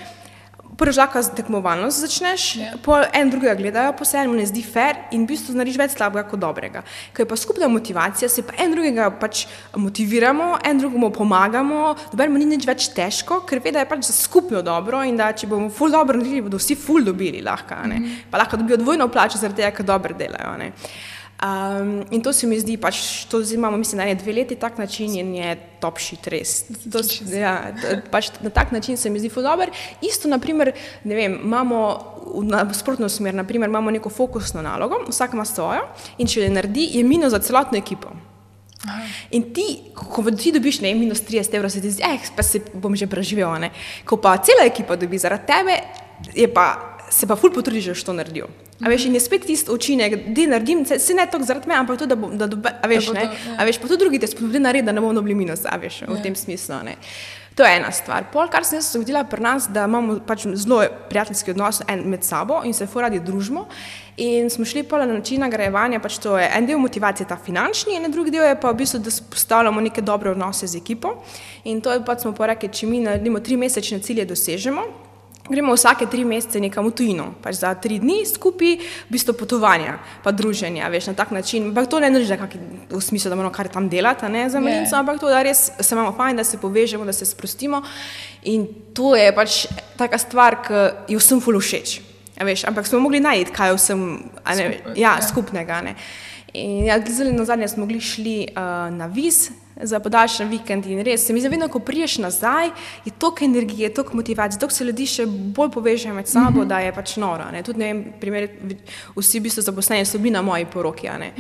Prvič 0.77 0.97
lahko 0.99 1.21
z 1.23 1.29
tekmovalnost 1.37 2.01
začneš, 2.03 2.55
Ja. 2.59 2.73
pol 2.83 3.05
en 3.13 3.29
drugega 3.29 3.55
gledajo, 3.55 3.93
pa 3.97 4.05
se 4.05 4.17
enemu 4.17 4.35
ne 4.35 4.45
zdi 4.45 4.63
fair 4.63 4.95
in 5.11 5.23
v 5.23 5.27
bistvu 5.31 5.55
narediš 5.55 5.77
več 5.79 5.91
slabega 5.95 6.27
kot 6.27 6.39
dobrega. 6.39 6.83
Ker 7.13 7.23
je 7.23 7.29
pa 7.29 7.35
skupna 7.35 7.67
motivacija, 7.71 8.29
se 8.29 8.43
pa 8.43 8.53
en 8.59 8.71
drugega 8.75 9.09
pač 9.19 9.45
motiviramo, 9.75 10.59
en 10.65 10.77
drugemu 10.79 11.11
pomagamo, 11.15 11.95
dobimo 12.11 12.37
ni 12.37 12.45
nič 12.45 12.67
več 12.67 12.89
težko, 12.91 13.41
ker 13.47 13.59
ve, 13.63 13.71
da 13.71 13.79
je 13.79 13.89
pač 13.89 14.03
za 14.09 14.13
skupno 14.13 14.61
dobro 14.61 15.03
in 15.03 15.15
da 15.17 15.31
če 15.31 15.47
bomo 15.47 15.69
ful 15.69 15.91
dobro 15.91 16.17
naredili, 16.17 16.41
bodo 16.41 16.57
vsi 16.59 16.75
ful 16.75 17.03
dobili 17.03 17.41
lahko, 17.41 17.73
a 17.73 17.87
ne. 17.87 18.01
pa 18.31 18.37
lahko 18.37 18.57
dobijo 18.57 18.77
dvojno 18.77 19.07
plačo 19.07 19.37
zaradi 19.37 19.61
tega, 19.63 19.71
ker 19.71 19.85
dobro 19.85 20.13
delajo. 20.13 20.57
ne. 20.57 20.71
Um, 21.35 22.05
in 22.11 22.21
to 22.23 22.31
se 22.33 22.47
mi 22.47 22.55
zdi, 22.55 22.77
pač, 22.79 23.25
to 23.27 23.41
zdaj 23.43 23.57
imamo, 23.57 23.77
mislim, 23.77 23.99
da 23.99 24.03
je 24.07 24.15
dve 24.15 24.33
leti 24.33 24.55
tak 24.55 24.77
način 24.77 25.17
in 25.19 25.33
je 25.35 25.55
top 25.83 25.99
shit 25.99 26.27
res. 26.31 26.63
To, 26.91 27.01
ja, 27.35 27.75
t- 27.75 27.99
pač 28.11 28.29
na 28.41 28.49
tak 28.49 28.71
način 28.71 28.95
se 28.97 29.09
mi 29.09 29.19
zdi 29.19 29.29
ful 29.29 29.43
dober. 29.43 29.69
Isto, 30.01 30.31
naprimer, 30.31 30.71
ne 31.03 31.15
vem, 31.15 31.35
imamo 31.43 31.81
na 32.47 32.63
sprotno 32.73 33.09
smer, 33.09 33.35
naprimer, 33.35 33.69
imamo 33.69 33.91
neko 33.91 34.09
fokusno 34.09 34.63
nalogo, 34.63 35.03
vsak 35.09 35.35
ima 35.35 35.45
svojo 35.45 35.83
in 36.17 36.27
če 36.27 36.45
jo 36.45 36.53
naredi, 36.55 36.87
je 36.95 37.03
minus 37.03 37.35
za 37.35 37.43
celotno 37.43 37.77
ekipo. 37.77 38.15
In 39.35 39.51
ti, 39.53 39.91
ko 39.95 40.23
ti 40.31 40.53
dobiš 40.55 40.79
ne, 40.85 40.93
minus 40.95 41.19
30 41.25 41.55
evrov, 41.57 41.69
se 41.73 41.81
ti 41.81 41.91
zdi, 41.91 42.03
eh, 42.05 42.31
pa 42.35 42.43
se 42.43 42.61
bom 42.73 42.95
že 42.95 43.11
preživel. 43.11 43.51
Ko 44.05 44.17
pa 44.17 44.37
cela 44.37 44.63
ekipa 44.63 44.95
dobi 44.95 45.19
zaradi 45.19 45.51
tebe, 45.51 45.81
je 46.31 46.47
pa, 46.47 46.94
se 47.09 47.27
pa 47.27 47.35
ful 47.35 47.53
potrudiš, 47.53 47.85
da 47.85 48.05
to 48.05 48.13
naredil. 48.13 48.49
A 48.81 48.89
veš, 48.89 49.05
in 49.05 49.15
je 49.15 49.23
spet 49.23 49.45
tisti 49.47 49.71
učinek, 49.71 50.17
da 50.35 50.47
naredim, 50.55 50.85
se, 50.85 50.99
se 50.99 51.13
ne 51.13 51.27
toliko 51.31 51.47
zaradi 51.47 51.69
mene, 51.69 51.79
ampak 51.79 51.99
tudi, 51.99 52.09
da, 52.09 52.15
bom, 52.19 52.37
da 52.37 52.47
dobe, 52.47 52.73
a 52.81 52.87
veš, 52.87 53.07
bodo, 53.07 53.19
ne, 53.19 53.25
ja. 53.25 53.55
a 53.59 53.65
veš, 53.65 53.79
pa 53.79 53.87
tudi 53.87 54.03
drugi 54.03 54.19
te 54.19 54.27
spodbudi 54.27 54.59
narediti, 54.59 54.85
da 54.85 54.91
ne 54.91 55.01
bomo 55.01 55.13
dobili 55.13 55.35
minus, 55.35 55.65
a 55.65 55.77
veš, 55.79 56.03
v 56.07 56.21
tem 56.23 56.35
smislu. 56.35 56.83
Ne. 56.85 56.97
To 57.55 57.63
je 57.63 57.75
ena 57.77 57.91
stvar. 57.91 58.25
Pol, 58.33 58.49
kar 58.51 58.65
sem 58.67 58.81
jaz 58.81 58.89
ugotovila 58.97 59.23
pri 59.31 59.43
nas, 59.43 59.69
da 59.71 59.85
imamo 59.87 60.17
pač 60.27 60.43
zelo 60.59 60.81
prijateljski 61.09 61.53
odnos 61.53 61.79
med 62.03 62.23
sabo 62.23 62.59
in 62.67 62.73
se 62.73 62.87
furadi 62.87 63.21
družimo. 63.23 63.63
In 64.17 64.49
smo 64.49 64.65
šli 64.65 64.83
pa 64.83 64.99
na 64.99 65.05
način 65.05 65.39
nagrajevanja, 65.39 66.01
pač 66.03 66.17
to 66.19 66.37
je 66.37 66.49
en 66.57 66.67
del 66.67 66.79
motivacije, 66.79 67.27
ta 67.27 67.37
finančni, 67.37 67.95
en 67.95 68.11
drugi 68.11 68.31
del 68.31 68.43
je 68.49 68.59
pa 68.59 68.71
v 68.71 68.81
bistvu, 68.83 68.99
da 68.99 69.11
spostavljamo 69.11 69.81
neke 69.81 70.01
dobre 70.01 70.31
odnose 70.31 70.67
z 70.67 70.77
ekipo. 70.77 71.15
In 71.63 71.81
to 71.81 71.95
je 71.95 72.03
pač 72.05 72.27
smo 72.27 72.33
pa 72.35 72.51
rekli, 72.51 72.69
če 72.69 72.91
mi 72.91 72.99
naredimo 72.99 73.39
tri 73.39 73.55
mesečne 73.57 73.99
cilje, 74.03 74.25
dosežemo. 74.25 75.04
Gremo 75.49 75.75
vsake 75.75 76.07
tri 76.09 76.23
mesece 76.25 76.57
nekam 76.59 76.87
v 76.89 76.91
tujino, 76.97 77.25
pač 77.43 77.59
za 77.61 77.75
tri 77.77 77.99
dni 78.01 78.23
skupaj, 78.25 78.79
v 78.81 79.11
bistvu 79.13 79.35
potovanja, 79.37 79.99
pa 80.25 80.31
druženja, 80.33 80.89
veš, 80.89 81.11
na 81.11 81.13
tak 81.13 81.29
način. 81.31 81.67
Ampak 81.69 81.85
to 81.85 81.99
ne 82.01 82.09
drži, 82.09 82.31
da 82.33 82.37
kaki, 82.37 82.57
v 82.89 83.01
smislu, 83.01 83.29
da 83.29 83.37
moramo 83.37 83.53
kar 83.53 83.69
tam 83.69 83.85
delati, 83.89 84.25
ne 84.25 84.49
za 84.49 84.59
menico, 84.59 84.95
Ja. 84.95 84.99
ampak 85.05 85.19
to, 85.21 85.29
da 85.29 85.43
res 85.45 85.69
se 85.79 85.95
imamo 85.95 86.15
fajn, 86.17 86.41
da 86.41 86.43
se 86.43 86.57
povežemo, 86.57 87.05
da 87.05 87.13
se 87.13 87.25
sprostimo. 87.29 87.83
In 88.49 88.65
to 88.93 89.13
je 89.15 89.29
pač 89.35 89.67
taka 89.97 90.17
stvar, 90.17 90.57
ki 90.65 91.13
je 91.13 91.17
vsem 91.21 91.41
ful 91.41 91.59
všeč. 91.61 92.01
Veš, 92.41 92.65
ampak 92.65 92.87
smo 92.87 92.99
mogli 92.99 93.19
najti, 93.21 93.53
kaj 93.53 93.69
je 93.69 93.75
vsem 93.77 93.99
ne, 94.01 94.55
Skupaj, 94.55 94.97
ja, 94.97 95.13
ja. 95.13 95.21
skupnega. 95.21 95.81
Ne. 95.81 95.93
In 96.53 96.85
ja, 96.89 96.97
zelo 97.05 97.31
na 97.31 97.45
zadnje 97.45 97.67
smo 97.67 97.85
mogli 97.85 98.01
šli 98.01 98.47
uh, 98.49 98.89
na 98.89 99.05
viz 99.07 99.51
za 99.81 99.99
podaljšan 99.99 100.49
vikend 100.49 100.85
in 100.85 101.03
res 101.03 101.25
se 101.27 101.33
mi 101.33 101.41
zdi, 101.41 101.49
vedno, 101.51 101.67
ko 101.71 101.79
priješ 101.79 102.17
nazaj, 102.23 102.69
je 103.05 103.11
toliko 103.11 103.45
energije, 103.45 103.93
toliko 103.93 104.17
motivacije, 104.17 104.59
toliko 104.59 104.75
se 104.75 104.85
ljudi 104.85 105.05
še 105.05 105.25
bolj 105.27 105.71
poveže 105.71 106.13
med 106.13 106.27
sabo, 106.27 106.59
mm 106.59 106.63
-hmm. 106.63 106.67
da 106.67 106.79
je 106.79 106.93
pač 106.93 107.15
noro. 107.17 107.51
Ne. 107.51 107.63
Tudi 107.63 107.79
ne 107.79 107.93
vem, 107.93 108.05
primer, 108.19 108.49
vsi 109.15 109.39
v 109.39 109.43
bistvu 109.43 109.61
zaposleni 109.61 110.05
so 110.05 110.17
bili 110.17 110.31
na 110.31 110.41
moji 110.41 110.65
poroki. 110.65 111.07
a 111.07 111.17
ne. 111.17 111.33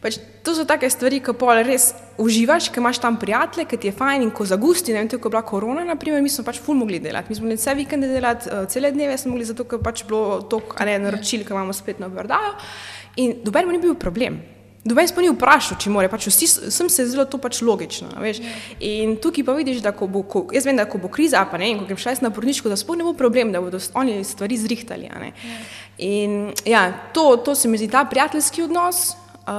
Pač, 0.00 0.18
to 0.42 0.54
so 0.54 0.64
take 0.64 0.90
stvari, 0.90 1.20
ko 1.20 1.32
pol 1.32 1.62
res 1.64 1.94
uživaš, 2.18 2.68
ker 2.68 2.78
imaš 2.78 2.98
tam 2.98 3.16
prijatelje, 3.18 3.64
ki 3.64 3.76
ti 3.76 3.88
je 3.88 3.92
fajn 3.92 4.22
in 4.22 4.30
ko 4.30 4.44
zagusti, 4.44 4.92
ne 4.92 4.98
vem, 4.98 5.08
ko 5.08 5.28
je 5.28 5.30
bila 5.30 5.42
korona, 5.42 5.84
naprimer, 5.84 6.22
mi 6.22 6.28
smo 6.28 6.44
pač 6.44 6.60
ful 6.60 6.74
mogli 6.74 7.00
delati. 7.00 7.28
Mi 7.28 7.34
smo 7.34 7.44
mogli 7.44 7.56
vse 7.56 7.74
vikende 7.74 8.08
delati, 8.08 8.48
uh, 8.48 8.68
cele 8.68 8.92
dneve 8.92 9.18
smo 9.18 9.32
mogli, 9.32 9.44
zato 9.44 9.64
ker 9.64 9.78
pač 9.82 10.04
bilo 10.04 10.42
toliko, 10.42 10.76
a 10.78 10.84
ne, 10.84 10.98
naročil, 10.98 11.44
ki 11.44 11.52
imamo 11.52 11.72
spet 11.72 11.98
na 11.98 12.06
vrdajo. 12.06 12.54
In 13.16 13.40
dober 13.44 13.66
ni 13.66 13.78
bil 13.78 13.94
problem. 13.94 14.55
Doben 14.86 15.08
sploh 15.08 15.24
ni 15.26 15.32
vprašal, 15.34 15.80
če 15.82 15.90
more, 15.90 16.08
pač 16.10 16.28
vsi, 16.30 16.46
sem 16.70 16.90
se 16.92 17.08
zelo 17.10 17.24
to 17.26 17.40
pač 17.42 17.58
logično, 17.66 18.12
veš. 18.22 18.38
In 18.86 19.16
tukaj 19.22 19.46
pa 19.48 19.56
vidiš, 19.58 19.82
da 19.82 19.90
ko 19.96 20.06
bo, 20.06 20.22
ko, 20.22 20.44
jaz 20.54 20.68
vem, 20.68 20.78
da 20.78 20.86
ko 20.86 21.00
bo 21.02 21.10
kriza, 21.12 21.42
pa 21.50 21.58
ne, 21.58 21.72
in 21.72 21.80
ko 21.80 21.88
grem 21.88 21.98
šest 21.98 22.22
na 22.22 22.30
porodniško, 22.30 22.70
da 22.70 22.78
sploh 22.78 22.98
ne 23.00 23.06
bo 23.06 23.16
problem, 23.18 23.50
da 23.54 23.62
bodo 23.64 23.82
oni 23.98 24.20
stvari 24.24 24.58
zrihtali, 24.62 25.10
a 25.10 25.22
ne. 25.24 25.32
In 25.98 26.52
ja, 26.68 26.88
to, 27.16 27.32
to 27.42 27.56
se 27.58 27.68
mi 27.68 27.80
zdi 27.80 27.90
ta 27.90 28.04
prijateljski 28.06 28.66
odnos, 28.68 29.16
Uh, 29.46 29.52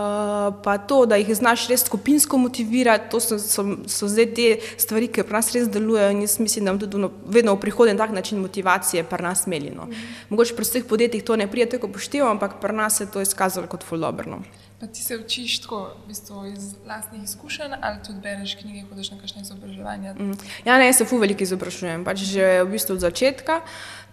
pa 0.64 0.74
to, 0.78 1.06
da 1.08 1.16
jih 1.16 1.30
znaš 1.32 1.70
res 1.72 1.86
skupinsko 1.88 2.36
motivirati, 2.38 3.08
to 3.08 3.22
so, 3.24 3.38
so, 3.40 3.64
so 3.88 4.10
zdaj 4.12 4.26
te 4.36 4.48
stvari, 4.76 5.08
ki 5.08 5.24
pri 5.24 5.38
nas 5.38 5.54
res 5.56 5.70
delujejo 5.72 6.10
in 6.12 6.26
jaz 6.26 6.34
mislim, 6.44 6.68
da 6.68 6.74
bomo 6.74 6.82
tudi 6.84 7.00
no, 7.06 7.10
vedno 7.24 7.54
v 7.56 7.62
prihodnje 7.62 7.94
tak 7.96 8.12
način 8.12 8.42
motivacije 8.44 9.06
pri 9.08 9.24
nas 9.24 9.46
imeli. 9.48 9.72
No. 9.72 9.88
Mogoče 10.28 10.58
pri 10.60 10.68
vseh 10.68 10.90
podjetjih 10.90 11.24
to 11.24 11.40
ne 11.40 11.48
prije 11.48 11.70
tako 11.78 11.88
poštevo, 11.88 12.28
ampak 12.28 12.60
pri 12.60 12.76
nas 12.76 13.00
se 13.00 13.06
je 13.06 13.14
to 13.14 13.24
izkazalo 13.24 13.72
kot 13.72 13.88
fulobrno. 13.88 14.42
Pa 14.80 14.88
ti 14.88 15.02
se 15.02 15.18
učiš 15.18 15.62
tako 15.62 15.80
v 16.04 16.08
bistvu, 16.08 16.46
iz 16.46 16.76
vlastnih 16.86 17.24
izkušenj 17.24 17.80
ali 17.82 17.98
tudi 18.06 18.20
bereš 18.22 18.56
knjige, 18.62 18.84
hodiš 18.90 19.12
na 19.12 19.18
kakšne 19.18 19.42
izobraževanja? 19.42 20.14
Mm. 20.14 20.36
Ja, 20.66 20.78
ne, 20.78 20.86
jaz 20.86 21.02
se 21.02 21.06
fu 21.06 21.18
veliko 21.18 21.44
izobražujem, 21.44 22.04
pač 22.06 22.22
že 22.30 22.62
v 22.62 22.76
bistvu 22.76 22.94
od 22.94 23.02
začetka. 23.02 23.62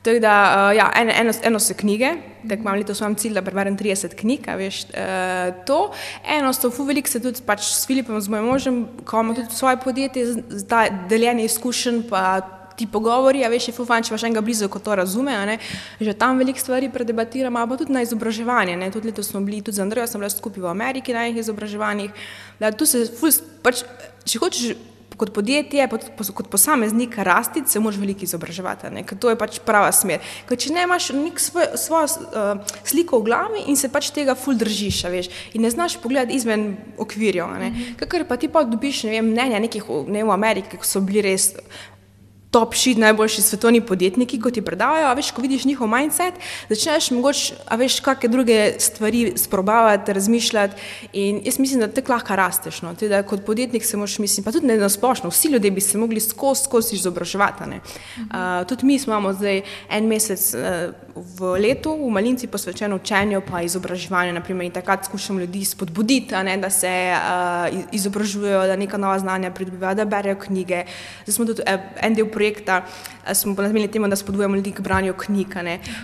Tako 0.04 0.20
da, 0.20 0.32
uh, 0.70 0.76
ja, 0.76 0.90
eno, 0.96 1.12
eno, 1.16 1.32
eno 1.42 1.60
so 1.60 1.74
knjige, 1.76 2.10
tako 2.48 2.60
imam 2.60 2.76
letos 2.76 3.00
imam 3.00 3.14
cilj, 3.14 3.36
da 3.38 3.42
preberem 3.42 3.76
30 3.76 4.16
knjig, 4.20 4.48
a 4.48 4.56
veš, 4.60 4.82
uh, 4.92 5.64
to. 5.64 5.78
Eno 6.28 6.52
so 6.52 6.70
fu 6.70 6.84
veliko 6.84 7.08
se 7.08 7.20
tudi 7.24 7.40
pač 7.44 7.64
s 7.64 7.86
Filipom, 7.88 8.20
z 8.20 8.28
mojim 8.28 8.48
možem, 8.48 8.82
ko 9.04 9.20
imamo 9.20 9.36
tudi 9.38 9.56
svoje 9.56 9.80
podjetje, 9.84 10.26
zdaj 10.64 10.92
deljenje 11.08 11.44
izkušenj, 11.48 12.02
pa 12.08 12.40
ti 12.76 12.86
pogovori, 12.90 13.44
a 13.44 13.50
veš, 13.52 13.68
je 13.68 13.74
fu 13.76 13.86
fajn, 13.88 14.06
če 14.06 14.14
imaš 14.14 14.26
enega 14.28 14.42
blizu, 14.44 14.68
ko 14.72 14.82
to 14.82 14.96
razume, 14.98 15.34
ne, 15.46 15.58
že 16.00 16.16
tam 16.18 16.40
veliko 16.40 16.60
stvari 16.60 16.90
predebatiramo, 16.92 17.66
pa 17.70 17.78
tudi 17.80 17.94
na 17.94 18.02
izobraževanje, 18.06 18.78
ne, 18.80 18.90
tudi 18.94 19.10
letos 19.10 19.30
smo 19.30 19.42
bili, 19.44 19.62
tudi 19.62 19.78
z 19.78 19.86
Andrejo 19.86 20.08
sem 20.10 20.22
bila 20.22 20.32
skupaj 20.32 20.64
v 20.64 20.72
Ameriki 20.72 21.14
na 21.14 21.26
enih 21.28 21.44
izobraževanjih, 21.44 22.26
da 22.60 22.72
tu 22.74 22.86
se 22.86 23.06
ful, 23.18 23.32
pač, 23.62 23.86
če 24.26 24.42
hočeš 24.42 24.74
kot 25.16 25.30
podjetje, 25.34 25.86
pot, 25.90 26.06
kot 26.34 26.48
posameznik 26.50 27.16
rasti, 27.26 27.62
se 27.66 27.80
moraš 27.80 28.00
veliko 28.02 28.26
izobraževati. 28.26 28.90
Ne? 28.94 29.04
Ker 29.06 29.18
to 29.18 29.30
je 29.30 29.38
pač 29.38 29.60
prava 29.64 29.92
smer. 29.94 30.22
Ker 30.48 30.58
če 30.60 30.74
ne 30.74 30.84
imaš 30.88 31.10
svoj, 31.42 31.68
svojo 31.80 32.08
uh, 32.08 32.76
sliko 32.86 33.20
v 33.22 33.28
glavi 33.28 33.64
in 33.70 33.78
se 33.78 33.90
pač 33.92 34.10
tega 34.14 34.36
ful 34.38 34.58
držiš, 34.58 35.04
veš, 35.12 35.30
in 35.54 35.64
ne 35.64 35.70
znaš 35.70 35.98
pogledati 36.02 36.36
izven 36.38 36.72
okvirjev. 36.98 37.54
Ker 38.00 38.26
pa 38.28 38.38
ti 38.40 38.50
pa 38.50 38.64
dobiš 38.66 39.04
ne 39.08 39.18
vem, 39.18 39.32
mnenja 39.32 39.62
nekih 39.62 39.90
ne 40.10 40.24
v 40.24 40.34
Ameriki, 40.34 40.80
ki 40.80 40.88
so 40.88 41.02
bili 41.04 41.24
res 41.30 41.52
top 42.54 42.74
shit, 42.78 42.98
najboljši 43.02 43.42
svetovni 43.42 43.80
podjetniki, 43.82 44.38
kot 44.40 44.54
ti 44.54 44.62
predavajo, 44.62 45.08
a 45.10 45.14
veš, 45.18 45.32
ko 45.34 45.42
vidiš 45.42 45.64
njihov 45.66 45.90
mindset, 45.90 46.36
začneš 46.70 47.10
mogoče, 47.16 47.56
a 47.66 47.78
veš, 47.80 47.98
kakšne 48.04 48.30
druge 48.30 48.58
stvari 48.78 49.32
sprobavati, 49.36 50.14
razmišljati 50.14 50.76
in 51.12 51.40
jaz 51.44 51.58
mislim, 51.58 51.82
da 51.82 51.88
te 51.90 52.04
lahko 52.08 52.36
rasteš, 52.38 52.82
no, 52.86 52.94
teda 52.94 53.24
kot 53.26 53.42
podjetnik 53.46 53.84
se 53.84 53.98
moraš, 53.98 54.18
mislim, 54.22 54.44
pa 54.46 54.52
tudi 54.54 54.70
ne 54.70 54.76
nasplošno, 54.78 55.32
vsi 55.34 55.50
ljudje 55.56 55.70
bi 55.70 55.82
se 55.82 55.98
mogli 55.98 56.20
skozi, 56.20 56.64
skozi 56.68 56.94
izobraževati, 56.94 57.70
ne. 57.70 57.80
Uh, 58.18 58.62
tudi 58.68 58.86
mi 58.86 59.00
imamo 59.06 59.32
zdaj 59.32 59.62
en 59.90 60.06
mesec 60.06 60.54
uh, 60.54 60.94
v 61.14 61.52
letu 61.60 61.94
v 61.94 62.10
Malinci 62.10 62.46
posvečen 62.46 62.92
učenju 62.92 63.42
pa 63.46 63.62
izobraževanju, 63.62 64.32
naprimer, 64.34 64.66
in 64.66 64.72
takrat 64.72 65.04
skušam 65.04 65.38
ljudi 65.38 65.64
spodbuditi, 65.64 66.34
ne, 66.44 66.56
da 66.58 66.70
se 66.70 66.90
uh, 67.14 67.68
izobražujejo, 67.92 68.66
da 68.66 68.76
neka 68.76 68.98
nova 68.98 69.18
znanja 69.18 69.50
pridobivajo, 69.50 69.94
da 69.94 70.04
berejo 70.04 70.38
knjige. 70.42 70.84
Zdaj 71.24 71.34
smo 71.34 71.46
tudi 71.46 71.62
en 72.02 72.14
del 72.14 72.26
projekta, 72.26 72.54
projekta 72.54 73.34
smo 73.34 73.54
namenili 73.54 73.90
temu, 73.90 74.08
da 74.08 74.16
spodbujamo 74.16 74.56
ljudi 74.56 74.72
k 74.72 74.80
branju 74.80 75.14
knjig. 75.14 75.54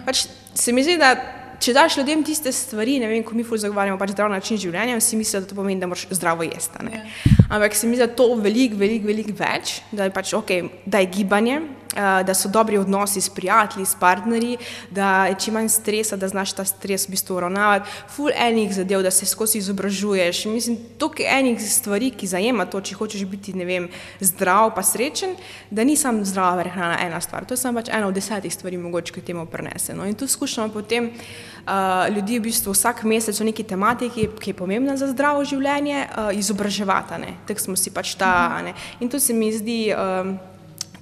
Pač 0.07 0.27
se 0.55 0.73
mi 0.73 0.83
zdi, 0.83 0.97
da 0.99 1.15
če 1.61 1.73
daš 1.73 1.97
ljudem 1.97 2.25
tiste 2.25 2.53
stvari, 2.53 2.99
ne 3.01 3.09
vem, 3.09 3.25
ko 3.25 3.35
mi 3.35 3.45
zagovarjamo 3.45 3.99
pač 3.99 4.15
zdrav 4.15 4.31
način 4.31 4.57
življenja, 4.57 4.97
vsi 4.97 5.17
mislijo, 5.17 5.43
da 5.43 5.47
to 5.47 5.55
pomeni, 5.55 5.81
da 5.81 5.87
moraš 5.87 6.07
zdravo 6.11 6.43
jesti. 6.43 6.87
Ja. 6.93 7.03
Ampak 7.51 7.75
se 7.75 7.87
mi 7.87 7.97
zdi, 7.97 8.07
da 8.07 8.15
to 8.15 8.35
veliko, 8.35 8.77
veliko, 8.77 9.07
veliko 9.07 9.37
več, 9.37 9.81
da 9.93 10.09
je 10.09 10.15
pač 10.15 10.33
ok, 10.35 10.51
da 10.87 11.03
je 11.03 11.13
gibanje, 11.19 11.61
Eh, 11.61 11.80
da 11.97 12.35
so 12.35 12.49
dobri 12.49 12.79
odnosi 12.79 13.21
s 13.21 13.29
prijatelji, 13.29 13.87
s 13.87 13.97
partnerji, 14.01 14.57
da 14.91 15.27
je 15.27 15.35
čim 15.39 15.55
manj 15.55 15.69
stresa, 15.69 16.17
da 16.17 16.29
znaš 16.29 16.53
ta 16.53 16.65
stres 16.65 17.09
v 17.09 17.11
bistvu 17.11 17.37
uravnavati, 17.37 17.91
full 18.09 18.31
enih 18.37 18.75
zadev, 18.75 19.03
da 19.03 19.11
se 19.11 19.27
skozi 19.27 19.59
izobražuješ. 19.59 20.45
Mislim, 20.45 20.79
toliko 20.99 21.23
enih 21.27 21.71
stvari, 21.71 22.11
ki 22.11 22.27
zajema 22.27 22.67
to, 22.67 22.81
če 22.81 22.95
hočeš 22.95 23.25
biti, 23.25 23.53
vem, 23.53 23.89
zdrav 24.21 24.75
pa 24.75 24.83
srečen, 24.83 25.35
da 25.71 25.85
ni 25.85 25.97
samo 25.97 26.25
zdrava 26.25 26.63
prehrana 26.63 26.99
ena 27.07 27.21
stvar, 27.21 27.45
to 27.45 27.55
je 27.55 27.59
samo 27.59 27.81
pač 27.81 27.91
ena 27.93 28.07
od 28.07 28.15
desetih 28.15 28.55
stvari, 28.55 28.79
mogoče, 28.79 29.13
ki 29.13 29.25
temu 29.27 29.47
prenese. 29.47 29.95
No? 29.95 30.07
In 30.07 30.15
tu 30.15 30.29
skušamo 30.29 30.73
potem 30.73 31.11
uh, 31.11 32.07
ljudi 32.15 32.39
v 32.39 32.47
bistvu 32.47 32.73
vsak 32.73 33.03
mesec 33.03 33.41
o 33.41 33.45
neki 33.45 33.65
tematiki, 33.65 34.29
ki 34.41 34.51
je 34.51 34.55
pomembna 34.55 34.97
za 34.97 35.11
zdravo 35.11 35.45
življenje, 35.45 36.07
uh, 36.07 36.31
izobraževati. 36.39 37.35
Tako 37.49 37.61
smo 37.61 37.77
si 37.77 37.91
pač 37.91 38.15
ta. 38.15 38.63
Ne? 38.63 38.75
In 39.01 39.09
to 39.09 39.21
se 39.21 39.35
mi 39.35 39.51
zdi. 39.53 39.81
Um, 39.91 40.39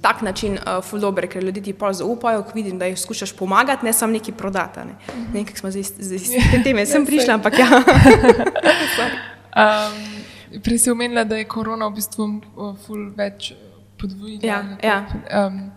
tak 0.01 0.21
način 0.21 0.57
uh, 0.57 0.83
ful 0.83 0.99
dober, 0.99 1.27
ker 1.27 1.43
ljudje 1.43 1.63
ti 1.63 1.73
pa 1.73 1.93
zaupajo, 1.93 2.43
ko 2.43 2.51
vidim, 2.55 2.79
da 2.79 2.85
jih 2.85 2.99
skušaš 2.99 3.33
pomagati, 3.37 3.85
ne 3.85 3.93
samo 3.93 4.13
neki 4.13 4.31
prodati. 4.31 4.79
Ne, 4.79 4.85
mm 4.85 4.97
-hmm. 5.11 5.33
nekaj 5.33 5.55
smo 5.55 5.71
zdaj 5.71 5.81
iz 5.81 6.31
te 6.51 6.63
teme, 6.63 6.85
sem 6.85 7.05
prišla, 7.05 7.33
ampak 7.33 7.59
ja. 7.59 7.67
um, 9.63 10.61
prej 10.63 10.77
si 10.77 10.91
omenila, 10.91 11.23
da 11.23 11.35
je 11.35 11.47
korona 11.47 11.87
v 11.87 11.93
bistvu 11.93 12.41
ful 12.85 13.11
več 13.17 13.53
podvojila. 13.97 14.39
Ja, 14.43 14.77
ja. 14.83 15.05
Um, 15.47 15.71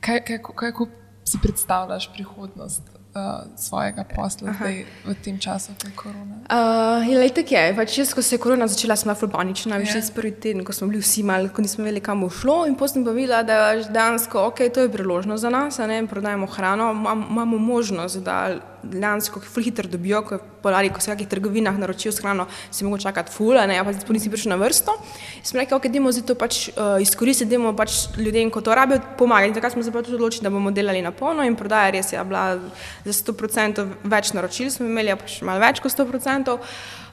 kaj, 0.00 0.24
kaj, 0.24 0.38
kaj, 0.38 0.72
kako 0.72 0.88
si 1.24 1.38
predstavljaš 1.42 2.12
prihodnost? 2.12 2.99
Uh, 3.14 3.46
svojega 3.56 4.04
posla 4.16 4.52
zdaj, 4.52 4.84
v 5.04 5.14
tem 5.24 5.38
času, 5.38 5.72
ko 5.80 5.88
je 5.88 5.94
korona? 5.96 6.36
Uh, 6.46 7.08
je, 7.08 7.18
lej, 7.18 7.32
je. 7.50 7.64
Pač 7.76 7.98
jaz, 7.98 8.14
ko 8.14 8.22
se 8.22 8.34
je 8.34 8.40
korona 8.42 8.68
začela, 8.70 8.96
sem 8.96 9.10
bila 9.10 9.18
fulpanična. 9.18 9.78
Veš, 9.82 9.94
yeah. 9.94 10.04
Ja. 10.04 10.14
prvi 10.14 10.32
teden, 10.32 10.64
ko 10.64 10.72
smo 10.72 10.88
bili 10.88 11.02
vsi 11.02 11.22
mali, 11.22 11.48
ko 11.48 11.62
nismo 11.62 11.84
vedeli, 11.84 12.00
kam 12.00 12.20
bo 12.20 12.30
šlo. 12.30 12.64
In 12.66 12.74
potem 12.74 13.00
sem 13.00 13.06
pa 13.06 13.14
videla, 13.16 13.42
da 13.42 13.72
je 13.72 13.86
dejansko 13.90 14.46
ok, 14.50 14.66
to 14.74 14.86
je 14.86 14.92
priložnost 14.92 15.42
za 15.42 15.50
nas, 15.50 15.78
ne 15.78 16.06
prodajemo 16.06 16.46
hrano, 16.46 16.90
imamo 17.30 17.58
možnost, 17.58 18.22
da 18.26 18.60
dejansko 18.82 19.40
ful 19.40 19.64
hitro 19.64 19.88
dobijo, 19.88 20.22
ko, 20.26 20.38
polari, 20.62 20.90
ko 20.92 21.00
se 21.00 21.10
v 21.10 21.14
kakih 21.14 21.28
trgovinah 21.30 21.78
naročijo 21.78 22.12
s 22.12 22.22
hrano, 22.22 22.46
si 22.70 22.84
mogo 22.84 22.98
čakati 22.98 23.32
ful, 23.32 23.58
ne, 23.68 23.80
pa 23.84 23.92
zdaj 23.92 24.14
nisi 24.14 24.30
prišel 24.32 24.54
na 24.54 24.60
vrsto. 24.60 24.94
Sem 25.42 25.60
rekla, 25.60 25.80
ok, 25.80 25.88
dajmo 25.92 26.12
zdaj 26.12 26.26
to 26.28 26.36
pač 26.38 26.60
uh, 26.70 26.96
izkoristiti, 27.02 27.50
dajmo 27.50 27.74
pač 27.78 28.06
ljudem, 28.18 28.50
ko 28.50 28.62
to 28.64 28.74
rabijo, 28.74 29.02
pomagati. 29.18 29.56
Takrat 29.56 29.76
smo 29.76 29.82
se 29.86 29.92
pa 29.92 30.04
tudi 30.04 30.18
odločili, 30.20 30.46
da 30.46 30.54
bomo 30.54 30.70
delali 30.70 31.02
na 31.02 31.12
polno 31.12 31.46
in 31.46 31.58
prodaja 31.58 31.90
res 31.96 32.12
je 32.12 32.24
bila 32.24 32.60
za 33.04 33.12
100% 33.12 33.86
več 34.04 34.32
naročil, 34.36 34.70
smo 34.70 34.88
imeli 34.88 35.16
pač 35.20 35.40
malo 35.46 35.62
več 35.62 35.82
kot 35.84 35.94
100%. 35.94 36.58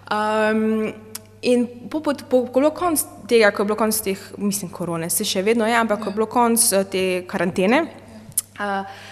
Um, 0.08 0.94
In 1.42 1.68
po, 1.90 2.00
po, 2.02 2.14
po, 2.30 2.40
ko 2.50 2.60
je 2.60 2.64
bilo 2.66 2.72
konc 2.74 3.02
tega, 3.30 3.52
ko 3.54 3.62
je 3.62 3.70
bilo 3.70 3.76
konc 3.78 3.98
teh, 4.02 4.22
mislim, 4.42 4.72
korone, 4.74 5.06
se 5.14 5.22
še 5.24 5.44
vedno 5.46 5.68
je, 5.70 5.76
ampak 5.78 6.02
ko 6.02 6.10
je 6.10 6.16
bilo 6.16 6.26
konc 6.26 6.64
te 6.90 7.04
karantene, 7.30 7.84
uh, 8.58 9.06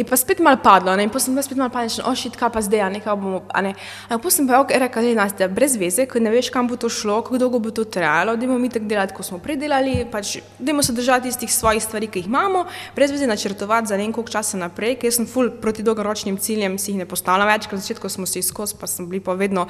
Je 0.00 0.04
pa 0.08 0.16
spet 0.16 0.38
malo 0.40 0.56
padlo, 0.56 0.96
ne? 0.96 1.04
in 1.04 1.10
potem 1.12 1.28
sem 1.28 1.36
pa 1.36 1.42
spet 1.44 1.58
malo 1.60 1.68
paničen, 1.68 2.06
ošit, 2.08 2.36
kaj 2.40 2.48
pa 2.54 2.60
zdaj, 2.64 2.86
nekaj 2.88 3.16
bomo. 3.20 3.42
Ne? 3.60 3.74
Ampak 4.08 4.22
potem 4.24 4.36
sem 4.38 4.46
pa 4.48 4.60
okay, 4.62 4.80
rekel, 4.80 5.10
da 5.12 5.44
je 5.44 5.48
brez 5.52 5.74
veze, 5.76 6.06
ker 6.08 6.24
ne 6.24 6.32
veš, 6.32 6.48
kam 6.48 6.70
bo 6.70 6.78
to 6.80 6.88
šlo, 6.88 7.18
kako 7.20 7.36
dolgo 7.36 7.60
bo 7.60 7.68
to 7.68 7.84
trajalo, 7.84 8.32
da 8.40 8.48
bomo 8.48 8.56
mi 8.62 8.72
tako 8.72 8.88
delali, 8.88 9.12
kot 9.12 9.28
smo 9.28 9.36
predelali, 9.44 10.06
pač 10.08 10.38
da 10.56 10.72
se 10.80 10.96
držati 10.96 11.28
istih 11.28 11.52
svojih 11.52 11.84
stvari, 11.84 12.08
ki 12.08 12.24
jih 12.24 12.30
imamo, 12.32 12.64
brez 12.96 13.12
veze 13.12 13.28
načrtovati 13.28 13.92
za 13.92 13.98
nekaj 14.00 14.32
časa 14.32 14.56
naprej, 14.56 14.96
ker 15.02 15.12
sem 15.12 15.28
ful 15.28 15.52
proti 15.60 15.84
dolgoročnim 15.84 16.40
ciljem, 16.40 16.78
si 16.80 16.94
jih 16.94 17.02
ne 17.04 17.04
postavljam 17.04 17.52
več, 17.52 17.68
ker 17.68 17.76
na 17.76 17.84
začetku 17.84 18.08
smo 18.08 18.24
se 18.24 18.40
izkos, 18.40 18.72
pa 18.72 18.88
sem 18.88 19.04
bili 19.04 19.20
pa 19.20 19.36
vedno. 19.36 19.68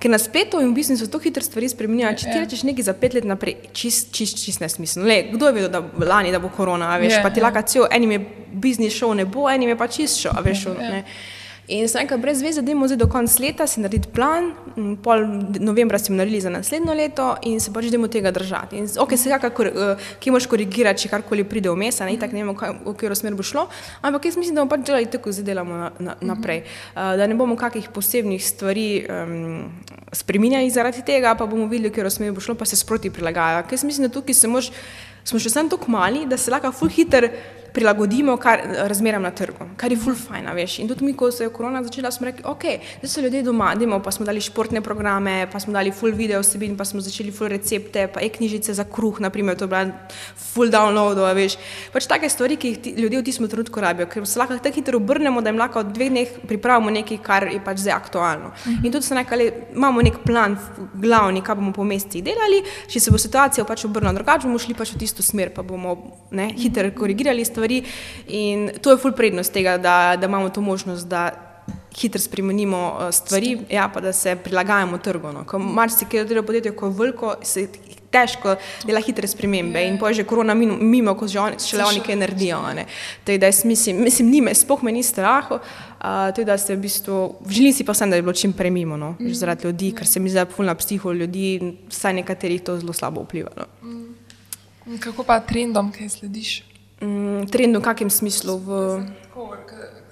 Ker 0.00 0.10
na 0.10 0.18
spletu 0.18 0.58
in 0.60 0.72
v 0.72 0.74
biznisu 0.76 1.06
tako 1.06 1.24
hitro 1.28 1.42
stvari 1.44 1.68
spremenijo. 1.70 2.10
Če 2.18 2.26
ti 2.26 2.34
ja. 2.34 2.42
rečeš 2.42 2.64
nekaj 2.66 2.88
za 2.88 2.94
pet 2.98 3.14
let 3.14 3.28
naprej, 3.28 3.54
čist, 3.72 4.10
čist, 4.14 4.40
čist 4.42 4.60
nesmiselno. 4.60 5.08
Le, 5.08 5.20
kdo 5.32 5.48
je 5.48 5.56
vedel, 5.60 5.70
da 5.72 5.80
bo 5.84 6.08
lani, 6.08 6.32
da 6.34 6.42
bo 6.42 6.50
korona, 6.52 6.90
veš, 6.98 7.14
yeah, 7.14 7.22
pa 7.24 7.30
ti 7.30 7.40
yeah. 7.40 7.48
lakacijo, 7.48 7.86
enim 7.90 8.16
je 8.16 8.20
biznis 8.52 8.96
šel, 8.96 9.14
ne 9.20 9.24
bo, 9.24 9.46
enim 9.50 9.70
je 9.72 9.78
pa 9.78 9.88
čist 9.88 10.20
šel, 10.24 10.36
veš. 10.44 10.66
Yeah, 10.66 10.82
yeah. 10.98 11.16
In 11.66 11.88
sem 11.88 12.02
rekel, 12.02 12.18
brez 12.20 12.42
veze, 12.44 12.60
da 12.60 12.72
imamo 12.72 12.86
zdaj 12.90 12.98
do 13.00 13.06
konca 13.08 13.40
leta 13.40 13.64
si 13.66 13.80
narediti 13.80 14.10
plan, 14.12 14.50
pol 15.00 15.22
novembra 15.64 15.96
si 15.98 16.12
naredili 16.12 16.42
za 16.44 16.50
naslednjo 16.52 16.92
leto 16.92 17.28
in 17.48 17.56
se 17.60 17.72
pač 17.72 17.86
idemo 17.88 18.08
tega 18.12 18.28
držati. 18.36 18.76
In, 18.76 18.88
ok, 19.00 19.14
se 19.16 19.32
kakor, 19.40 19.70
uh, 19.72 20.10
ki 20.20 20.34
moš 20.34 20.44
korigirati, 20.50 21.06
če 21.06 21.12
karkoli 21.14 21.46
pride 21.48 21.72
v 21.72 21.80
mesa, 21.80 22.04
ne, 22.04 22.18
tako 22.20 22.36
ne 22.36 22.44
vemo, 22.44 22.56
v 22.58 22.92
katero 22.92 23.16
smer 23.16 23.38
bo 23.38 23.46
šlo, 23.46 23.64
ampak 24.04 24.28
jaz 24.28 24.36
mislim, 24.36 24.58
da 24.58 24.66
bomo 24.66 24.74
pač 24.74 24.84
delali 24.90 25.08
tako, 25.08 25.32
zdaj 25.32 25.48
delamo 25.48 25.80
na, 25.80 25.88
na, 26.04 26.18
naprej. 26.34 26.66
Uh, 26.92 27.14
da 27.16 27.30
ne 27.32 27.40
bomo 27.40 27.56
kakih 27.56 27.88
posebnih 27.96 28.44
stvari 28.44 28.86
um, 29.08 29.64
spreminjali 30.12 30.68
zaradi 30.68 31.00
tega, 31.00 31.32
pa 31.32 31.48
bomo 31.48 31.64
videli, 31.72 31.88
v 31.88 31.96
katero 31.96 32.12
smer 32.12 32.36
bo 32.36 32.44
šlo, 32.44 32.58
pa 32.60 32.68
se 32.68 32.76
sproti 32.76 33.08
prilagajati. 33.08 33.70
Ker 33.72 33.80
jaz 33.80 33.88
mislim, 33.88 34.10
da 34.10 34.12
tukaj 34.12 34.36
se 34.36 34.52
moš, 34.52 34.72
smo 35.24 35.40
še 35.40 35.56
samo 35.56 35.72
tako 35.72 35.96
mali, 35.96 36.26
da 36.28 36.36
se 36.36 36.52
lahko 36.52 36.76
full 36.76 36.92
hiter 36.92 37.32
prilagodimo 37.74 38.36
kar, 38.36 38.60
razmeram 38.88 39.22
na 39.22 39.30
trgu, 39.34 39.66
kar 39.76 39.92
je 39.92 39.98
full 39.98 40.14
fajn, 40.14 40.46
veš. 40.54 40.78
In 40.78 40.88
tudi 40.88 41.04
mi, 41.04 41.12
ko 41.18 41.30
se 41.34 41.44
je 41.44 41.50
korona 41.52 41.82
začela, 41.82 42.12
smo 42.14 42.28
rekli, 42.28 42.44
ok, 42.46 42.64
zdaj 43.00 43.10
so 43.10 43.24
ljudje 43.24 43.42
doma, 43.42 43.72
demo, 43.74 43.98
pa 44.02 44.12
smo 44.14 44.26
dali 44.26 44.40
športne 44.40 44.80
programe, 44.84 45.48
pa 45.52 45.60
smo 45.60 45.74
dali 45.74 45.90
full 45.90 46.14
video 46.14 46.38
vsebin, 46.42 46.76
pa 46.78 46.86
smo 46.86 47.02
začeli 47.02 47.32
full 47.34 47.50
recepte, 47.50 48.06
pa 48.14 48.22
e-knjižice 48.22 48.76
za 48.78 48.86
kruh, 48.86 49.18
naprimer, 49.20 49.58
to 49.58 49.66
je 49.66 49.72
bila 49.72 49.90
full 50.38 50.70
download, 50.70 51.18
veš. 51.34 51.56
Pač 51.92 52.06
take 52.10 52.30
stvari, 52.30 52.56
ki 52.60 52.70
jih 52.70 52.78
ti, 52.84 52.94
ljudje 52.94 53.22
v 53.24 53.26
tistem 53.26 53.50
trenutku 53.50 53.82
rabijo, 53.82 54.06
ker 54.12 54.26
se 54.26 54.38
lahko 54.38 54.60
tako 54.62 54.78
hitro 54.78 55.02
obrnemo, 55.02 55.42
da 55.42 55.50
jim 55.50 55.58
lahko 55.58 55.82
v 55.82 55.96
dveh 55.98 56.14
dneh 56.14 56.38
pripravimo 56.46 56.94
nekaj, 56.94 57.20
kar 57.26 57.48
je 57.50 57.58
pač 57.64 57.82
zdaj 57.82 57.96
aktualno. 57.96 58.52
In 58.84 58.92
tudi 58.92 59.02
se 59.02 59.18
nekaj, 59.18 59.50
imamo 59.74 60.06
nek 60.06 60.22
plan, 60.22 60.54
glavni, 60.94 61.42
kaj 61.42 61.58
bomo 61.58 61.74
po 61.74 61.82
mestih 61.82 62.22
delali, 62.22 62.62
če 62.86 63.02
se 63.02 63.10
bo 63.10 63.18
situacija 63.18 63.66
pač 63.66 63.82
obrnila 63.90 64.14
drugače, 64.14 64.46
bomo 64.46 64.62
šli 64.62 64.78
pač 64.78 64.94
v 64.94 65.02
tisto 65.02 65.26
smer, 65.26 65.50
pa 65.50 65.66
bomo 65.66 65.98
ne, 66.30 66.52
hitro 66.54 66.86
korigirali 66.94 67.42
stvari 67.44 67.63
stvari. 67.64 67.82
In 68.28 68.70
to 68.80 68.90
je 68.90 68.98
ful 68.98 69.12
prednost 69.12 69.52
tega, 69.52 69.78
da, 69.78 70.16
da 70.16 70.26
imamo 70.26 70.50
to 70.50 70.60
možnost, 70.60 71.08
da 71.08 71.30
hitro 71.96 72.20
spremenimo 72.20 72.98
eh, 73.00 73.12
stvari, 73.12 73.58
ja, 73.70 73.88
pa 73.88 74.00
da 74.00 74.12
se 74.12 74.36
prilagajamo 74.36 74.98
trgu. 74.98 75.32
No. 75.32 75.58
Mar 75.58 75.90
si 75.90 76.04
kjer 76.04 76.26
dela 76.26 76.42
podjetje, 76.42 76.76
ko 76.76 76.86
je 76.86 76.92
veliko, 76.98 77.34
se 77.42 77.68
težko 78.14 78.56
dela 78.86 79.00
hitre 79.00 79.26
spremembe 79.26 79.80
in 79.88 79.98
pa 79.98 80.08
je 80.08 80.14
že 80.14 80.24
korona 80.24 80.54
mimo, 80.54 80.76
mimo 80.76 81.14
ko 81.14 81.26
že 81.26 81.40
oni, 81.40 81.56
šele 81.58 81.84
oni 81.84 82.00
kaj 82.00 82.16
naredijo. 82.16 82.60
Tej, 83.24 83.38
da 83.38 83.46
jaz 83.46 83.64
mislim, 83.64 84.02
mislim, 84.04 84.30
nime, 84.30 84.54
spoh 84.54 84.82
me 84.82 84.92
ni 84.92 85.02
strah. 85.02 85.50
Uh, 85.50 86.44
da 86.44 86.58
se 86.58 86.76
v 86.76 86.80
bistvu, 86.80 87.34
želim 87.48 87.72
si 87.72 87.84
pa 87.84 87.94
sem, 87.94 88.10
da 88.10 88.16
bi 88.16 88.22
bilo 88.22 88.34
čim 88.36 88.52
prej 88.52 88.70
mimo, 88.70 88.96
no, 88.96 89.14
mm. 89.20 89.32
zaradi 89.32 89.64
ljudi, 89.64 89.94
ker 89.96 90.06
se 90.06 90.20
mi 90.20 90.28
zdi, 90.28 90.36
da 90.36 90.64
na 90.64 90.74
psiho 90.74 91.12
ljudi, 91.12 91.78
vsaj 91.88 92.12
nekaterih 92.12 92.60
to 92.62 92.76
zelo 92.78 92.92
slabo 92.92 93.22
vpliva. 93.24 93.50
No. 93.56 93.64
Mm. 93.88 94.98
Kako 95.00 95.24
pa 95.24 95.40
trendom, 95.40 95.88
kaj 95.92 96.08
slediš? 96.08 96.62
Mm, 97.04 97.46
trend 97.52 97.76
v 97.76 97.82
kakem 97.84 98.10
smislu? 98.10 98.56
V... 98.58 98.80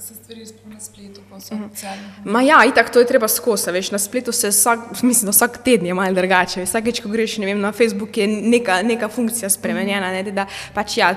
Se 0.03 0.15
stvari 0.15 0.43
na 0.67 0.81
spletu, 0.81 1.21
pa 1.31 1.39
so 1.41 1.55
mhm. 1.55 1.69
socialni. 1.71 2.47
Ja, 2.47 2.65
itak 2.67 2.91
to 2.91 2.99
je 2.99 3.07
treba 3.07 3.29
skozi. 3.29 3.71
Veš, 3.71 3.93
na 3.95 3.99
spletu 3.99 4.33
se 4.33 4.51
vsak, 4.51 4.91
mislim, 5.09 5.31
vsak 5.31 5.63
teden 5.63 5.87
je 5.87 5.95
malo 5.95 6.15
drugače. 6.15 6.65
Vsakeč, 6.67 7.01
ko 7.01 7.09
greš 7.09 7.39
vem, 7.39 7.61
na 7.61 7.73
Facebook, 7.73 8.17
je 8.17 8.27
neka, 8.27 8.83
neka 8.83 9.09
funkcija 9.09 9.51
spremenjena. 9.51 10.11
Ne, 10.11 10.25
da, 10.35 10.47
pač 10.75 10.99
ja, 10.99 11.15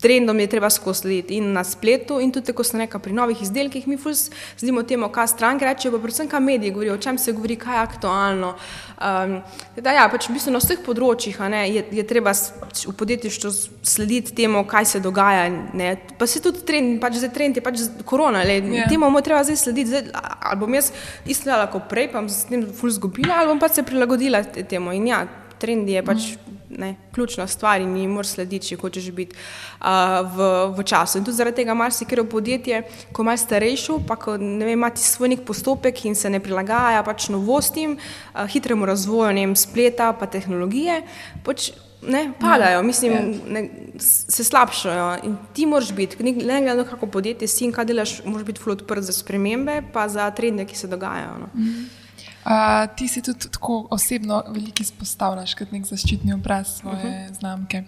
trendom 0.00 0.40
je 0.40 0.46
treba 0.46 0.70
skozi 0.70 1.00
slediti 1.00 1.36
in 1.36 1.52
na 1.52 1.64
spletu, 1.64 2.20
in 2.20 2.32
tudi, 2.32 2.52
ko 2.52 2.64
se 2.64 2.76
nekaj 2.76 3.00
pri 3.00 3.12
novih 3.12 3.42
izdelkih, 3.42 3.86
mi 3.88 3.96
fus 3.96 4.30
zdimo 4.58 4.82
temu, 4.82 5.08
kaj 5.12 5.28
stranke 5.32 5.64
rečejo, 5.64 5.92
pa 5.94 6.00
predvsem, 6.02 6.28
kaj 6.28 6.40
mediji 6.40 6.70
govorijo, 6.70 6.94
o 6.94 7.02
čem 7.02 7.18
se 7.18 7.32
govori, 7.32 7.56
kaj 7.56 7.76
je 7.76 7.82
aktualno. 7.82 8.54
Um, 8.96 9.38
da, 9.76 9.92
ja, 9.92 10.08
pač 10.12 10.28
v 10.28 10.36
bistvu 10.36 10.52
na 10.52 10.60
vseh 10.60 10.80
področjih 10.84 11.38
ne, 11.52 11.62
je, 11.68 11.84
je 11.98 12.04
treba 12.08 12.32
v 12.32 12.94
podjetništvu 12.96 13.52
slediti 13.84 14.34
temu, 14.36 14.64
kaj 14.68 14.92
se 14.92 15.00
dogaja. 15.04 15.48
Ne. 15.76 15.94
Pa 16.18 16.28
se 16.28 16.40
tudi 16.44 16.64
trend, 16.68 16.98
pač 17.00 17.20
zdaj 17.20 17.32
trend 17.34 17.60
je 17.60 17.64
pač 17.64 17.86
korona, 18.08 18.44
le, 18.44 18.60
yeah. 18.60 18.84
Ja. 18.84 18.90
temu 18.90 19.08
bomo 19.08 19.24
treba 19.24 19.44
zdaj 19.44 19.60
slediti. 19.64 19.92
Zdaj, 19.92 20.12
ali 20.16 20.60
bom 20.60 20.76
jaz 20.76 20.92
isto 21.24 21.50
dela 21.50 21.68
kot 21.72 21.88
prej, 21.90 22.10
pa 22.12 22.20
bom 22.20 22.28
se 22.32 22.40
s 22.42 22.48
tem 22.48 22.64
ful 22.72 22.92
zgubila, 22.92 23.40
ali 23.40 23.52
bom 23.52 23.60
pa 23.60 23.68
se 23.72 23.84
prilagodila 23.86 24.44
temu. 24.64 24.92
In 24.96 25.08
ja, 25.12 25.24
trend 25.60 25.88
je 25.88 26.02
pač. 26.04 26.34
Ne, 26.66 26.96
ključna 27.14 27.44
stvar 27.46 27.80
in 27.80 27.92
jim 27.96 28.10
moraš 28.10 28.32
slediti, 28.34 28.72
če 28.72 28.76
hočeš 28.80 29.04
biti 29.14 29.36
uh, 29.36 30.26
v, 30.34 30.48
v 30.74 30.84
času. 30.84 31.20
In 31.20 31.24
tudi 31.24 31.38
zaradi 31.38 31.60
tega 31.60 31.76
marsikero 31.78 32.24
podjetje, 32.26 32.80
ko 33.14 33.22
imaš 33.22 33.44
starejšo, 33.46 34.00
pa 34.08 34.16
ko 34.18 34.34
ne 34.36 34.66
vem, 34.66 34.74
imaš 34.74 35.06
svoj 35.14 35.30
nek 35.30 35.44
postopek 35.46 36.02
in 36.10 36.18
se 36.18 36.26
ne 36.28 36.42
prilagaja 36.42 37.04
pač 37.06 37.28
novostim, 37.30 37.94
uh, 37.94 38.42
hitremu 38.50 38.88
razvoju 38.90 39.30
vem, 39.38 39.54
spleta 39.56 40.10
pa 40.18 40.26
tehnologije, 40.26 41.04
pač 41.46 41.70
ne, 42.02 42.32
padajo, 42.40 42.82
mislim, 42.82 43.12
ja. 43.12 43.20
ne, 43.48 43.68
se 43.98 44.44
slabšajo. 44.44 45.16
In 45.24 45.36
ti 45.52 45.66
moraš 45.66 45.92
biti, 45.92 46.22
ne 46.22 46.32
glede 46.32 46.60
na 46.60 46.76
to, 46.82 46.90
kako 46.90 47.06
podjetje 47.06 47.48
si 47.48 47.64
in 47.64 47.72
kaj 47.72 47.84
delaš, 47.84 48.18
moraš 48.24 48.46
biti 48.46 48.60
flot 48.60 48.82
odprt 48.82 49.02
za 49.02 49.12
spremembe, 49.12 49.82
pa 49.92 50.08
za 50.08 50.30
trende, 50.30 50.64
ki 50.66 50.76
se 50.76 50.86
dogajajo. 50.86 51.38
No. 51.38 51.46
Mm 51.54 51.64
-hmm. 51.64 52.05
Uh, 52.44 52.96
ti 52.96 53.08
si 53.08 53.22
tudi 53.22 53.48
tako 53.50 53.86
osebno 53.90 54.42
veliko 54.48 54.82
izpostavljaš 54.82 55.54
kot 55.54 55.72
nek 55.72 55.86
zaščitni 55.86 56.34
obraz 56.34 56.78
svoje 56.78 56.96
uh 56.96 57.04
mhm. 57.04 57.14
-huh. 57.14 57.38
znamke. 57.38 57.84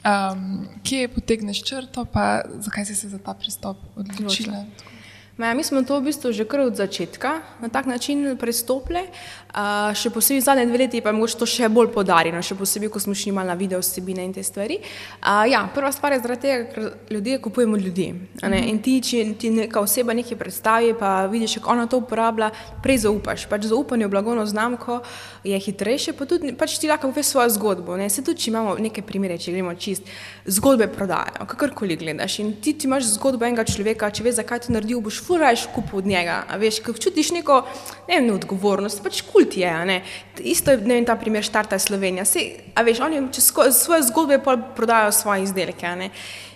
Um, 0.00 0.68
kje 0.84 1.08
potegneš 1.08 1.62
črto, 1.62 2.04
pa 2.04 2.40
zakaj 2.58 2.84
si 2.84 2.94
se 2.94 3.08
za 3.08 3.18
ta 3.18 3.34
pristop 3.34 3.76
odločila? 3.96 4.64
Tako. 4.78 4.99
Maja, 5.40 5.54
mi 5.54 5.64
smo 5.64 5.80
to 5.82 5.96
v 5.96 6.12
bistvu 6.12 6.36
že 6.36 6.44
kar 6.44 6.60
od 6.60 6.76
začetka 6.76 7.40
na 7.64 7.68
tak 7.72 7.86
način 7.88 8.36
pristopili, 8.36 9.00
uh, 9.56 9.88
še 9.96 10.10
posebej 10.12 10.44
zadnje 10.44 10.66
dve 10.68 10.78
leti, 10.84 11.00
pa 11.00 11.08
je 11.08 11.16
mogoče 11.16 11.38
to 11.40 11.46
še 11.48 11.70
bolj 11.72 11.88
podarjeno, 11.94 12.42
še 12.44 12.52
posebej, 12.58 12.90
ko 12.92 13.00
smo 13.00 13.16
šli 13.16 13.32
malo 13.32 13.48
na 13.48 13.56
video 13.56 13.80
vsebine 13.80 14.20
in 14.20 14.34
te 14.36 14.44
stvari. 14.44 14.76
Uh, 15.24 15.48
ja, 15.48 15.62
prva 15.72 15.88
stvar 15.96 16.12
je 16.12 16.18
zaradi 16.20 16.44
tega, 16.44 16.66
ker 16.68 17.16
ljudje 17.16 17.38
kupujemo 17.40 17.80
ljudi. 17.80 18.10
In 18.44 18.82
ti, 18.84 18.98
če 19.00 19.22
ti 19.40 19.48
neka 19.54 19.80
oseba 19.80 20.12
nekaj 20.12 20.36
predstavi, 20.36 20.92
pa 21.00 21.24
vidiš, 21.32 21.56
kako 21.56 21.72
ona 21.72 21.88
to 21.88 22.02
uporablja, 22.04 22.50
prej 22.84 23.06
zaupaš. 23.06 23.48
Pač 23.48 23.64
zaupanje 23.72 24.10
v 24.10 24.12
blagovno 24.12 24.44
znamko 24.44 25.00
je 25.48 25.56
hitrejše, 25.56 26.12
pa 26.20 26.28
tudi 26.28 26.52
pač 26.52 26.76
ti 26.76 26.92
lahko 26.92 27.08
poveš 27.14 27.32
svojo 27.32 27.54
zgodbo. 27.56 27.96
Ne? 27.96 28.10
Se 28.12 28.20
tudi, 28.20 28.44
če 28.44 28.52
imamo 28.52 28.76
neke 28.76 29.00
primere, 29.08 29.40
če 29.40 29.56
gremo 29.56 29.72
čist, 29.72 30.04
zgodbe 30.44 30.92
prodajajo, 30.92 31.48
kakorkoli 31.48 31.96
gledaš. 31.96 32.42
In 32.44 32.52
ti, 32.60 32.76
ti 32.76 32.90
imaš 32.90 33.14
zgodbo 33.16 33.48
enega 33.48 33.64
človeka, 33.64 34.12
če 34.12 34.28
veš, 34.28 34.38
zakaj 34.42 34.66
to 34.68 34.76
naredil, 34.76 35.00
boš 35.00 35.24
furaš 35.30 35.68
kup 35.74 35.94
od 35.94 36.06
njega. 36.06 36.42
Veš, 36.58 36.80
ko 36.82 36.92
čutiš 36.92 37.30
neko 37.38 37.62
ne 38.08 38.18
vem, 38.18 38.30
odgovornost, 38.34 39.02
pač 39.04 39.22
kult 39.22 39.54
je. 39.56 40.00
Isto 40.42 40.74
je 40.74 40.80
vem, 40.82 41.04
ta 41.06 41.14
primer 41.16 41.46
Štarta 41.46 41.78
Slovenija. 41.78 42.24
Sej, 42.26 42.50
veš, 42.74 43.00
oni 43.06 43.22
svoje 43.70 44.02
zgodbe 44.10 44.40
prodajajo 44.74 45.12
svoje 45.12 45.46
izdelke. 45.46 46.10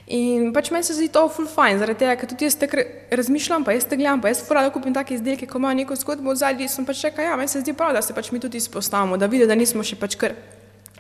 In 0.07 0.51
pač 0.53 0.68
meni 0.75 0.85
se 0.85 0.97
zdi 0.99 1.07
to 1.09 1.22
full 1.33 1.49
fine, 1.49 1.79
zaradi 1.81 2.03
tega, 2.03 2.16
ker 2.20 2.29
tudi 2.29 2.45
jaz 2.45 2.59
tako 2.61 2.83
razmišljam, 3.14 3.62
pa 3.64 3.72
jaz 3.72 3.87
te 3.89 3.97
gledam, 3.97 4.20
pa 4.20 4.29
jaz 4.29 4.43
fura, 4.45 4.66
da 4.66 4.72
kupim 4.75 4.93
take 4.93 5.14
izdelke, 5.16 5.49
ko 5.49 5.62
imajo 5.62 5.79
neko 5.79 5.97
zgodbo 5.97 6.35
od 6.35 6.43
zadnji, 6.43 6.68
sem 6.68 6.85
pač 6.85 7.07
rekel, 7.07 7.25
ja, 7.25 7.39
meni 7.41 7.49
se 7.49 7.62
zdi 7.62 7.72
prav, 7.72 7.95
da 7.97 8.03
se 8.05 8.12
pač 8.12 8.29
mi 8.35 8.43
tudi 8.43 8.61
izpostavimo, 8.61 9.16
da 9.16 9.31
vidijo, 9.33 9.49
da 9.49 9.57
nismo 9.57 9.87
še 9.87 9.97
pač 9.97 10.18
kar. 10.20 10.37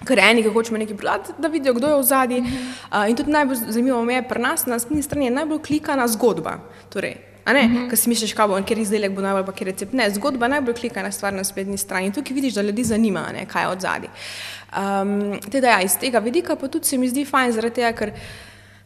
Ker 0.04 0.18
eni, 0.20 0.42
ki 0.42 0.50
hočemo 0.52 0.80
nekaj 0.80 0.96
prodati, 1.00 1.36
da 1.40 1.48
vidijo, 1.52 1.76
kdo 1.76 1.92
je 1.92 2.00
v 2.00 2.08
zadnji. 2.08 2.40
Uh, 2.88 3.04
in 3.08 3.16
tudi 3.16 3.32
najbolj 3.32 3.60
zanimivo 3.68 4.00
je 4.10 4.24
pri 4.28 4.42
nas, 4.42 4.66
na 4.66 4.80
spletni 4.82 5.04
strani 5.04 5.30
je 5.30 5.36
najbolj 5.36 5.62
klikana 5.68 6.08
zgodba. 6.10 6.58
Torej, 6.92 7.14
A 7.14 7.20
ne, 7.20 7.33
-huh. 7.52 7.88
ker 7.90 7.98
si 7.98 8.08
misliš, 8.08 8.34
kaj 8.34 8.48
bo, 8.48 8.62
ker 8.66 8.78
izdelek 8.78 9.12
bo 9.12 9.20
najbolj, 9.20 9.44
pa 9.46 9.52
ker 9.52 9.66
recept. 9.66 9.92
Ne, 9.92 10.10
zgodba 10.10 10.48
najbolj 10.48 10.74
klikana 10.74 11.10
stvar 11.12 11.32
na 11.32 11.44
spletni 11.44 11.78
strani. 11.78 12.12
Tukaj 12.12 12.34
vidiš, 12.34 12.54
da 12.54 12.62
ljudi 12.62 12.84
zanima, 12.84 13.28
ne, 13.32 13.46
kaj 13.46 13.62
je 13.62 13.68
od 13.68 13.80
zadaj. 13.80 14.10
Um, 14.74 15.40
teda, 15.50 15.68
ja, 15.68 15.80
iz 15.82 15.98
tega 15.98 16.18
vidika 16.18 16.56
pa 16.56 16.68
tudi 16.68 16.86
se 16.86 16.98
mi 16.98 17.08
zdi 17.08 17.24
fajn, 17.24 17.52
zaradi 17.52 17.74
tega, 17.74 17.92
ker 17.92 18.12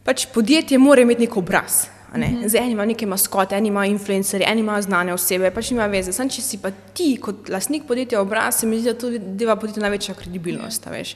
pač 0.03 0.27
podjetje 0.33 0.77
mora 0.77 1.01
imeti 1.01 1.21
nek 1.21 1.37
obraz. 1.37 1.87
Ne? 2.15 2.27
Uh 2.27 2.33
-huh. 2.33 2.47
Zdaj 2.47 2.71
imajo 2.71 2.87
neke 2.87 3.05
maskote, 3.05 3.55
eni 3.55 3.67
imajo 3.67 3.91
influencerje, 3.91 4.47
eni 4.51 4.59
imajo 4.59 4.81
znane 4.81 5.13
osebe, 5.13 5.51
pač 5.51 5.71
nima 5.71 5.85
veze. 5.85 6.13
Sam 6.13 6.29
če 6.29 6.41
si 6.41 6.57
pa 6.57 6.71
ti 6.93 7.17
kot 7.21 7.49
lastnik 7.49 7.83
podjetja 7.87 8.21
obraz, 8.21 8.55
se 8.55 8.67
mi 8.67 8.79
zdi, 8.79 8.93
da 8.93 8.99
to 8.99 9.07
deva 9.19 9.55
podjetja 9.55 9.81
največja 9.81 10.13
kredibilnost. 10.13 10.85
-huh. 10.85 11.15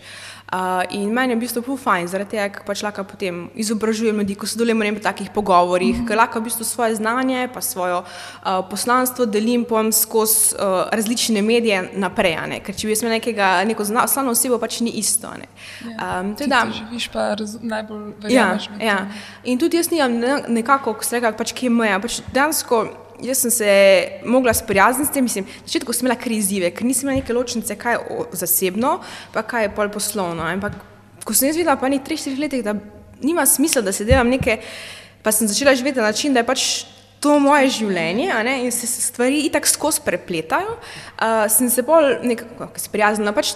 Uh, 0.53 0.83
in 0.89 1.09
meni 1.09 1.33
je 1.33 1.35
v 1.35 1.39
bistvu 1.41 1.61
prav 1.65 1.77
fajn, 1.81 2.07
zaradi 2.11 2.35
tega, 2.35 2.43
ker 2.53 2.61
pač 2.67 2.83
lahko 2.85 3.01
potem 3.09 3.37
izobražujem 3.57 4.19
ljudi, 4.21 4.35
ko 4.37 4.45
sodelujem 4.45 4.99
v 4.99 5.01
takih 5.01 5.31
pogovorih, 5.33 5.95
mm 5.95 6.01
-hmm. 6.03 6.07
ker 6.07 6.17
lahko 6.17 6.39
v 6.39 6.43
bistvu 6.43 6.63
svoje 6.63 6.95
znanje, 6.95 7.47
pa 7.53 7.61
svojo 7.61 8.03
uh, 8.03 8.61
poslanstvo 8.69 9.25
delim 9.25 9.65
skozi 9.91 10.53
uh, 10.53 10.89
različne 10.91 11.41
medije 11.41 11.89
naprej. 11.95 12.61
Ker 12.65 12.75
če 12.75 12.87
bi 12.87 12.93
imel 12.93 13.11
nekega, 13.11 13.63
neko 13.63 13.83
znano 13.83 14.31
osebo, 14.31 14.59
pač 14.59 14.79
ni 14.81 14.91
isto. 14.91 15.27
Ja. 15.27 16.19
Um, 16.21 16.35
teda, 16.35 16.67
živiš 16.69 17.07
pa 17.07 17.33
raz, 17.35 17.57
najbolj 17.61 18.13
verjameš. 18.21 18.69
Ja, 18.79 18.85
ja. 18.85 19.07
In 19.43 19.59
tudi 19.59 19.77
jaz 19.77 19.91
nimam 19.91 20.21
nekako, 20.47 20.82
ko 20.83 20.95
se 21.05 21.17
reka, 21.17 21.31
pač 21.37 21.53
kje 21.55 21.71
meja. 21.73 21.99
Pač 22.03 22.19
dejansko, 22.35 22.83
jaz 23.23 23.43
sem 23.45 23.53
se 23.53 23.69
mogla 24.25 24.53
sprijazniti 24.53 25.09
s 25.09 25.13
tem, 25.15 25.27
mislim, 25.27 25.47
na 25.47 25.67
začetku 25.67 25.95
sem 25.95 26.07
imela 26.07 26.19
krizive, 26.19 26.71
ker 26.75 26.87
nisem 26.87 27.07
imela 27.07 27.21
neke 27.21 27.35
ločnice, 27.35 27.77
kaj 27.79 27.99
je 27.99 28.25
zasebno, 28.43 28.97
pa 29.33 29.45
kaj 29.47 29.67
je 29.67 29.75
pol 29.77 29.91
poslovno. 29.93 30.45
Ampak 30.47 30.75
ko 31.23 31.35
sem 31.35 31.49
jaz 31.49 31.59
videla, 31.59 31.77
pa 31.79 31.91
ni 31.91 32.01
3-4 32.03 32.39
letih, 32.39 32.65
da 32.65 32.75
nima 33.23 33.45
smisla, 33.47 33.85
da 33.85 33.93
se 33.95 34.05
delam 34.07 34.29
neke, 34.29 34.59
pa 35.23 35.31
sem 35.31 35.47
začela 35.47 35.75
živeti 35.75 36.01
na 36.01 36.11
način, 36.11 36.33
da 36.33 36.43
je 36.43 36.49
pač 36.49 36.65
to 37.23 37.37
moje 37.39 37.69
življenje 37.77 38.27
ne, 38.43 38.57
in 38.65 38.73
se 38.75 38.87
stvari 38.87 39.45
itak 39.47 39.67
skozi 39.69 40.03
prepletajo, 40.03 40.75
uh, 40.75 41.45
sem 41.51 41.69
se 41.71 41.85
bolj 41.87 42.17
nekako 42.27 42.67
sprijaznila. 42.83 43.31
Pač 43.35 43.53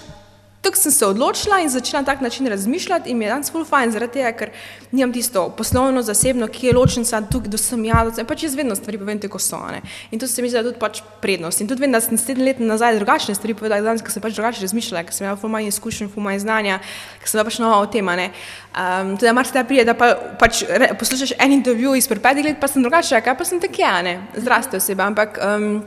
tako 0.67 0.81
sem 0.81 0.91
se 0.91 1.05
odločila 1.05 1.59
in 1.63 1.69
začela 1.71 2.01
na 2.01 2.05
tak 2.05 2.21
način 2.21 2.47
razmišljati 2.47 3.09
in 3.09 3.17
mi 3.17 3.25
je 3.25 3.31
danes 3.31 3.51
full 3.51 3.65
fine, 3.65 3.91
zaradi 3.91 4.19
tega, 4.19 4.31
ker 4.35 4.51
nimam 4.91 5.13
tisto 5.13 5.47
poslovno, 5.57 6.01
zasebno, 6.03 6.47
ki 6.47 6.67
je 6.67 6.73
ločnica 6.75 7.21
tukaj, 7.31 7.51
da 7.51 7.57
sem 7.57 7.85
jaz, 7.85 8.19
pač 8.27 8.43
jaz 8.43 8.55
vedno 8.55 8.75
stvari 8.75 8.99
povem 8.99 9.19
tako 9.23 9.39
so. 9.39 9.59
Ne? 9.71 9.81
In 10.11 10.19
to 10.19 10.27
se 10.27 10.41
mi 10.41 10.51
zdi 10.51 10.63
tudi 10.63 10.79
pač 10.79 11.01
prednost. 11.23 11.61
In 11.61 11.71
tudi 11.71 11.85
vem, 11.85 11.91
da 11.91 12.01
sem 12.03 12.19
sedem 12.19 12.45
let 12.45 12.59
nazaj 12.59 12.99
drugačne 12.99 13.35
stvari 13.35 13.55
povedala, 13.55 13.81
danes, 13.81 14.03
ker 14.03 14.11
sem 14.11 14.23
pač 14.23 14.35
drugače 14.35 14.63
razmišljala, 14.67 15.03
ker 15.07 15.15
sem 15.15 15.25
imela 15.25 15.39
full 15.39 15.51
manj 15.51 15.71
izkušenj, 15.71 16.11
full 16.13 16.27
manj 16.27 16.43
znanja, 16.43 16.79
ker 17.23 17.31
sem 17.31 17.47
pač 17.47 17.59
nova 17.63 17.79
o 17.79 17.89
tem. 17.91 18.07
Um, 18.07 19.17
tudi 19.17 19.33
mar 19.33 19.47
se 19.47 19.53
ta 19.55 19.63
prije, 19.67 19.85
da 19.87 19.95
pa, 19.97 20.13
pač 20.39 20.63
re, 20.67 20.93
poslušaš 20.99 21.35
en 21.39 21.51
intervju 21.51 21.95
iz 21.95 22.07
pred 22.07 22.23
petih 22.23 22.45
let, 22.45 22.59
pa 22.61 22.67
sem 22.71 22.83
drugače, 22.83 23.21
kaj 23.23 23.37
pa 23.37 23.47
sem 23.47 23.59
tako, 23.63 23.93
ne, 24.03 24.19
zraste 24.35 24.79
osebe, 24.79 25.03
ampak 25.03 25.39
um, 25.43 25.81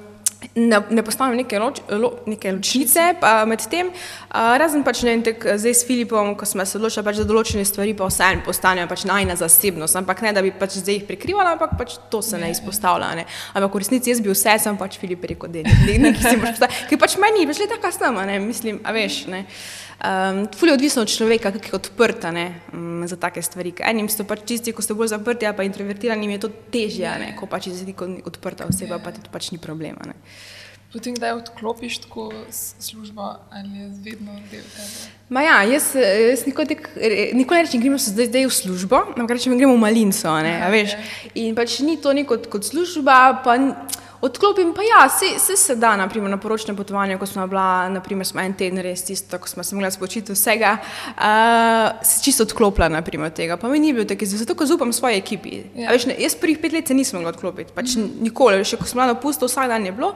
ne, 0.54 0.80
ne 0.90 1.02
postavim 1.02 1.36
neke, 1.36 1.58
loč, 1.58 1.80
lo, 1.90 2.12
neke 2.30 2.52
ločnice 2.52 3.06
med 3.48 3.64
tem, 3.70 3.90
uh, 3.92 4.54
razen 4.60 4.84
pač 4.86 5.02
ne 5.06 5.16
tek, 5.24 5.44
zdaj 5.60 5.74
s 5.76 5.86
Filipom, 5.88 6.32
ko 6.38 6.48
smo 6.48 6.64
se 6.66 6.78
odločili, 6.78 7.04
pač, 7.06 7.20
da 7.20 7.26
določene 7.28 7.64
stvari 7.68 7.94
pa 7.98 8.08
vseeno 8.10 8.44
postanejo 8.46 8.88
pač 8.90 9.04
najna 9.08 9.36
zasebnost, 9.40 9.98
ampak 10.00 10.24
ne, 10.26 10.34
da 10.36 10.44
bi 10.44 10.52
pač 10.54 10.78
zdaj 10.80 11.00
jih 11.00 11.06
prikrivala, 11.08 11.56
ampak 11.56 11.76
pač 11.80 11.98
to 12.12 12.22
se 12.24 12.40
ne 12.40 12.50
izpostavlja. 12.54 13.12
Ne. 13.20 13.26
Ampak 13.54 13.76
v 13.76 13.84
resnici 13.84 14.12
jaz 14.12 14.24
bi 14.24 14.32
vse, 14.32 14.56
sem 14.62 14.80
pač 14.80 14.98
Filip 15.00 15.28
rekel, 15.28 15.52
da 15.52 15.62
je 15.62 15.68
nekaj, 15.68 16.16
ki 16.16 16.24
si 16.24 16.40
moraš 16.40 16.56
postaviti, 16.56 16.88
ki 16.90 17.00
pač 17.04 17.20
meni, 17.22 17.46
veš, 17.50 17.62
leta 17.64 17.80
kasnama, 17.82 18.26
ne, 18.28 18.40
mislim, 18.42 18.82
a 18.84 18.96
veš, 18.96 19.22
ne. 19.30 19.44
Um, 20.00 20.48
Fulje 20.56 20.72
odvisno 20.72 21.02
od 21.02 21.12
človeka, 21.12 21.52
kako 21.52 21.66
je 21.66 21.74
odprta 21.74 22.30
ne, 22.30 22.60
um, 22.72 23.02
za 23.08 23.16
take 23.16 23.42
stvari. 23.42 23.74
Enim 23.84 24.08
so 24.08 24.24
pač 24.24 24.46
čisti, 24.48 24.72
ko 24.72 24.80
ste 24.80 24.96
bolj 24.96 25.12
zaprti, 25.12 25.44
pa 25.56 25.66
introvertirani, 25.66 26.30
je 26.32 26.40
to 26.40 26.48
težje, 26.72 27.10
ne, 27.20 27.34
ko 27.36 27.44
pač 27.44 27.68
si 27.68 27.84
ti 27.84 27.94
odprta 28.24 28.64
oseba, 28.64 28.96
pa 28.96 29.12
ti 29.12 29.20
pač 29.28 29.50
ni 29.52 29.60
problema. 29.60 30.00
Ne. 30.08 30.16
Potem, 30.90 31.14
kdaj 31.14 31.32
odklopiš 31.32 31.98
tako 32.06 32.32
službo 32.50 33.22
ali 33.52 33.68
je 33.78 33.86
vedno 34.08 34.32
del 34.50 34.64
tega? 34.64 34.88
Ma 35.28 35.44
ja, 35.44 35.60
jaz, 35.62 35.92
jaz 35.94 36.46
nikoli, 36.48 36.80
nikoli 37.36 37.60
ne 37.60 37.62
rečem, 37.62 37.84
gremo 37.84 37.98
se 38.00 38.10
zdaj, 38.10 38.32
zdaj 38.32 38.48
v 38.48 38.54
službo, 38.56 39.02
ampak 39.14 39.36
rečem, 39.36 39.54
gremo 39.60 39.76
v 39.76 39.84
malinco, 39.84 40.32
ne, 40.42 40.56
a 40.64 40.72
veš. 40.72 40.96
In 41.38 41.54
pač 41.54 41.76
ni 41.84 42.00
to 42.00 42.16
neko 42.16 42.40
kot 42.48 42.66
služba, 42.66 43.44
pa 43.44 43.54
odklopim, 44.20 44.74
pa 44.74 44.82
ja, 44.82 45.08
se, 45.08 45.38
se, 45.38 45.56
se 45.56 45.76
da, 45.76 45.96
naprimer 45.96 46.30
na 46.30 46.36
poročnem 46.36 46.76
potovanju, 46.76 47.18
ko 47.18 47.26
smo 47.26 47.46
bila, 47.46 47.88
naprimer 47.88 48.26
smo 48.26 48.40
en 48.40 48.54
teden 48.54 48.82
res 48.84 49.04
tisto, 49.04 49.38
ko 49.40 49.48
smo 49.48 49.64
se 49.64 49.74
mogli 49.74 49.90
spočiti 49.92 50.36
vsega, 50.36 50.76
uh, 51.16 52.04
se 52.04 52.22
čisto 52.24 52.44
odklopila, 52.44 52.88
naprimer 52.92 53.32
tega, 53.34 53.56
pa 53.56 53.68
mi 53.68 53.80
ni 53.80 53.92
bil 53.96 54.06
tako, 54.08 54.26
zato 54.26 54.54
ko 54.54 54.66
zaupam 54.66 54.92
svoji 54.92 55.18
ekipi. 55.18 55.62
Ja. 55.74 55.90
Veš, 55.94 56.10
ne, 56.10 56.16
jaz 56.20 56.36
prvih 56.36 56.58
pet 56.60 56.72
let 56.76 56.88
se 56.88 56.94
nisem 56.94 57.18
mogla 57.18 57.32
odklopiti, 57.34 57.72
pač 57.74 57.96
mm 57.96 58.02
-hmm. 58.02 58.22
nikoli, 58.28 58.64
še 58.64 58.76
ko 58.76 58.84
smo 58.84 59.00
bila 59.00 59.12
na 59.14 59.20
pusto, 59.20 59.46
vsak 59.46 59.68
dan 59.68 59.86
je 59.86 59.92
bilo. 59.92 60.14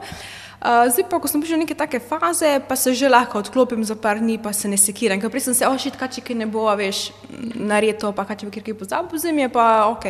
Uh, 0.65 0.89
zdaj 0.89 1.05
pa, 1.11 1.21
ko 1.21 1.29
sem 1.29 1.41
prišel 1.41 1.57
v 1.57 1.61
neke 1.61 1.75
take 1.75 2.01
faze, 2.01 2.61
pa 2.69 2.77
se 2.77 2.95
že 2.95 3.09
lahko 3.09 3.39
odklopim 3.39 3.85
za 3.85 3.95
par 3.97 4.17
dni, 4.17 4.39
pa 4.39 4.53
se 4.53 4.69
ne 4.69 4.77
sekiram. 4.77 5.21
Ker 5.21 5.29
prej 5.29 5.41
sem 5.41 5.55
se, 5.55 5.69
ošit, 5.69 5.97
kaj 5.97 6.09
če 6.09 6.21
kaj 6.25 6.37
ne 6.37 6.47
bo, 6.47 6.65
veš, 6.77 7.13
naredil, 7.55 8.13
pa 8.17 8.25
kaj 8.25 8.37
če 8.37 8.47
bi 8.49 8.61
kaj 8.65 8.75
pozabil, 8.75 9.19
zdaj 9.19 9.33
mi 9.33 9.43
je 9.43 9.49
pa 9.49 9.93
ok, 9.93 10.05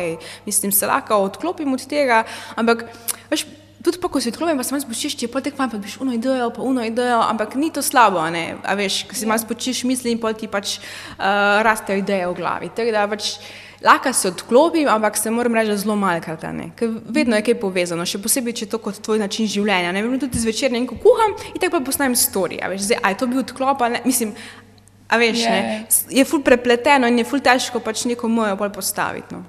mislim, 0.45 0.71
se 0.71 0.87
lahko 0.87 1.15
odklopim 1.15 1.73
od 1.73 1.83
tega, 1.83 2.23
ampak, 2.55 2.87
veš, 3.27 3.43
Tudi 3.85 3.99
pa, 4.01 4.09
ko 4.09 4.17
si 4.21 4.31
odklopim, 4.33 4.57
pa 4.57 4.65
se 4.65 4.73
malo 4.73 4.81
spočiš, 4.81 5.13
če 5.21 5.29
potek 5.29 5.57
fajn, 5.59 5.69
pa 5.75 5.77
biš 5.81 5.99
uno 6.01 6.15
idejo, 6.15 6.49
pa 6.55 6.63
uno 6.65 6.81
idejo, 6.85 7.19
ampak 7.21 7.53
ni 7.59 7.69
to 7.69 7.83
slabo, 7.85 8.23
ne, 8.33 8.55
a 8.65 8.73
veš, 8.73 9.03
ko 9.05 9.17
si 9.17 9.29
malo 9.29 9.43
spočiš 9.43 9.83
misli 9.85 10.15
in 10.15 10.21
pol 10.21 10.33
ti 10.33 10.49
pač 10.49 10.79
uh, 10.79 11.61
rastejo 11.61 12.01
ideje 12.01 12.25
v 12.31 12.39
glavi. 12.39 12.71
Tako 12.73 12.95
da 12.95 13.05
pač 13.11 13.35
Lahko 13.85 14.13
se 14.13 14.27
odklopim, 14.27 14.87
ampak 14.89 15.17
se 15.17 15.31
moram 15.31 15.55
reči, 15.55 15.69
da 15.69 15.77
zelo 15.77 15.95
malkrat. 15.95 16.45
Ker 16.75 16.89
vedno 17.05 17.35
je 17.35 17.43
kaj 17.45 17.57
povezano, 17.59 18.05
še 18.07 18.17
posebej, 18.23 18.55
če 18.57 18.65
je 18.65 18.69
to 18.71 18.79
kot 18.81 18.97
tvoj 19.03 19.19
način 19.21 19.49
življenja. 19.51 19.91
Ne 19.93 20.01
vem, 20.01 20.15
tudi 20.19 20.41
zvečer 20.41 20.73
nekaj 20.73 20.97
kuham 21.03 21.35
in 21.51 21.61
tako 21.61 21.77
pa 21.77 21.89
postanem 21.91 22.15
storija. 22.17 22.71
Zdaj, 22.73 23.01
a 23.03 23.11
je 23.13 23.19
to 23.19 23.27
bil 23.29 23.43
odklop, 23.43 23.83
ne? 23.91 24.01
mislim, 24.07 24.33
a 25.05 25.19
veš, 25.21 25.43
Je. 25.43 25.51
ne? 25.51 25.83
je 26.17 26.25
ful 26.25 26.41
prepleteno 26.41 27.11
in 27.11 27.21
je 27.21 27.27
ful 27.29 27.43
težko 27.43 27.83
pač 27.83 28.07
neko 28.09 28.31
mojo 28.31 28.55
bolj 28.57 28.73
postaviti. 28.73 29.35
No. 29.35 29.43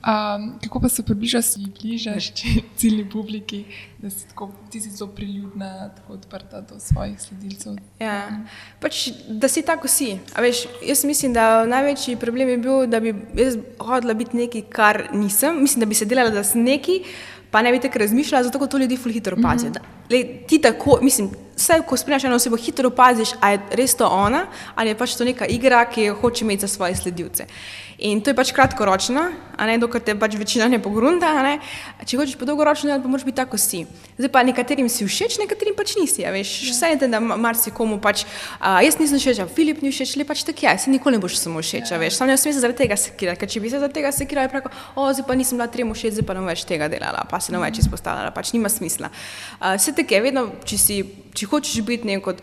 Um, 0.00 0.58
kako 0.64 0.80
pa 0.80 0.88
se 0.88 1.02
približaš, 1.02 1.44
bližaš 1.82 2.32
ciljni 2.78 3.10
publiki, 3.10 3.64
da 3.98 4.10
si 4.10 4.28
tako, 4.28 4.50
ti 4.70 4.80
si 4.80 4.90
zelo 4.90 5.10
priljubna, 5.10 5.88
tako 5.88 6.12
odprta 6.12 6.60
do 6.60 6.80
svojih 6.80 7.20
sledilcev? 7.20 7.72
Ja. 7.98 8.44
Pač, 8.80 9.08
da 9.28 9.48
si 9.48 9.62
tako 9.62 9.88
si. 9.88 10.16
A 10.34 10.40
Veš, 10.40 10.64
jaz 10.86 11.04
mislim, 11.04 11.32
da 11.32 11.66
največji 11.66 12.16
problem 12.16 12.48
je 12.48 12.58
bil, 12.58 12.86
da 12.86 13.00
bi 13.00 13.14
jaz 13.36 13.58
hodila 13.78 14.14
biti 14.14 14.36
nekaj, 14.36 14.62
kar 14.62 15.08
nisem. 15.12 15.60
Mislim, 15.60 15.80
da 15.80 15.86
bi 15.86 15.94
se 15.94 16.08
delala, 16.08 16.30
da 16.30 16.44
sem 16.44 16.64
nekaj, 16.64 17.04
pa 17.50 17.62
ne 17.62 17.72
bi 17.72 17.80
tako 17.80 17.98
razmišljala, 17.98 18.44
zato 18.44 18.66
to 18.66 18.78
ljudi 18.78 18.96
ful 18.96 19.12
hitro 19.12 19.36
opazijo. 19.36 19.70
Mm 19.70 19.74
-hmm. 20.08 20.46
Ti 20.46 20.58
tako, 20.62 20.98
mislim, 21.02 21.30
vse, 21.60 21.76
ko 21.86 21.96
spremljaš 22.00 22.24
eno 22.24 22.40
osebo, 22.40 22.56
hitro 22.56 22.88
opaziš, 22.88 23.36
ali 23.40 23.58
je 23.58 23.76
res 23.82 23.94
to 23.94 24.08
ona, 24.08 24.46
ali 24.74 24.94
je 24.94 24.98
pač 24.98 25.14
to 25.14 25.28
neka 25.28 25.46
igra, 25.46 25.84
ki 25.84 26.08
jo 26.08 26.18
hoče 26.22 26.44
imeti 26.44 26.64
za 26.66 26.72
svoje 26.72 26.96
sledilce. 26.96 27.46
In 28.00 28.22
to 28.24 28.32
je 28.32 28.34
pač 28.34 28.48
kratkoročno, 28.56 29.26
ne 29.60 29.76
dokler 29.76 30.00
te 30.00 30.14
pač 30.16 30.32
večina 30.40 30.64
ne 30.72 30.78
pogrunta. 30.80 31.28
a 31.36 31.42
Ne? 31.44 31.58
Če 32.08 32.16
hočeš 32.16 32.38
pa 32.40 32.46
dolgoročno, 32.48 32.96
pa 32.96 33.08
moraš 33.08 33.26
biti 33.28 33.36
tako 33.36 33.58
si. 33.60 33.84
Zdaj 34.16 34.30
pa 34.32 34.40
nekaterim 34.40 34.88
si 34.88 35.04
všeč, 35.04 35.36
nekaterim 35.36 35.76
pač 35.76 35.92
nisi. 36.00 36.24
a 36.24 36.32
Veš, 36.32 36.72
vse 36.72 36.96
je 36.96 37.08
da 37.08 37.20
ma- 37.20 37.36
marsikomu 37.36 38.00
pač, 38.00 38.24
a, 38.56 38.80
jaz 38.80 38.96
nisem 38.96 39.20
všeč, 39.20 39.42
a 39.44 39.46
Filip 39.46 39.82
ni 39.84 39.92
všeč, 39.92 40.16
le 40.16 40.24
pač 40.24 40.46
tako 40.48 40.64
je, 40.64 40.78
se 40.78 40.90
nikoli 40.90 41.16
ne 41.16 41.20
boš 41.20 41.36
samo 41.36 41.60
všeč, 41.60 41.92
a 41.92 42.00
veš, 42.00 42.16
samo 42.16 42.32
ne 42.32 42.40
smeš 42.40 42.56
se 42.56 42.60
zaradi 42.64 42.78
tega 42.80 42.96
sekirati, 42.96 43.36
ker 43.36 43.48
če 43.52 43.60
bi 43.60 43.68
se 43.68 43.76
zaradi 43.76 44.00
tega 44.00 44.12
sekirala, 44.16 44.48
je 44.48 44.54
preko, 44.56 44.72
o, 44.96 45.12
zdaj 45.12 45.26
pa 45.28 45.36
nisem 45.36 45.60
bila 45.60 45.68
trem 45.68 45.92
všeč, 45.92 46.16
zdaj 46.16 46.24
pa 46.24 46.34
ne 46.40 46.46
več 46.48 46.64
tega 46.64 46.88
delala, 46.88 47.26
pa 47.28 47.36
se 47.36 47.52
ne 47.52 47.60
več 47.60 47.84
izpostavljala, 47.84 48.32
pač 48.32 48.56
nima 48.56 48.72
smisla. 48.72 49.12
A, 49.60 49.76
Vse 49.76 49.92
tako 49.92 50.16
je, 50.16 50.24
vedno, 50.24 50.48
če 50.64 50.76
si 50.80 50.96
če 51.36 51.46
hočeš 51.50 51.82
biti 51.86 52.06
nek 52.06 52.26
uh, 52.26 52.34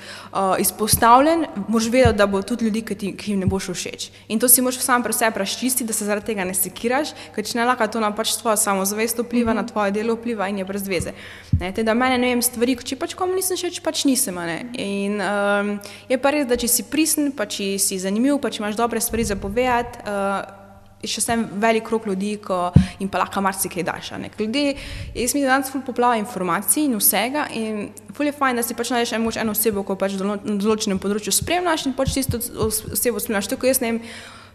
izpostavljen, 0.59 1.45
moraš 1.67 1.89
vedeti, 1.91 2.17
da 2.17 2.27
bo 2.27 2.41
tudi 2.41 2.65
ljudi, 2.65 2.81
ki, 2.81 2.95
ti, 2.95 3.11
ki 3.17 3.31
jim 3.31 3.39
ne 3.39 3.49
boš 3.49 3.69
všeč. 3.73 4.09
In 4.27 4.39
to 4.39 4.47
si 4.47 4.61
moraš 4.61 4.81
sam 4.83 5.03
pri 5.03 5.13
sebi 5.13 5.39
razčistiti, 5.39 5.87
da 5.87 5.93
se 5.93 6.05
zaradi 6.05 6.31
tega 6.31 6.45
ne 6.47 6.53
sekiraš, 6.53 7.13
ker 7.35 7.45
če 7.45 7.57
ne 7.59 7.65
lahko 7.65 7.87
to 7.87 8.03
na 8.03 8.11
pač 8.15 8.35
tvojo 8.41 8.57
samozavest 8.57 9.19
vpliva, 9.19 9.53
mm 9.53 9.57
-hmm. 9.57 9.61
na 9.61 9.67
tvoje 9.67 9.91
delo 9.91 10.15
vpliva 10.15 10.47
in 10.47 10.57
je 10.57 10.65
brez 10.65 10.87
veze. 10.87 11.13
Ne, 11.59 11.71
teda 11.73 11.93
mene 11.93 12.17
ne 12.17 12.27
vem 12.27 12.41
stvari, 12.41 12.75
če 12.75 12.95
pač 12.95 13.13
komu 13.13 13.35
nisem 13.35 13.57
všeč, 13.57 13.81
pač 13.81 14.05
nisem. 14.05 14.37
In 14.73 15.21
um, 15.21 15.79
je 16.09 16.17
pa 16.17 16.29
res, 16.31 16.47
da 16.47 16.55
če 16.55 16.67
si 16.67 16.83
pristen, 16.83 17.31
pa 17.31 17.45
če 17.45 17.79
si 17.79 17.99
zanimiv, 17.99 18.39
pa 18.39 18.49
če 18.49 18.61
imaš 18.61 18.75
dobre 18.75 19.01
stvari 19.01 19.23
za 19.23 19.35
povedati. 19.35 19.99
Uh, 20.05 20.66
še 21.03 21.21
vsem 21.21 21.45
velik 21.61 21.85
krok 21.85 22.07
ljudi, 22.09 22.37
ko 22.41 22.71
jim 22.99 23.09
pa 23.09 23.21
lahko 23.21 23.41
marsikaj 23.41 23.83
daš. 23.85 24.11
Ljudje, 24.39 24.75
jaz 25.13 25.21
mislim, 25.21 25.43
da 25.43 25.53
danes 25.53 25.71
ful 25.71 25.83
poplava 25.85 26.17
informacij 26.17 26.85
in 26.85 26.97
vsega 26.97 27.47
in 27.53 27.89
ful 28.13 28.25
je 28.25 28.33
fajn, 28.33 28.55
da 28.57 28.63
si 28.63 28.73
pač 28.73 28.89
najdeš 28.89 29.13
eno, 29.13 29.31
eno 29.35 29.53
osebo, 29.53 29.83
ko 29.83 29.95
pač 29.95 30.17
na 30.17 30.39
določenem 30.41 30.99
področju 30.99 31.35
spremljaš 31.37 31.85
in 31.85 31.93
pač 31.93 32.17
tisto 32.17 32.41
os- 32.65 32.83
osebo 32.91 33.21
spremljaš. 33.21 33.51
Tako 33.53 33.69
jaz 33.69 33.81
ne 33.81 33.91
vem, 33.91 34.01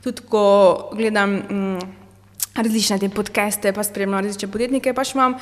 tudi 0.02 0.26
ko 0.28 0.44
gledam 0.98 1.38
mm, 1.38 1.90
različne 2.58 2.98
te 2.98 3.08
podcaste, 3.08 3.72
pa 3.72 3.84
spremljam 3.86 4.24
različne 4.24 4.50
podjetnike, 4.50 4.94
pač 4.98 5.14
imam 5.14 5.38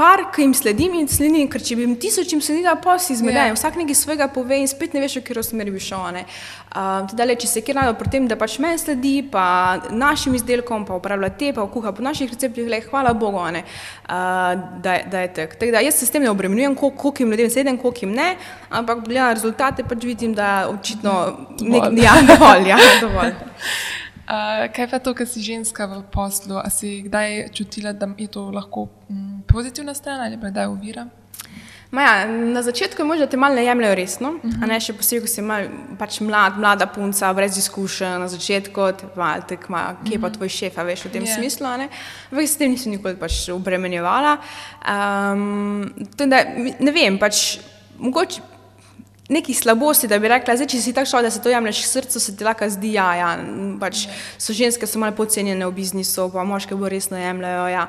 par, 0.00 0.22
ki 0.32 0.46
jim 0.46 0.54
sledim 0.56 0.94
in 0.96 1.08
sledim, 1.12 1.44
ker 1.52 1.60
če 1.60 1.76
bi 1.76 1.84
jim 1.84 1.92
tisočim 2.00 2.40
sledila, 2.40 2.72
pa 2.80 2.94
si 2.98 3.12
zmeden, 3.18 3.50
Ja. 3.50 3.56
vsak 3.58 3.76
nekaj 3.76 3.98
svojega 3.98 4.30
pove 4.32 4.56
in 4.56 4.68
spet 4.70 4.94
ne 4.96 5.02
veš, 5.04 5.18
v 5.20 5.26
katero 5.26 5.42
smer 5.44 5.68
bi 5.70 5.80
šel. 5.80 6.06
ne. 6.16 6.22
Um, 6.70 7.04
tudi 7.10 7.18
dalje, 7.18 7.34
če 7.42 7.48
se 7.50 7.60
kjer 7.66 7.76
najde 7.76 7.94
pri 7.98 8.10
tem, 8.14 8.28
da 8.30 8.36
pač 8.38 8.54
meni 8.62 8.78
sledi, 8.78 9.12
pa 9.26 9.44
našim 9.90 10.34
izdelkom, 10.38 10.86
pa 10.88 10.94
uporablja 10.96 11.28
te, 11.36 11.52
pa 11.52 11.66
kuha 11.66 11.92
po 11.92 12.02
naših 12.02 12.30
receptih, 12.30 12.68
le, 12.70 12.78
hvala 12.88 13.12
Bogu, 13.12 13.42
ne, 13.52 13.64
uh, 14.06 14.54
da, 14.80 14.96
da 15.10 15.24
je 15.26 15.32
tako. 15.34 15.58
Tako 15.60 15.72
da 15.74 15.82
jaz 15.84 15.98
se 16.00 16.06
s 16.06 16.14
tem 16.14 16.22
ne 16.22 16.30
obremenjujem, 16.30 16.74
koliko 16.74 16.96
koliko 17.02 17.22
jim 17.22 17.30
ljudem 17.34 17.50
sedem, 17.50 17.78
koliko 17.78 18.06
jim 18.06 18.14
ne, 18.16 18.36
ampak 18.70 19.04
gledam 19.04 19.26
na 19.28 19.32
rezultate, 19.36 19.84
pač 19.84 20.04
vidim, 20.06 20.32
da 20.34 20.68
očitno 20.70 21.16
nek, 21.60 21.82
Dovolj. 21.90 22.04
ja, 22.06 22.14
dovolj, 22.30 22.68
ja, 22.70 22.78
dovolj. 23.02 23.34
Uh, 24.30 24.68
kaj 24.70 24.86
pa 24.90 24.98
to, 25.02 25.10
kar 25.14 25.26
si 25.26 25.42
ženska 25.42 25.86
v 25.90 26.02
poslu? 26.12 26.54
A 26.62 26.70
si 26.70 27.02
kdaj 27.02 27.50
čutila, 27.50 27.90
da 27.92 28.06
je 28.14 28.28
to 28.30 28.50
lahko 28.54 28.86
mm, 29.10 29.42
pozitivna 29.50 29.94
stran 29.94 30.20
ali 30.22 30.38
pa 30.38 30.54
kdaj 30.54 30.66
ovira? 30.70 31.08
Ma 31.90 32.02
Ja, 32.02 32.26
na 32.26 32.62
začetku 32.62 33.02
je 33.02 33.06
možno, 33.06 33.26
da 33.26 33.30
te 33.30 33.36
malo 33.36 33.54
ne 33.54 33.64
jemljajo 33.64 33.94
resno, 33.94 34.28
uh 34.28 34.50
-huh. 34.50 34.62
a 34.62 34.66
ne 34.66 34.80
še 34.80 34.92
posebej, 34.92 35.20
ko 35.20 35.26
si 35.26 35.42
mal, 35.42 35.66
pač 35.98 36.20
mlad, 36.20 36.58
mlada 36.58 36.86
punca, 36.86 37.32
brez 37.34 37.58
izkušenj 37.58 38.18
na 38.18 38.28
začetku, 38.28 38.92
te 38.92 39.06
malo 39.16 39.42
tako, 39.48 39.72
ma, 39.72 39.96
kje 40.04 40.14
je 40.14 40.20
pa 40.20 40.30
tvoj 40.30 40.48
šef, 40.48 40.78
a 40.78 40.82
veš 40.82 41.04
v 41.04 41.10
tem 41.10 41.22
Ja. 41.22 41.28
yeah. 41.28 41.38
smislu. 41.38 41.66
a 41.66 41.76
ne. 41.76 41.88
Ampak 42.30 42.48
s 42.48 42.56
tem 42.56 42.70
nisem 42.70 42.92
nikoli 42.92 43.16
pač 43.16 43.48
obremenjevala. 43.48 44.38
Um, 44.86 45.92
da, 46.14 46.44
ne 46.80 46.92
vem, 46.92 47.18
pač 47.18 47.58
mogoče. 47.98 48.49
Neki 49.30 49.54
slabosti, 49.54 50.08
da 50.10 50.18
bi 50.18 50.28
rekla, 50.28 50.56
zdaj, 50.58 50.66
če 50.72 50.80
si 50.82 50.94
tako 50.94 51.06
šel, 51.06 51.22
da 51.22 51.30
se 51.30 51.42
to 51.42 51.52
jemliš 51.52 51.84
k 51.84 51.90
srcu, 51.90 52.20
se 52.20 52.32
ti 52.36 52.46
lahko 52.46 52.66
zdi, 52.66 52.96
ja, 52.96 53.08
ja 53.14 53.28
pač 53.78 54.08
so 54.34 54.54
ženske 54.56 54.88
so 54.90 54.98
malo 54.98 55.14
podcenjene 55.14 55.68
v 55.68 55.76
biznisu, 55.76 56.26
pa 56.34 56.42
moške 56.44 56.74
bolj 56.74 56.96
resno 56.96 57.20
jemljajo. 57.20 57.68
Ja. 57.70 57.86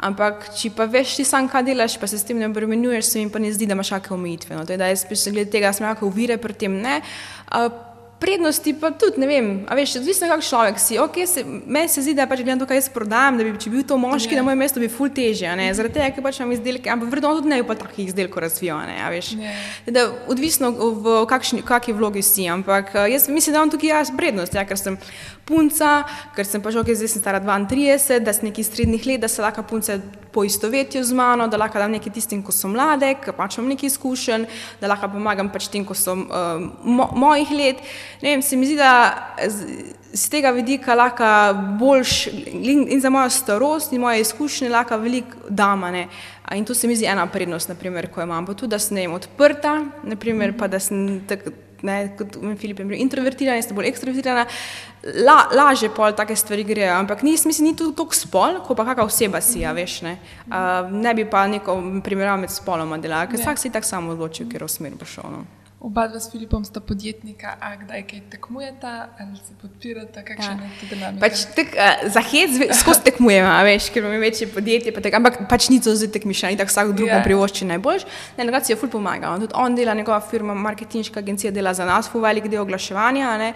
Ampak, 0.00 0.48
če 0.56 0.72
pa 0.72 0.86
veš, 0.88 1.18
ti 1.20 1.26
sam 1.28 1.46
kaj 1.50 1.66
delaš, 1.68 1.98
pa 2.00 2.08
se 2.08 2.18
s 2.18 2.24
tem 2.24 2.38
ne 2.40 2.48
obremenjuješ, 2.48 3.04
se 3.06 3.22
mi 3.22 3.30
pa 3.30 3.38
ne 3.38 3.52
zdi, 3.52 3.68
da 3.68 3.76
imaš 3.76 3.92
kakšne 3.92 4.16
omejitve. 4.16 4.56
No. 4.56 4.64
Teda 4.66 4.88
jaz 4.88 5.04
spíš 5.04 5.28
glede 5.28 5.52
tega, 5.52 5.74
sem 5.76 5.86
kakšne 5.86 6.08
ovire 6.08 6.40
pri 6.40 6.56
tem 6.56 6.78
Prednosti 8.20 8.74
pa 8.76 8.90
tudi, 8.92 9.16
ne 9.20 9.26
vem, 9.26 9.46
a 9.64 9.74
veš, 9.74 9.94
odvisno 9.96 10.28
kak 10.28 10.42
človek 10.44 10.76
si. 10.78 10.98
Okay, 11.00 11.24
se, 11.26 11.40
meni 11.44 11.88
se 11.88 12.02
zdi, 12.04 12.12
da 12.14 12.26
pač 12.28 12.42
gledam 12.44 12.60
to, 12.60 12.66
kaj 12.68 12.76
jaz 12.76 12.88
prodajam, 12.92 13.38
da 13.40 13.46
bi, 13.46 13.54
če 13.56 13.70
bi 13.72 13.78
bil 13.80 13.86
to 13.88 13.96
moški, 13.96 14.34
Ja. 14.36 14.42
na 14.42 14.44
mojem 14.50 14.60
mestu 14.60 14.82
bi 14.82 14.90
ful 14.92 15.08
težje, 15.08 15.48
a 15.48 15.54
ne, 15.56 15.70
zaradi 15.74 15.96
tega, 15.96 16.10
ker 16.12 16.26
pač 16.26 16.40
imam 16.42 16.52
izdelke, 16.52 16.90
ampak 16.92 17.08
verjetno 17.08 17.30
on 17.32 17.38
tudi 17.40 17.48
ne 17.48 17.62
bi 17.62 17.66
pa 17.70 17.78
takih 17.80 18.10
izdelkov 18.12 18.44
razvijal, 18.44 18.82
ne, 18.90 18.98
a 19.00 19.08
veš. 19.08 19.32
Ja. 19.40 19.54
Da, 19.88 20.04
odvisno 20.28 20.68
v 20.76 21.24
kakšni, 21.32 21.64
kakšni 21.64 21.96
vlogi 21.96 22.20
si, 22.22 22.44
ampak 22.44 22.92
eh, 22.94 23.08
jaz 23.16 23.28
mislim, 23.32 23.56
da 23.56 23.62
imam 23.64 23.72
tukaj 23.72 23.88
jaz 23.88 24.12
prednost, 24.12 24.52
ja, 24.54 24.66
ker 24.68 24.76
sem 24.76 25.00
punca, 25.50 25.90
ker 26.36 26.46
sem 26.46 26.62
pač 26.62 26.78
ok, 26.78 26.94
zdaj 26.94 27.10
sem 27.10 27.22
stara 27.22 27.42
32, 27.42 28.20
da 28.22 28.34
sem 28.36 28.48
neki 28.48 28.64
srednjih 28.64 29.06
let, 29.10 29.24
da 29.24 29.28
se 29.28 29.42
lahko 29.42 29.66
punce 29.66 29.98
poistovetijo 30.30 31.02
z 31.04 31.16
mano, 31.16 31.48
da 31.50 31.58
lahko 31.58 31.82
dam 31.82 31.90
nekaj 31.90 32.14
tistim, 32.14 32.42
ko 32.46 32.54
so 32.54 32.70
mlade, 32.70 33.08
ker 33.24 33.34
pač 33.34 33.58
imam 33.58 33.70
nekaj 33.72 33.90
izkušenj, 33.90 34.46
da 34.80 34.90
lahko 34.92 35.10
pomagam 35.16 35.50
pač 35.50 35.66
tem, 35.72 35.86
ko 35.86 35.96
so 35.98 36.14
uh, 36.14 36.62
mo 36.84 37.10
mojih 37.18 37.54
let. 37.56 37.82
Ne 38.22 38.36
vem, 38.36 38.44
se 38.46 38.58
mi 38.58 38.68
zdi, 38.70 38.78
da 38.78 38.92
z, 39.42 39.90
z 40.12 40.30
tega 40.30 40.54
vidika 40.54 40.94
lahko 40.94 41.30
boljš 41.80 42.26
in, 42.30 42.86
in 42.86 43.02
za 43.02 43.10
mojo 43.10 43.30
starost 43.34 43.92
in 43.92 44.04
moje 44.04 44.22
izkušnje 44.26 44.70
lahko 44.70 45.00
veliko 45.02 45.48
damane. 45.48 46.08
In 46.54 46.64
to 46.66 46.74
se 46.74 46.88
mi 46.90 46.96
zdi 46.98 47.06
ena 47.06 47.26
prednost, 47.30 47.68
naprimer, 47.70 48.10
ko 48.10 48.22
imam. 48.22 48.46
Pa 48.46 48.54
tudi, 48.54 48.74
da 48.74 48.78
sem 48.82 48.98
ne 48.98 49.06
vem, 49.06 49.18
odprta, 49.18 49.80
naprimer, 50.02 50.56
pa 50.58 50.70
da 50.70 50.80
sem 50.82 51.20
tako. 51.28 51.54
Ne, 51.82 52.10
kot 52.18 52.36
in 52.42 52.56
Filip 52.60 52.82
je 52.82 52.84
bil 52.84 53.00
introvertiran, 53.00 53.56
jaz 53.56 53.70
sem 53.70 53.76
bolj 53.78 53.88
ekstrovertirana, 53.92 54.46
La, 55.24 55.46
lažje 55.56 55.88
pol 55.96 56.12
take 56.12 56.34
stvari 56.36 56.60
grejo, 56.68 56.92
ampak 56.92 57.22
ni, 57.24 57.32
mislim, 57.32 57.70
ni 57.70 57.76
to 57.76 57.86
tako 57.96 58.12
spol, 58.12 58.58
kot 58.66 58.76
pa 58.76 58.84
kakšna 58.84 59.06
oseba 59.08 59.40
si, 59.40 59.62
a 59.64 59.72
veš, 59.72 60.02
ne. 60.04 60.18
Uh, 60.44 60.90
ne 60.92 61.14
bi 61.16 61.24
pa 61.24 61.46
neko 61.48 61.78
primerjavo 62.04 62.42
med 62.42 62.52
spoloma 62.52 62.98
delala, 63.00 63.24
ker 63.30 63.40
Ja. 63.40 63.46
vsak 63.46 63.62
si 63.62 63.70
tako 63.72 63.88
samo 63.88 64.12
odločil, 64.12 64.50
kjer 64.52 64.66
v 64.66 64.68
smer 64.68 64.98
bo 65.00 65.08
šel. 65.08 65.24
No. 65.32 65.59
Oba 65.80 66.04
dva 66.12 66.20
s 66.20 66.28
Filipom 66.28 66.60
sta 66.60 66.76
podjetnika, 66.76 67.54
a 67.56 67.72
kdaj 67.80 68.02
kaj 68.04 68.20
tekmujeta 68.30 69.08
ali 69.16 69.36
se 69.40 69.54
podpirata, 69.62 70.20
kakšna 70.20 70.60
Ja. 70.60 70.68
je 70.68 70.76
ta 70.76 70.86
dinamika? 70.94 71.20
Pač 71.24 71.44
tak, 71.56 71.68
uh, 71.72 72.04
za 72.04 72.20
hec 72.20 72.52
skozi 72.76 73.00
tekmujemo, 73.08 73.48
veš, 73.64 73.88
ker 73.88 74.04
imamo 74.04 74.20
večje 74.20 74.46
podjetje, 74.52 74.92
pa 74.92 75.00
tak, 75.00 75.16
ampak 75.16 75.48
pač 75.48 75.70
ni 75.72 75.80
to 75.80 75.94
zdaj 75.96 76.12
tekmišča, 76.12 76.52
ni 76.52 76.60
tako 76.60 76.68
vsak 76.68 76.92
drug 76.92 77.08
Ja. 77.08 77.16
yeah. 77.16 77.24
privošči 77.24 77.64
najboljš. 77.64 78.04
Ne, 78.36 78.44
drugače 78.44 78.66
si 78.66 78.72
je 78.72 78.76
ful 78.76 78.92
pomagal. 78.92 79.40
Tudi 79.40 79.56
on 79.56 79.72
dela, 79.74 79.94
njegova 79.96 80.20
firma, 80.20 80.54
marketinška 80.54 81.16
agencija 81.16 81.48
dela 81.48 81.72
za 81.72 81.88
nas, 81.88 82.12
ful 82.12 82.20
velik 82.20 82.52
del 82.52 82.60
oglaševanja. 82.60 83.38
ne. 83.40 83.54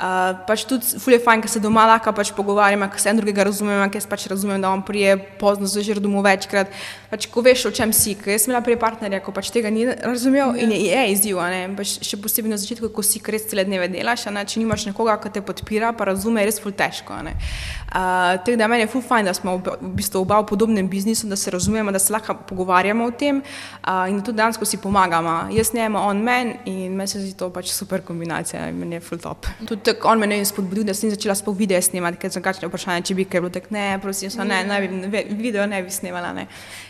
Uh, 0.00 0.32
pač 0.48 0.64
tudi 0.64 0.96
ful 0.96 1.12
je 1.12 1.20
fajn, 1.20 1.44
ker 1.44 1.50
se 1.50 1.60
doma 1.60 1.84
lahko 1.84 2.08
pač 2.16 2.32
pogovarjamo, 2.32 2.88
ker 2.88 3.00
se 3.04 3.12
en 3.12 3.20
drugega 3.20 3.44
razumemo, 3.52 3.84
ker 3.92 4.00
jaz 4.00 4.08
pač 4.08 4.26
razumem, 4.32 4.64
da 4.64 4.72
on 4.72 4.80
prije 4.80 5.20
pozno 5.36 5.68
zvečer 5.68 6.00
domov 6.00 6.24
večkrat. 6.24 6.72
Pač, 7.12 7.28
ko 7.28 7.44
veš, 7.44 7.68
o 7.68 7.70
čem 7.70 7.92
si, 7.92 8.16
ker 8.16 8.32
jaz 8.32 8.48
sem 8.48 8.56
imela 8.56 8.64
prej 8.64 8.80
partnerja, 8.80 9.20
ko 9.20 9.36
pač 9.36 9.52
tega 9.52 9.68
ni 9.68 9.84
razumel 9.84 10.56
yeah. 10.56 10.64
in 10.64 10.72
je, 10.72 10.80
je 10.88 11.12
izziv, 11.12 11.44
ne. 11.52 11.65
Pač 11.76 11.96
še 12.06 12.20
posebej 12.22 12.52
na 12.52 12.60
začetku, 12.60 12.92
ko 12.94 13.02
si 13.02 13.22
res 13.26 13.48
cele 13.50 13.64
dneve 13.66 13.88
delaš, 13.88 14.26
a 14.28 14.34
ne, 14.34 14.44
če 14.46 14.60
nimaš 14.62 14.86
nekoga, 14.86 15.18
ki 15.22 15.34
te 15.34 15.42
podpira, 15.42 15.92
pa 15.96 16.10
razume, 16.12 16.44
je 16.44 16.52
res 16.52 16.60
ful 16.62 16.72
težko. 16.72 17.12
a 17.12 17.22
ne. 17.22 17.34
Uh, 17.86 18.36
tako 18.44 18.56
da 18.58 18.68
meni 18.68 18.84
je 18.84 18.92
ful 18.92 19.02
fajn, 19.02 19.24
da 19.24 19.34
smo 19.34 19.56
v 19.56 19.76
v 19.80 19.94
bistvu 19.96 20.20
oba 20.20 20.40
v 20.40 20.46
podobnem 20.46 20.88
biznisu, 20.88 21.26
da 21.26 21.36
se 21.36 21.50
razumemo, 21.50 21.92
da 21.92 21.98
se 21.98 22.12
lahko 22.12 22.34
pogovarjamo 22.48 23.04
o 23.04 23.10
tem 23.10 23.42
uh, 23.42 24.08
in 24.08 24.22
tudi 24.22 24.36
danes, 24.36 24.56
ko 24.56 24.64
si 24.64 24.76
pomagamo. 24.76 25.48
Jaz 25.50 25.74
njemu, 25.74 25.98
on 25.98 26.22
meni 26.22 26.56
in 26.64 26.96
meni 26.96 27.08
se 27.08 27.20
zdi 27.20 27.32
to 27.36 27.50
pač 27.50 27.70
super 27.72 28.02
kombinacija 28.02 28.68
in 28.68 28.78
meni 28.78 28.96
je 28.96 29.00
ful 29.00 29.18
top. 29.18 29.46
Tudi 29.66 29.82
tako 29.82 30.08
on 30.08 30.18
me 30.18 30.38
je 30.38 30.44
spodbudil, 30.44 30.84
da 30.84 30.94
sem 30.94 31.10
začela 31.10 31.34
sploh 31.34 31.56
video 31.56 31.80
snemati, 31.82 32.18
ker 32.18 32.32
sem 32.32 32.42
kakšne 32.42 32.68
vprašanje, 32.68 33.06
če 33.06 33.14
bi 33.14 33.24
kaj 33.24 33.40
bilo 33.40 33.50
tako, 33.50 33.74
ne, 33.74 33.98
prosim, 34.02 34.30
so, 34.30 34.44
ne, 34.44 34.64
ne, 34.64 34.80
ne, 34.88 35.24
video 35.30 35.66
ne 35.66 35.82
bi 35.82 35.90
snemala. 35.90 36.32
Ne. 36.32 36.46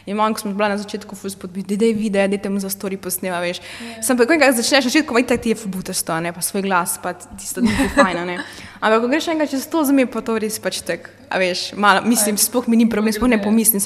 In 0.06 0.16
manj, 0.16 0.34
ko 0.34 0.46
smo 0.46 0.54
bila 0.54 0.68
na 0.68 0.78
začetku 0.78 1.16
ful 1.16 1.30
spodbudili, 1.30 1.76
da 1.76 1.86
je 1.86 1.94
video, 1.94 2.28
da 2.28 2.38
te 2.38 2.50
mu 2.50 2.60
za 2.60 2.70
story 2.72 2.96
posnema, 2.96 3.40
veš. 3.44 3.60
Sem 4.02 4.18
pa, 4.18 4.26
ko 4.26 4.36
enkrat 4.36 4.56
začneš 4.66 4.84
na 4.84 4.90
začetku, 4.90 5.18
itak 5.22 5.40
ti 5.40 5.54
je 5.54 5.54
fubutasto, 5.54 6.18
ne 6.20 6.32
pa 6.34 6.42
svoj 6.42 6.66
glas, 6.66 6.98
pa 6.98 7.14
tisto 7.14 7.62
ni 7.62 7.70
fajn, 7.70 8.26
ne. 8.26 8.42
Ampak 8.82 9.00
ko 9.00 9.08
greš 9.08 9.28
enkrat 9.30 9.50
čez 9.50 9.66
to, 9.70 9.84
za 9.86 9.94
me 9.94 10.06
pa 10.10 10.20
to 10.20 10.34
res 10.42 10.58
pač 10.58 10.82
tek, 10.82 11.06
a 11.30 11.38
veš, 11.38 11.72
malo, 11.78 12.02
mislim, 12.02 12.34
sploh 12.36 12.66
mi 12.66 12.76
ni 12.76 12.88
problem, 12.90 13.14
sploh 13.14 13.30
ne 13.30 13.38
pomislim, 13.38 13.80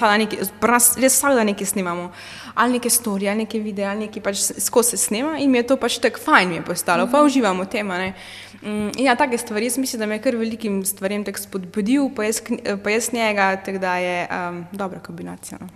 raz- 0.64 0.96
res 0.96 1.20
vsak 1.20 1.36
dan 1.36 1.52
nekaj 1.52 1.76
snimamo. 1.76 2.10
Ali 2.56 2.80
neke 2.80 2.90
storije, 2.90 3.30
ali 3.30 3.44
neke 3.44 3.60
videe, 3.60 3.86
ali 3.86 4.08
nekaj 4.08 4.22
pač 4.24 4.40
skozi 4.58 4.96
se 4.96 5.06
snema 5.06 5.38
in 5.38 5.50
mi 5.50 5.60
je 5.60 5.68
to 5.70 5.76
pač 5.76 6.00
tako 6.02 6.18
fajn 6.18 6.48
mi 6.48 6.58
je 6.58 6.64
postalo, 6.66 7.06
pa 7.06 7.22
uživamo 7.22 7.64
v 7.64 7.70
tem, 7.70 7.90
a 7.90 7.98
ne. 7.98 8.14
Mm, 8.60 8.90
ja, 8.98 9.14
take 9.16 9.38
stvari, 9.38 9.70
jaz 9.70 9.78
mislim, 9.78 10.00
da 10.00 10.06
me 10.06 10.18
je 10.18 10.24
kar 10.24 10.36
velikim 10.36 10.82
stvarem 10.84 11.24
tako 11.24 11.38
spodbudil, 11.38 12.10
pa 12.16 12.24
jaz, 12.24 12.42
pa 12.84 12.90
jaz 12.90 13.12
njega, 13.12 13.56
tako 13.64 13.78
da 13.78 13.96
je 13.96 14.16
um, 14.26 14.64
dobra 14.72 14.98
kombinacija. 15.00 15.58
No. 15.60 15.68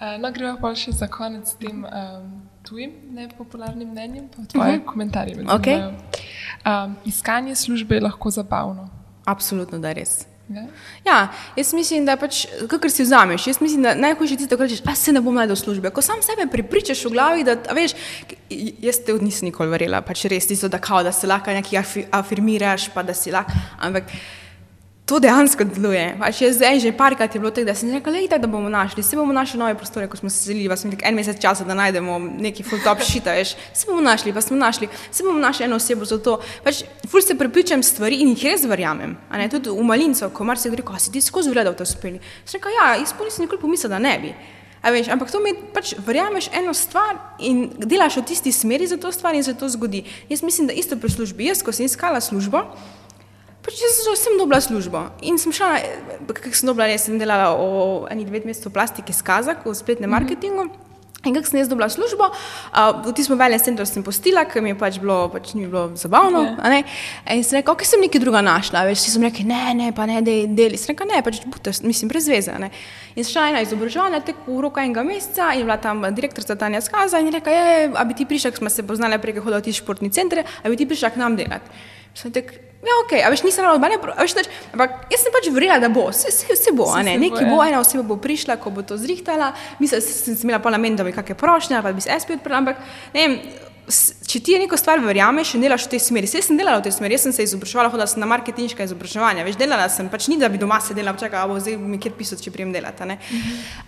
Uh, 0.00 0.20
no, 0.20 0.32
gremo 0.32 0.58
pa 0.60 0.74
še 0.76 0.92
za 0.92 1.06
konec 1.08 1.54
tem 1.62 1.86
um, 1.86 2.28
tujim 2.68 2.90
nepopularnim 3.10 3.88
mnenjem, 3.88 4.28
pa 4.28 4.42
tvoje 4.44 4.70
uh 4.70 4.82
-huh. 4.82 4.84
komentarje. 4.84 5.34
me 5.36 5.42
Mhm. 5.42 5.50
Okej. 5.52 5.74
zanimajo. 5.74 6.84
Um, 6.84 6.96
iskanje 7.04 7.54
službe 7.54 7.94
je 7.94 8.00
lahko 8.00 8.30
zabavno. 8.30 8.88
Absolutno, 9.24 9.78
da 9.78 9.88
je 9.88 9.94
res. 9.94 10.26
Ja? 10.48 10.62
Ja, 11.06 11.28
jaz 11.56 11.72
mislim, 11.72 12.04
da 12.04 12.16
pač, 12.16 12.46
kakor 12.68 12.90
si 12.90 13.02
vzameš, 13.02 13.46
jaz 13.46 13.60
mislim, 13.60 13.82
da 13.82 13.94
najhujše 13.94 14.34
je 14.34 14.38
tisto, 14.38 14.56
ko 14.56 14.62
rečeš, 14.62 14.82
a 14.86 14.94
se 14.94 15.12
ne 15.12 15.20
bom 15.20 15.34
najdel 15.34 15.56
službe. 15.56 15.90
Ko 15.90 16.02
sam 16.02 16.16
sebe 16.22 16.50
prepričaš 16.50 17.04
v 17.04 17.10
glavi, 17.10 17.44
da, 17.44 17.56
veš, 17.72 17.92
jaz 18.80 18.98
te 19.06 19.12
nisem 19.12 19.46
nikoli 19.46 19.70
verjela, 19.70 20.02
pač 20.02 20.24
res 20.24 20.46
tisto, 20.46 20.68
da, 20.68 20.78
kao, 20.78 21.02
da 21.02 21.12
se 21.12 21.26
lahko 21.26 21.50
nekaj 21.50 21.78
afi- 21.80 22.04
afirmiraš, 22.10 22.88
pa 22.94 23.02
da 23.02 23.14
si 23.14 23.30
lahko, 23.30 23.52
ampak 23.80 24.04
to 25.04 25.18
dejansko 25.20 25.66
deluje. 25.68 26.04
Pač 26.16 26.40
jaz 26.40 26.56
zdaj 26.56 26.80
že 26.80 26.92
parkrat 26.96 27.34
je 27.34 27.40
bilo 27.40 27.50
tako, 27.52 27.68
da 27.68 27.74
sem 27.76 27.92
rekla, 27.92 28.12
lej, 28.12 28.28
da 28.32 28.48
bomo 28.48 28.70
našli, 28.72 29.02
se 29.04 29.16
bomo 29.16 29.32
našli 29.36 29.60
nove 29.60 29.74
prostore, 29.76 30.08
ko 30.08 30.16
smo 30.16 30.30
se 30.30 30.44
selili, 30.46 30.68
pa 30.68 30.76
smo 30.80 30.88
imeli 30.88 31.04
en 31.04 31.14
mesec 31.14 31.40
časa, 31.40 31.64
da 31.64 31.76
najdemo 31.76 32.18
neki 32.40 32.64
full 32.64 32.80
top 32.84 33.04
šita, 33.04 33.36
veš, 33.36 33.52
se 33.76 33.84
bomo 33.86 34.00
našli, 34.00 34.32
pa 34.32 34.40
smo 34.40 34.56
našli, 34.56 34.88
se 35.10 35.24
bomo 35.24 35.38
našli 35.38 35.68
eno 35.68 35.76
osebo 35.76 36.08
za 36.08 36.18
to. 36.18 36.38
Pač 36.64 36.84
ful 37.10 37.20
se 37.20 37.36
prepričam 37.36 37.82
stvari 37.82 38.22
in 38.24 38.32
jih 38.32 38.48
res 38.48 38.64
verjamem. 38.64 39.16
Tudi 39.52 39.70
v 39.70 39.84
malincu, 39.84 40.30
ko 40.32 40.44
mar 40.44 40.58
se 40.58 40.72
gre, 40.72 40.82
ko 40.82 40.96
si 40.98 41.12
ti 41.12 41.20
skozi 41.20 41.52
vreda 41.52 41.74
v 41.74 41.78
to 41.78 41.84
uspeli. 41.84 42.20
Sem 42.48 42.58
rekla, 42.58 42.72
ja, 42.80 42.88
jaz 43.04 43.12
pa 43.12 43.28
nisem 43.28 43.44
nikoli 43.44 43.60
pomislila, 43.60 43.98
da 43.98 44.02
ne 44.08 44.16
bi. 44.18 44.32
A 44.84 44.90
veš, 44.92 45.08
ampak 45.12 45.30
to 45.32 45.40
mi 45.40 45.52
pač 45.72 45.94
verjameš 46.04 46.50
eno 46.52 46.72
stvar 46.76 47.16
in 47.40 47.70
delaš 47.76 48.18
v 48.20 48.24
tisti 48.28 48.52
smeri 48.52 48.88
za 48.88 48.96
to 49.00 49.12
stvar 49.12 49.36
in 49.36 49.44
se 49.44 49.54
to 49.56 49.68
zgodi. 49.68 50.04
Jaz 50.28 50.42
mislim, 50.44 50.68
da 50.68 50.76
isto 50.76 50.96
pri 50.96 51.12
službi. 51.12 51.48
Jaz, 51.48 51.62
ko 51.64 51.72
sem 51.72 51.88
iskala 51.88 52.20
službo, 52.20 52.64
Pač 53.64 53.80
jaz 53.80 54.20
sem- 54.20 54.38
dobila 54.38 54.60
službo 54.60 55.06
in 55.22 55.38
sem 55.38 55.52
šla, 55.52 55.80
kako 56.28 56.52
sem 56.52 56.68
dobila, 56.68 56.86
res 56.86 57.06
sem 57.08 57.18
delala 57.18 57.56
o 57.56 58.06
eni 58.10 58.24
devet 58.24 58.44
mesecev 58.44 58.72
plastike 58.72 59.12
skazak 59.12 59.64
v 59.64 59.72
spletnem 59.74 60.10
marketingu. 60.10 60.68
In 61.24 61.32
kako 61.32 61.48
sem 61.48 61.58
jaz 61.58 61.68
dobila 61.68 61.88
službo, 61.88 62.26
uh, 62.28 63.00
v 63.00 63.12
tistem 63.16 63.38
veljnem 63.40 63.60
centru 63.60 63.86
sem 63.88 64.04
postila, 64.04 64.44
ker 64.44 64.60
mi 64.60 64.74
je 64.74 64.76
pač 64.76 64.98
bilo, 65.00 65.30
pač 65.32 65.54
ni 65.56 65.64
bilo 65.64 65.96
zabavno. 65.96 66.56
a 66.60 66.68
ne. 66.68 66.84
In 67.32 67.40
sem 67.40 67.56
rekla, 67.56 67.72
ok, 67.72 67.84
sem 67.88 68.00
nekaj 68.04 68.20
druga 68.20 68.42
našla, 68.44 68.84
veš, 68.84 69.08
sem 69.08 69.24
rekli, 69.24 69.46
ne, 69.48 69.72
ne, 69.74 69.88
pa 69.96 70.04
ne, 70.04 70.20
dej, 70.20 70.44
deli. 70.52 70.76
Sem 70.76 70.92
rekla, 70.92 71.08
ne, 71.14 71.22
pač 71.24 71.40
bute, 71.48 71.72
mislim, 71.80 72.12
brez 72.12 72.28
veze. 72.28 72.52
Ne. 72.60 72.68
In 73.16 73.24
šla 73.24 73.48
ena 73.54 73.64
izobraževanja, 73.64 74.20
tek 74.20 74.44
v 74.44 74.60
roku 74.60 74.84
enega 74.84 75.00
meseca 75.00 75.54
in 75.56 75.64
bila 75.64 75.80
tam 75.80 76.04
direktorica 76.04 76.58
Tanja 76.60 76.84
Skaza 76.84 77.24
in 77.24 77.32
je 77.32 77.38
rekla, 77.38 77.56
je, 77.56 77.88
a 77.96 78.04
bi 78.04 78.12
ti 78.12 78.28
prišla, 78.28 78.52
smo 78.60 78.68
se 78.68 78.84
poznali 78.84 79.16
preko 79.16 79.40
hodila 79.40 79.64
v 79.64 79.70
ti 79.70 79.72
športni 79.72 80.12
center, 80.12 80.44
a 80.44 80.68
bi 80.68 80.76
ti 80.76 80.84
prišla 80.84 81.08
k 81.08 81.24
nam 81.24 81.40
delati. 81.40 81.72
Sem 82.12 82.36
tak, 82.36 82.52
ja, 82.84 82.96
ok, 83.04 83.12
a 83.24 83.32
veš, 83.32 83.42
nisem 83.46 83.64
nobene, 83.64 83.98
pro- 84.02 84.14
a 84.14 84.26
veš, 84.26 84.36
nič, 84.38 84.48
ampak 84.76 85.08
jaz 85.12 85.24
sem 85.24 85.32
pač 85.34 85.50
verjela, 85.54 85.80
da 85.82 85.88
bo, 85.92 86.08
vse, 86.12 86.28
vse, 86.30 86.52
vse 86.52 86.74
bo, 86.76 86.90
a 86.92 87.02
ne, 87.02 87.16
nekaj 87.20 87.48
bo, 87.50 87.60
ena 87.64 87.80
oseba 87.80 88.04
bo 88.06 88.16
prišla, 88.20 88.58
ko 88.60 88.70
bo 88.70 88.84
to 88.86 88.98
zrihtala, 89.00 89.52
mislim, 89.80 90.00
da 90.00 90.06
sem 90.06 90.36
sem 90.36 90.48
imela 90.48 90.60
pa 90.62 90.72
namen, 90.74 90.96
da 90.96 91.04
bi 91.04 91.12
kakšne 91.16 91.38
prošnje 91.40 91.82
pa 91.82 91.92
bi 91.92 92.04
se 92.04 92.12
SP 92.12 92.36
odprla, 92.36 92.60
ampak 92.60 92.76
ne 93.14 93.20
vem, 93.24 93.38
če 93.84 94.40
ti 94.40 94.54
je 94.54 94.58
neko 94.62 94.76
stvar 94.80 95.00
verjameš 95.04 95.54
in 95.58 95.64
delaš 95.64 95.84
v 95.84 95.90
tej 95.92 96.00
smeri, 96.06 96.28
saj 96.30 96.46
sem 96.46 96.56
delala 96.56 96.80
v 96.80 96.86
tej 96.86 96.94
smeri, 96.96 97.18
jaz 97.18 97.26
sem 97.26 97.34
se 97.36 97.44
izobraževala, 97.44 97.90
hodila 97.92 98.06
sem 98.08 98.22
na 98.22 98.28
marketinška 98.30 98.86
izobraževanja, 98.86 99.44
veš, 99.44 99.58
delala 99.60 99.90
sem, 99.92 100.08
pač 100.08 100.28
ni, 100.32 100.38
da 100.40 100.48
bi 100.48 100.56
doma 100.60 100.78
sedela, 100.80 101.12
čakala, 101.20 101.44
a 101.44 101.50
bo 101.52 101.58
zdaj 101.60 101.76
mi 101.76 102.00
kjer 102.00 102.14
pisati, 102.16 102.46
če 102.46 102.52
prijem 102.54 102.72
delati, 102.72 103.04
a 103.04 103.10
ne. 103.12 103.18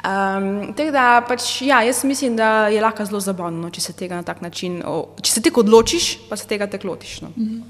Um, 0.04 0.74
tako 0.76 0.92
da 0.92 1.06
pač, 1.24 1.48
ja, 1.64 1.80
jaz 1.86 2.04
mislim, 2.04 2.36
da 2.36 2.68
je 2.72 2.82
lahko 2.84 3.08
zelo 3.08 3.22
zabavno, 3.24 3.66
no, 3.66 3.72
če 3.72 3.86
se 3.88 3.96
tega 3.96 4.20
na 4.20 4.26
tak 4.26 4.44
način, 4.44 4.82
o, 4.84 5.16
če 5.22 5.38
se 5.38 5.44
tega 5.48 5.64
odločiš, 5.64 6.10
pa 6.28 6.36
se 6.36 6.44
tega 6.50 6.68
tako 6.68 6.92
lotiš. 6.92 7.22
No. 7.24 7.32
Evo, 7.32 7.64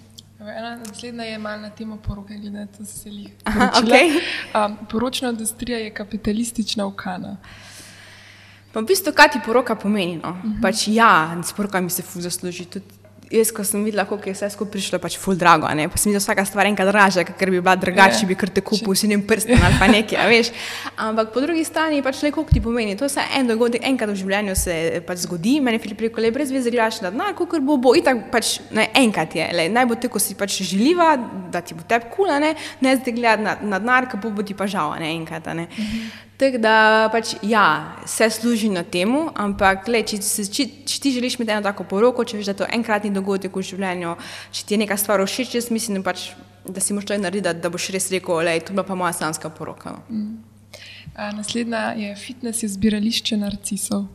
Ena 0.46 0.76
naslednja 0.76 1.24
je 1.24 1.38
malo 1.38 1.62
na 1.62 1.70
temo 1.70 1.96
poroke, 1.96 2.34
glede 2.34 2.58
na 2.58 2.66
to, 2.66 2.78
da 2.78 2.84
se 2.84 3.10
jih 3.10 3.30
Aha, 3.44 3.70
okej. 3.82 4.10
um, 4.54 4.76
Poročna 4.90 5.28
industrija 5.30 5.78
je 5.78 5.94
kapitalistična 5.94 6.86
ukana. 6.86 7.36
Pa 8.72 8.80
v 8.80 8.86
bistvu, 8.86 9.12
kaj 9.16 9.30
ti 9.32 9.40
poroka 9.46 9.74
pomeni? 9.74 10.16
No? 10.16 10.30
Uh 10.30 10.36
-huh. 10.44 10.62
pač, 10.62 10.88
ja, 10.88 11.42
s 11.42 11.52
porokami 11.52 11.90
se 11.90 12.02
fu 12.02 12.20
zasluži. 12.20 12.64
Tudi 12.64 12.84
jaz, 13.30 13.50
ko 13.50 13.64
sem 13.64 13.82
videla, 13.84 14.04
kako 14.06 14.28
je 14.30 14.34
vse 14.34 14.50
skupaj 14.54 14.72
prišlo, 14.76 14.98
pač 15.02 15.16
ful 15.18 15.36
drago. 15.38 15.66
Ne? 15.74 15.88
Pa 15.90 15.98
sem 15.98 16.10
videla 16.10 16.22
vsaka 16.22 16.44
stvar 16.46 16.68
enkrat 16.70 16.90
dražja, 16.92 17.24
ker 17.26 17.50
bi 17.50 17.60
bila 17.60 17.76
drugače, 17.76 18.22
Ja. 18.22 18.28
bi 18.28 18.34
kar 18.38 18.48
te 18.48 18.60
kupil, 18.60 18.94
si 18.94 19.08
ne 19.08 19.18
prsten 19.18 19.58
ali 19.62 19.74
pa 19.78 19.86
nekaj, 19.86 20.28
veš. 20.28 20.50
Ampak 20.96 21.32
po 21.34 21.40
drugi 21.40 21.64
strani 21.64 22.02
pač 22.02 22.22
le 22.22 22.30
koliko 22.30 22.54
ti 22.54 22.60
pomeni. 22.60 22.96
To 22.96 23.08
se 23.08 23.20
en 23.36 23.46
dogodek, 23.46 23.82
enkrat 23.82 24.10
v 24.10 24.16
življenju 24.16 24.54
se 24.56 25.02
pač 25.06 25.24
zgodi, 25.26 25.60
meni 25.60 25.78
Filip 25.78 26.00
rekel, 26.00 26.22
le 26.22 26.30
brez 26.30 26.50
veze 26.50 26.70
gledaš 26.70 27.00
na 27.02 27.10
denar, 27.10 27.34
kot 27.34 27.58
bo, 27.60 27.76
bo 27.76 27.94
itak 27.94 28.30
pač 28.30 28.60
ne, 28.70 28.88
enkrat 28.94 29.34
je. 29.34 29.48
Le, 29.52 29.68
naj 29.68 29.86
bo 29.86 29.94
te, 29.94 30.08
ko 30.08 30.18
si 30.22 30.34
pač 30.34 30.62
želiva, 30.62 31.16
da 31.50 31.60
ti 31.60 31.74
bo 31.74 31.82
tebi 31.82 32.10
kula, 32.14 32.38
ne, 32.38 32.54
ne 32.80 32.96
zdaj 32.96 33.12
gledati 33.12 33.42
na, 33.42 33.56
na 33.62 33.82
denar, 33.82 34.08
ko 34.10 34.22
bo, 34.22 34.30
bo 34.30 34.46
ti 34.46 34.54
pa 34.54 34.66
žal, 34.70 34.94
ne 35.00 35.10
enkrat. 35.14 35.46
Ne. 35.54 35.66
Uh 35.66 35.78
-huh. 35.78 36.26
Tako 36.36 36.58
da 36.60 37.08
pač 37.12 37.34
ja, 37.42 37.96
se 38.04 38.30
služi 38.30 38.68
na 38.68 38.82
temu, 38.84 39.30
ampak 39.34 39.88
le, 39.88 40.02
če, 40.04 40.18
če, 40.20 40.66
če 40.84 40.98
ti 41.00 41.12
želiš 41.14 41.38
imeti 41.38 41.54
eno 41.54 41.64
tako 41.64 41.86
poroko, 41.88 42.26
če 42.28 42.36
veš, 42.36 42.50
da 42.50 42.54
to 42.58 42.66
enkratni 42.76 43.08
dogodek 43.16 43.56
v 43.56 43.64
življenju, 43.70 44.16
če 44.52 44.66
ti 44.66 44.76
je 44.76 44.82
neka 44.84 44.98
stvar 45.00 45.24
všeč, 45.24 45.56
jaz 45.58 45.70
mislim, 45.74 46.04
pač, 46.06 46.28
da 46.66 46.82
si 46.82 46.96
moraš 46.96 47.10
to 47.12 47.18
narediti, 47.22 47.56
da, 47.62 47.72
boš 47.72 47.90
res 47.94 48.10
rekel, 48.12 48.44
da 48.44 48.54
je 48.56 48.66
to 48.68 48.76
bila 48.76 48.86
pa 48.86 48.98
moja 48.98 49.14
sanska 49.16 49.50
poroka. 49.50 49.96
No. 49.96 50.22
A, 51.16 51.32
naslednja 51.32 51.94
je 51.96 52.12
fitness 52.20 52.62
je 52.62 52.70
zbirališče 52.74 53.40
narcisov. 53.40 54.06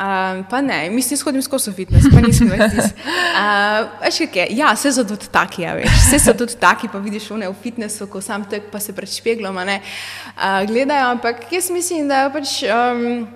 Um, 0.00 0.44
pa 0.50 0.60
ne, 0.60 0.90
mislim, 0.90 1.12
jaz 1.12 1.22
hodim 1.22 1.42
skozi 1.42 1.72
fitness, 1.76 2.06
pa 2.08 2.22
nisem 2.24 2.48
več 2.48 2.72
tisti. 2.72 3.02
Uh? 3.36 4.46
Ja, 4.56 4.70
vse 4.72 4.94
so 4.96 5.04
tudi 5.04 5.28
taki, 5.28 5.66
ja, 5.66 5.74
veš. 5.76 5.92
Vse 6.06 6.22
so 6.24 6.32
tudi 6.40 6.56
taki, 6.56 6.88
pa 6.88 7.02
vidiš 7.04 7.26
one 7.36 7.50
v 7.50 7.56
fitnessu, 7.60 8.08
ko 8.08 8.22
sam 8.24 8.46
tek 8.48 8.70
pa 8.72 8.80
se 8.80 8.94
pred 8.96 9.12
špeglom, 9.12 9.60
ne, 9.68 9.76
uh, 10.38 10.62
gledajo, 10.70 11.10
ampak 11.18 11.44
jaz 11.52 11.68
mislim, 11.74 12.08
da 12.08 12.24
pač. 12.32 12.62
Um, 12.64 13.28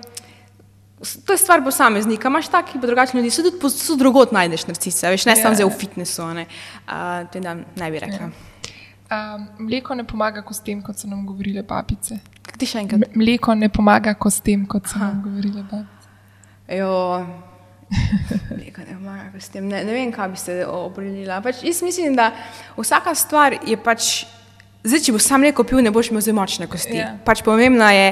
To 1.19 1.33
je 1.33 1.37
stvar 1.37 1.63
posameznika, 1.63 2.27
imaš 2.27 2.47
taki, 2.49 2.75
pa 2.75 2.87
drugačni 2.87 3.19
ljudi, 3.19 3.29
so 3.29 3.41
tudi 3.41 3.59
po- 3.59 3.69
so 3.69 3.95
drugot 3.95 4.31
najdeš 4.31 4.65
narcise, 4.65 5.07
veš, 5.07 5.25
ne 5.25 5.31
Ja. 5.31 5.35
samo 5.37 5.55
zdaj 5.55 5.65
v 5.65 5.75
fitnessu, 5.75 6.21
a 6.21 6.33
ne. 6.33 6.45
Uh, 6.85 6.93
to 7.25 7.37
je 7.37 7.41
da 7.41 7.53
ne 7.53 7.91
bi 7.91 7.99
rekla. 7.99 8.29
Um, 9.07 9.47
mleko 9.59 9.95
ne 9.95 10.03
pomaga 10.03 10.41
kostem, 10.41 10.81
kot 10.81 10.97
so 10.97 11.07
nam 11.07 11.25
govorile 11.25 11.61
babice. 11.63 12.19
Ti 12.57 12.65
še 12.65 12.79
enkrat? 12.79 13.01
M- 13.03 13.11
Mleko 13.15 13.53
ne 13.53 13.69
pomaga 13.69 14.13
kostem, 14.15 14.65
kot 14.65 14.87
so 14.87 14.97
nam 14.97 15.21
govorile 15.21 15.61
babice. 15.63 16.09
Jo, 16.69 17.25
nekaj 18.57 18.85
ne 18.85 18.95
pomaga 18.95 19.39
s 19.39 19.49
tem. 19.49 19.67
Ne, 19.67 19.83
ne 19.83 19.93
vem, 19.93 20.11
kaj 20.11 20.29
bi 20.29 20.37
se 20.37 20.55
opredelila. 20.65 21.37
Pač 21.39 21.61
jaz 21.61 21.81
mislim, 21.81 22.15
da 22.15 22.31
vsaka 22.75 23.13
stvar 23.15 23.59
je 23.61 23.77
pač. 23.77 24.25
Zdaj, 24.85 24.99
če 25.01 25.13
boš 25.15 25.25
sam 25.25 25.41
mleko 25.41 25.65
pil, 25.65 25.81
ne 25.81 25.91
boš 25.91 26.11
imel 26.11 26.21
zelo 26.21 26.37
močne 26.39 26.67
kosti. 26.69 26.99
Ja. 26.99 27.05
Yeah. 27.07 27.21
Pač 27.25 27.41
pomembno 27.45 27.87
je, 27.89 28.11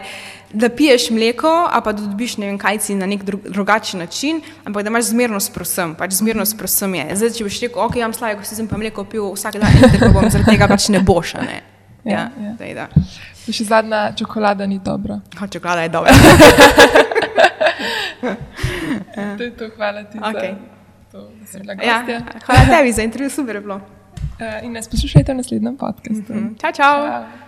da 0.53 0.69
piješ 0.73 1.09
mleko, 1.13 1.51
a 1.69 1.81
pa 1.85 1.93
da 1.93 2.01
dobiš 2.05 2.37
ne 2.41 2.49
vem 2.49 2.57
kaj 2.61 2.79
si 2.81 2.95
na 2.97 3.05
nek 3.09 3.23
drug, 3.25 3.45
drugačen 3.49 4.01
način, 4.01 4.41
ampak 4.65 4.83
da 4.85 4.93
imaš 4.93 5.11
zmerno 5.11 5.39
s 5.39 5.53
prosem. 5.53 5.93
Pač 5.97 6.17
zmerno 6.17 6.45
s 6.45 6.57
prosem 6.57 6.95
je. 6.97 7.05
Zdaj, 7.21 7.35
če 7.37 7.47
boš 7.47 7.59
rekel, 7.65 7.83
ok, 7.85 7.99
imam 8.01 8.17
slave, 8.17 8.39
ko 8.41 8.47
sem 8.47 8.69
pa 8.69 8.81
mleko 8.81 9.05
pil 9.05 9.29
vsak 9.35 9.61
dan, 9.61 9.77
tako 9.93 10.11
bom 10.17 10.29
zaradi 10.29 10.55
tega 10.55 10.69
pač 10.69 10.89
ne 10.93 11.01
boš. 11.05 11.37
Ne? 11.41 11.61
Ja, 12.03 12.27
Ja, 12.35 12.55
ja. 12.59 12.67
ja. 12.67 12.87
Pa 13.43 13.53
Še 13.55 13.65
zadnja 13.67 14.01
čokolada 14.17 14.65
ni 14.67 14.79
dobra. 14.79 15.21
Ja. 15.39 15.47
Čokolada 15.47 15.85
je 15.85 15.93
dobra. 15.93 16.13
To 19.37 19.43
je 19.43 19.51
to, 19.51 19.69
hvala 19.75 20.03
ti 20.03 20.17
Okej. 20.17 20.53
za 20.55 21.11
to, 21.11 21.29
da 21.39 21.45
si 21.45 21.59
bila 21.59 21.73
ja. 21.73 21.97
gostja. 21.99 22.19
Hvala 22.45 22.65
tebi 22.77 22.91
za 22.91 23.03
intervju, 23.03 23.29
super 23.29 23.55
je 23.55 23.61
bilo. 23.61 23.81
Uh, 24.41 24.65
in 24.65 24.73
nas 24.73 24.87
poslušajte 24.87 25.33
v 25.33 25.37
naslednjem 25.37 25.77
podkastu. 25.77 26.33
Čau, 26.57 26.71
čau. 26.71 26.97
Ciao. 27.05 27.42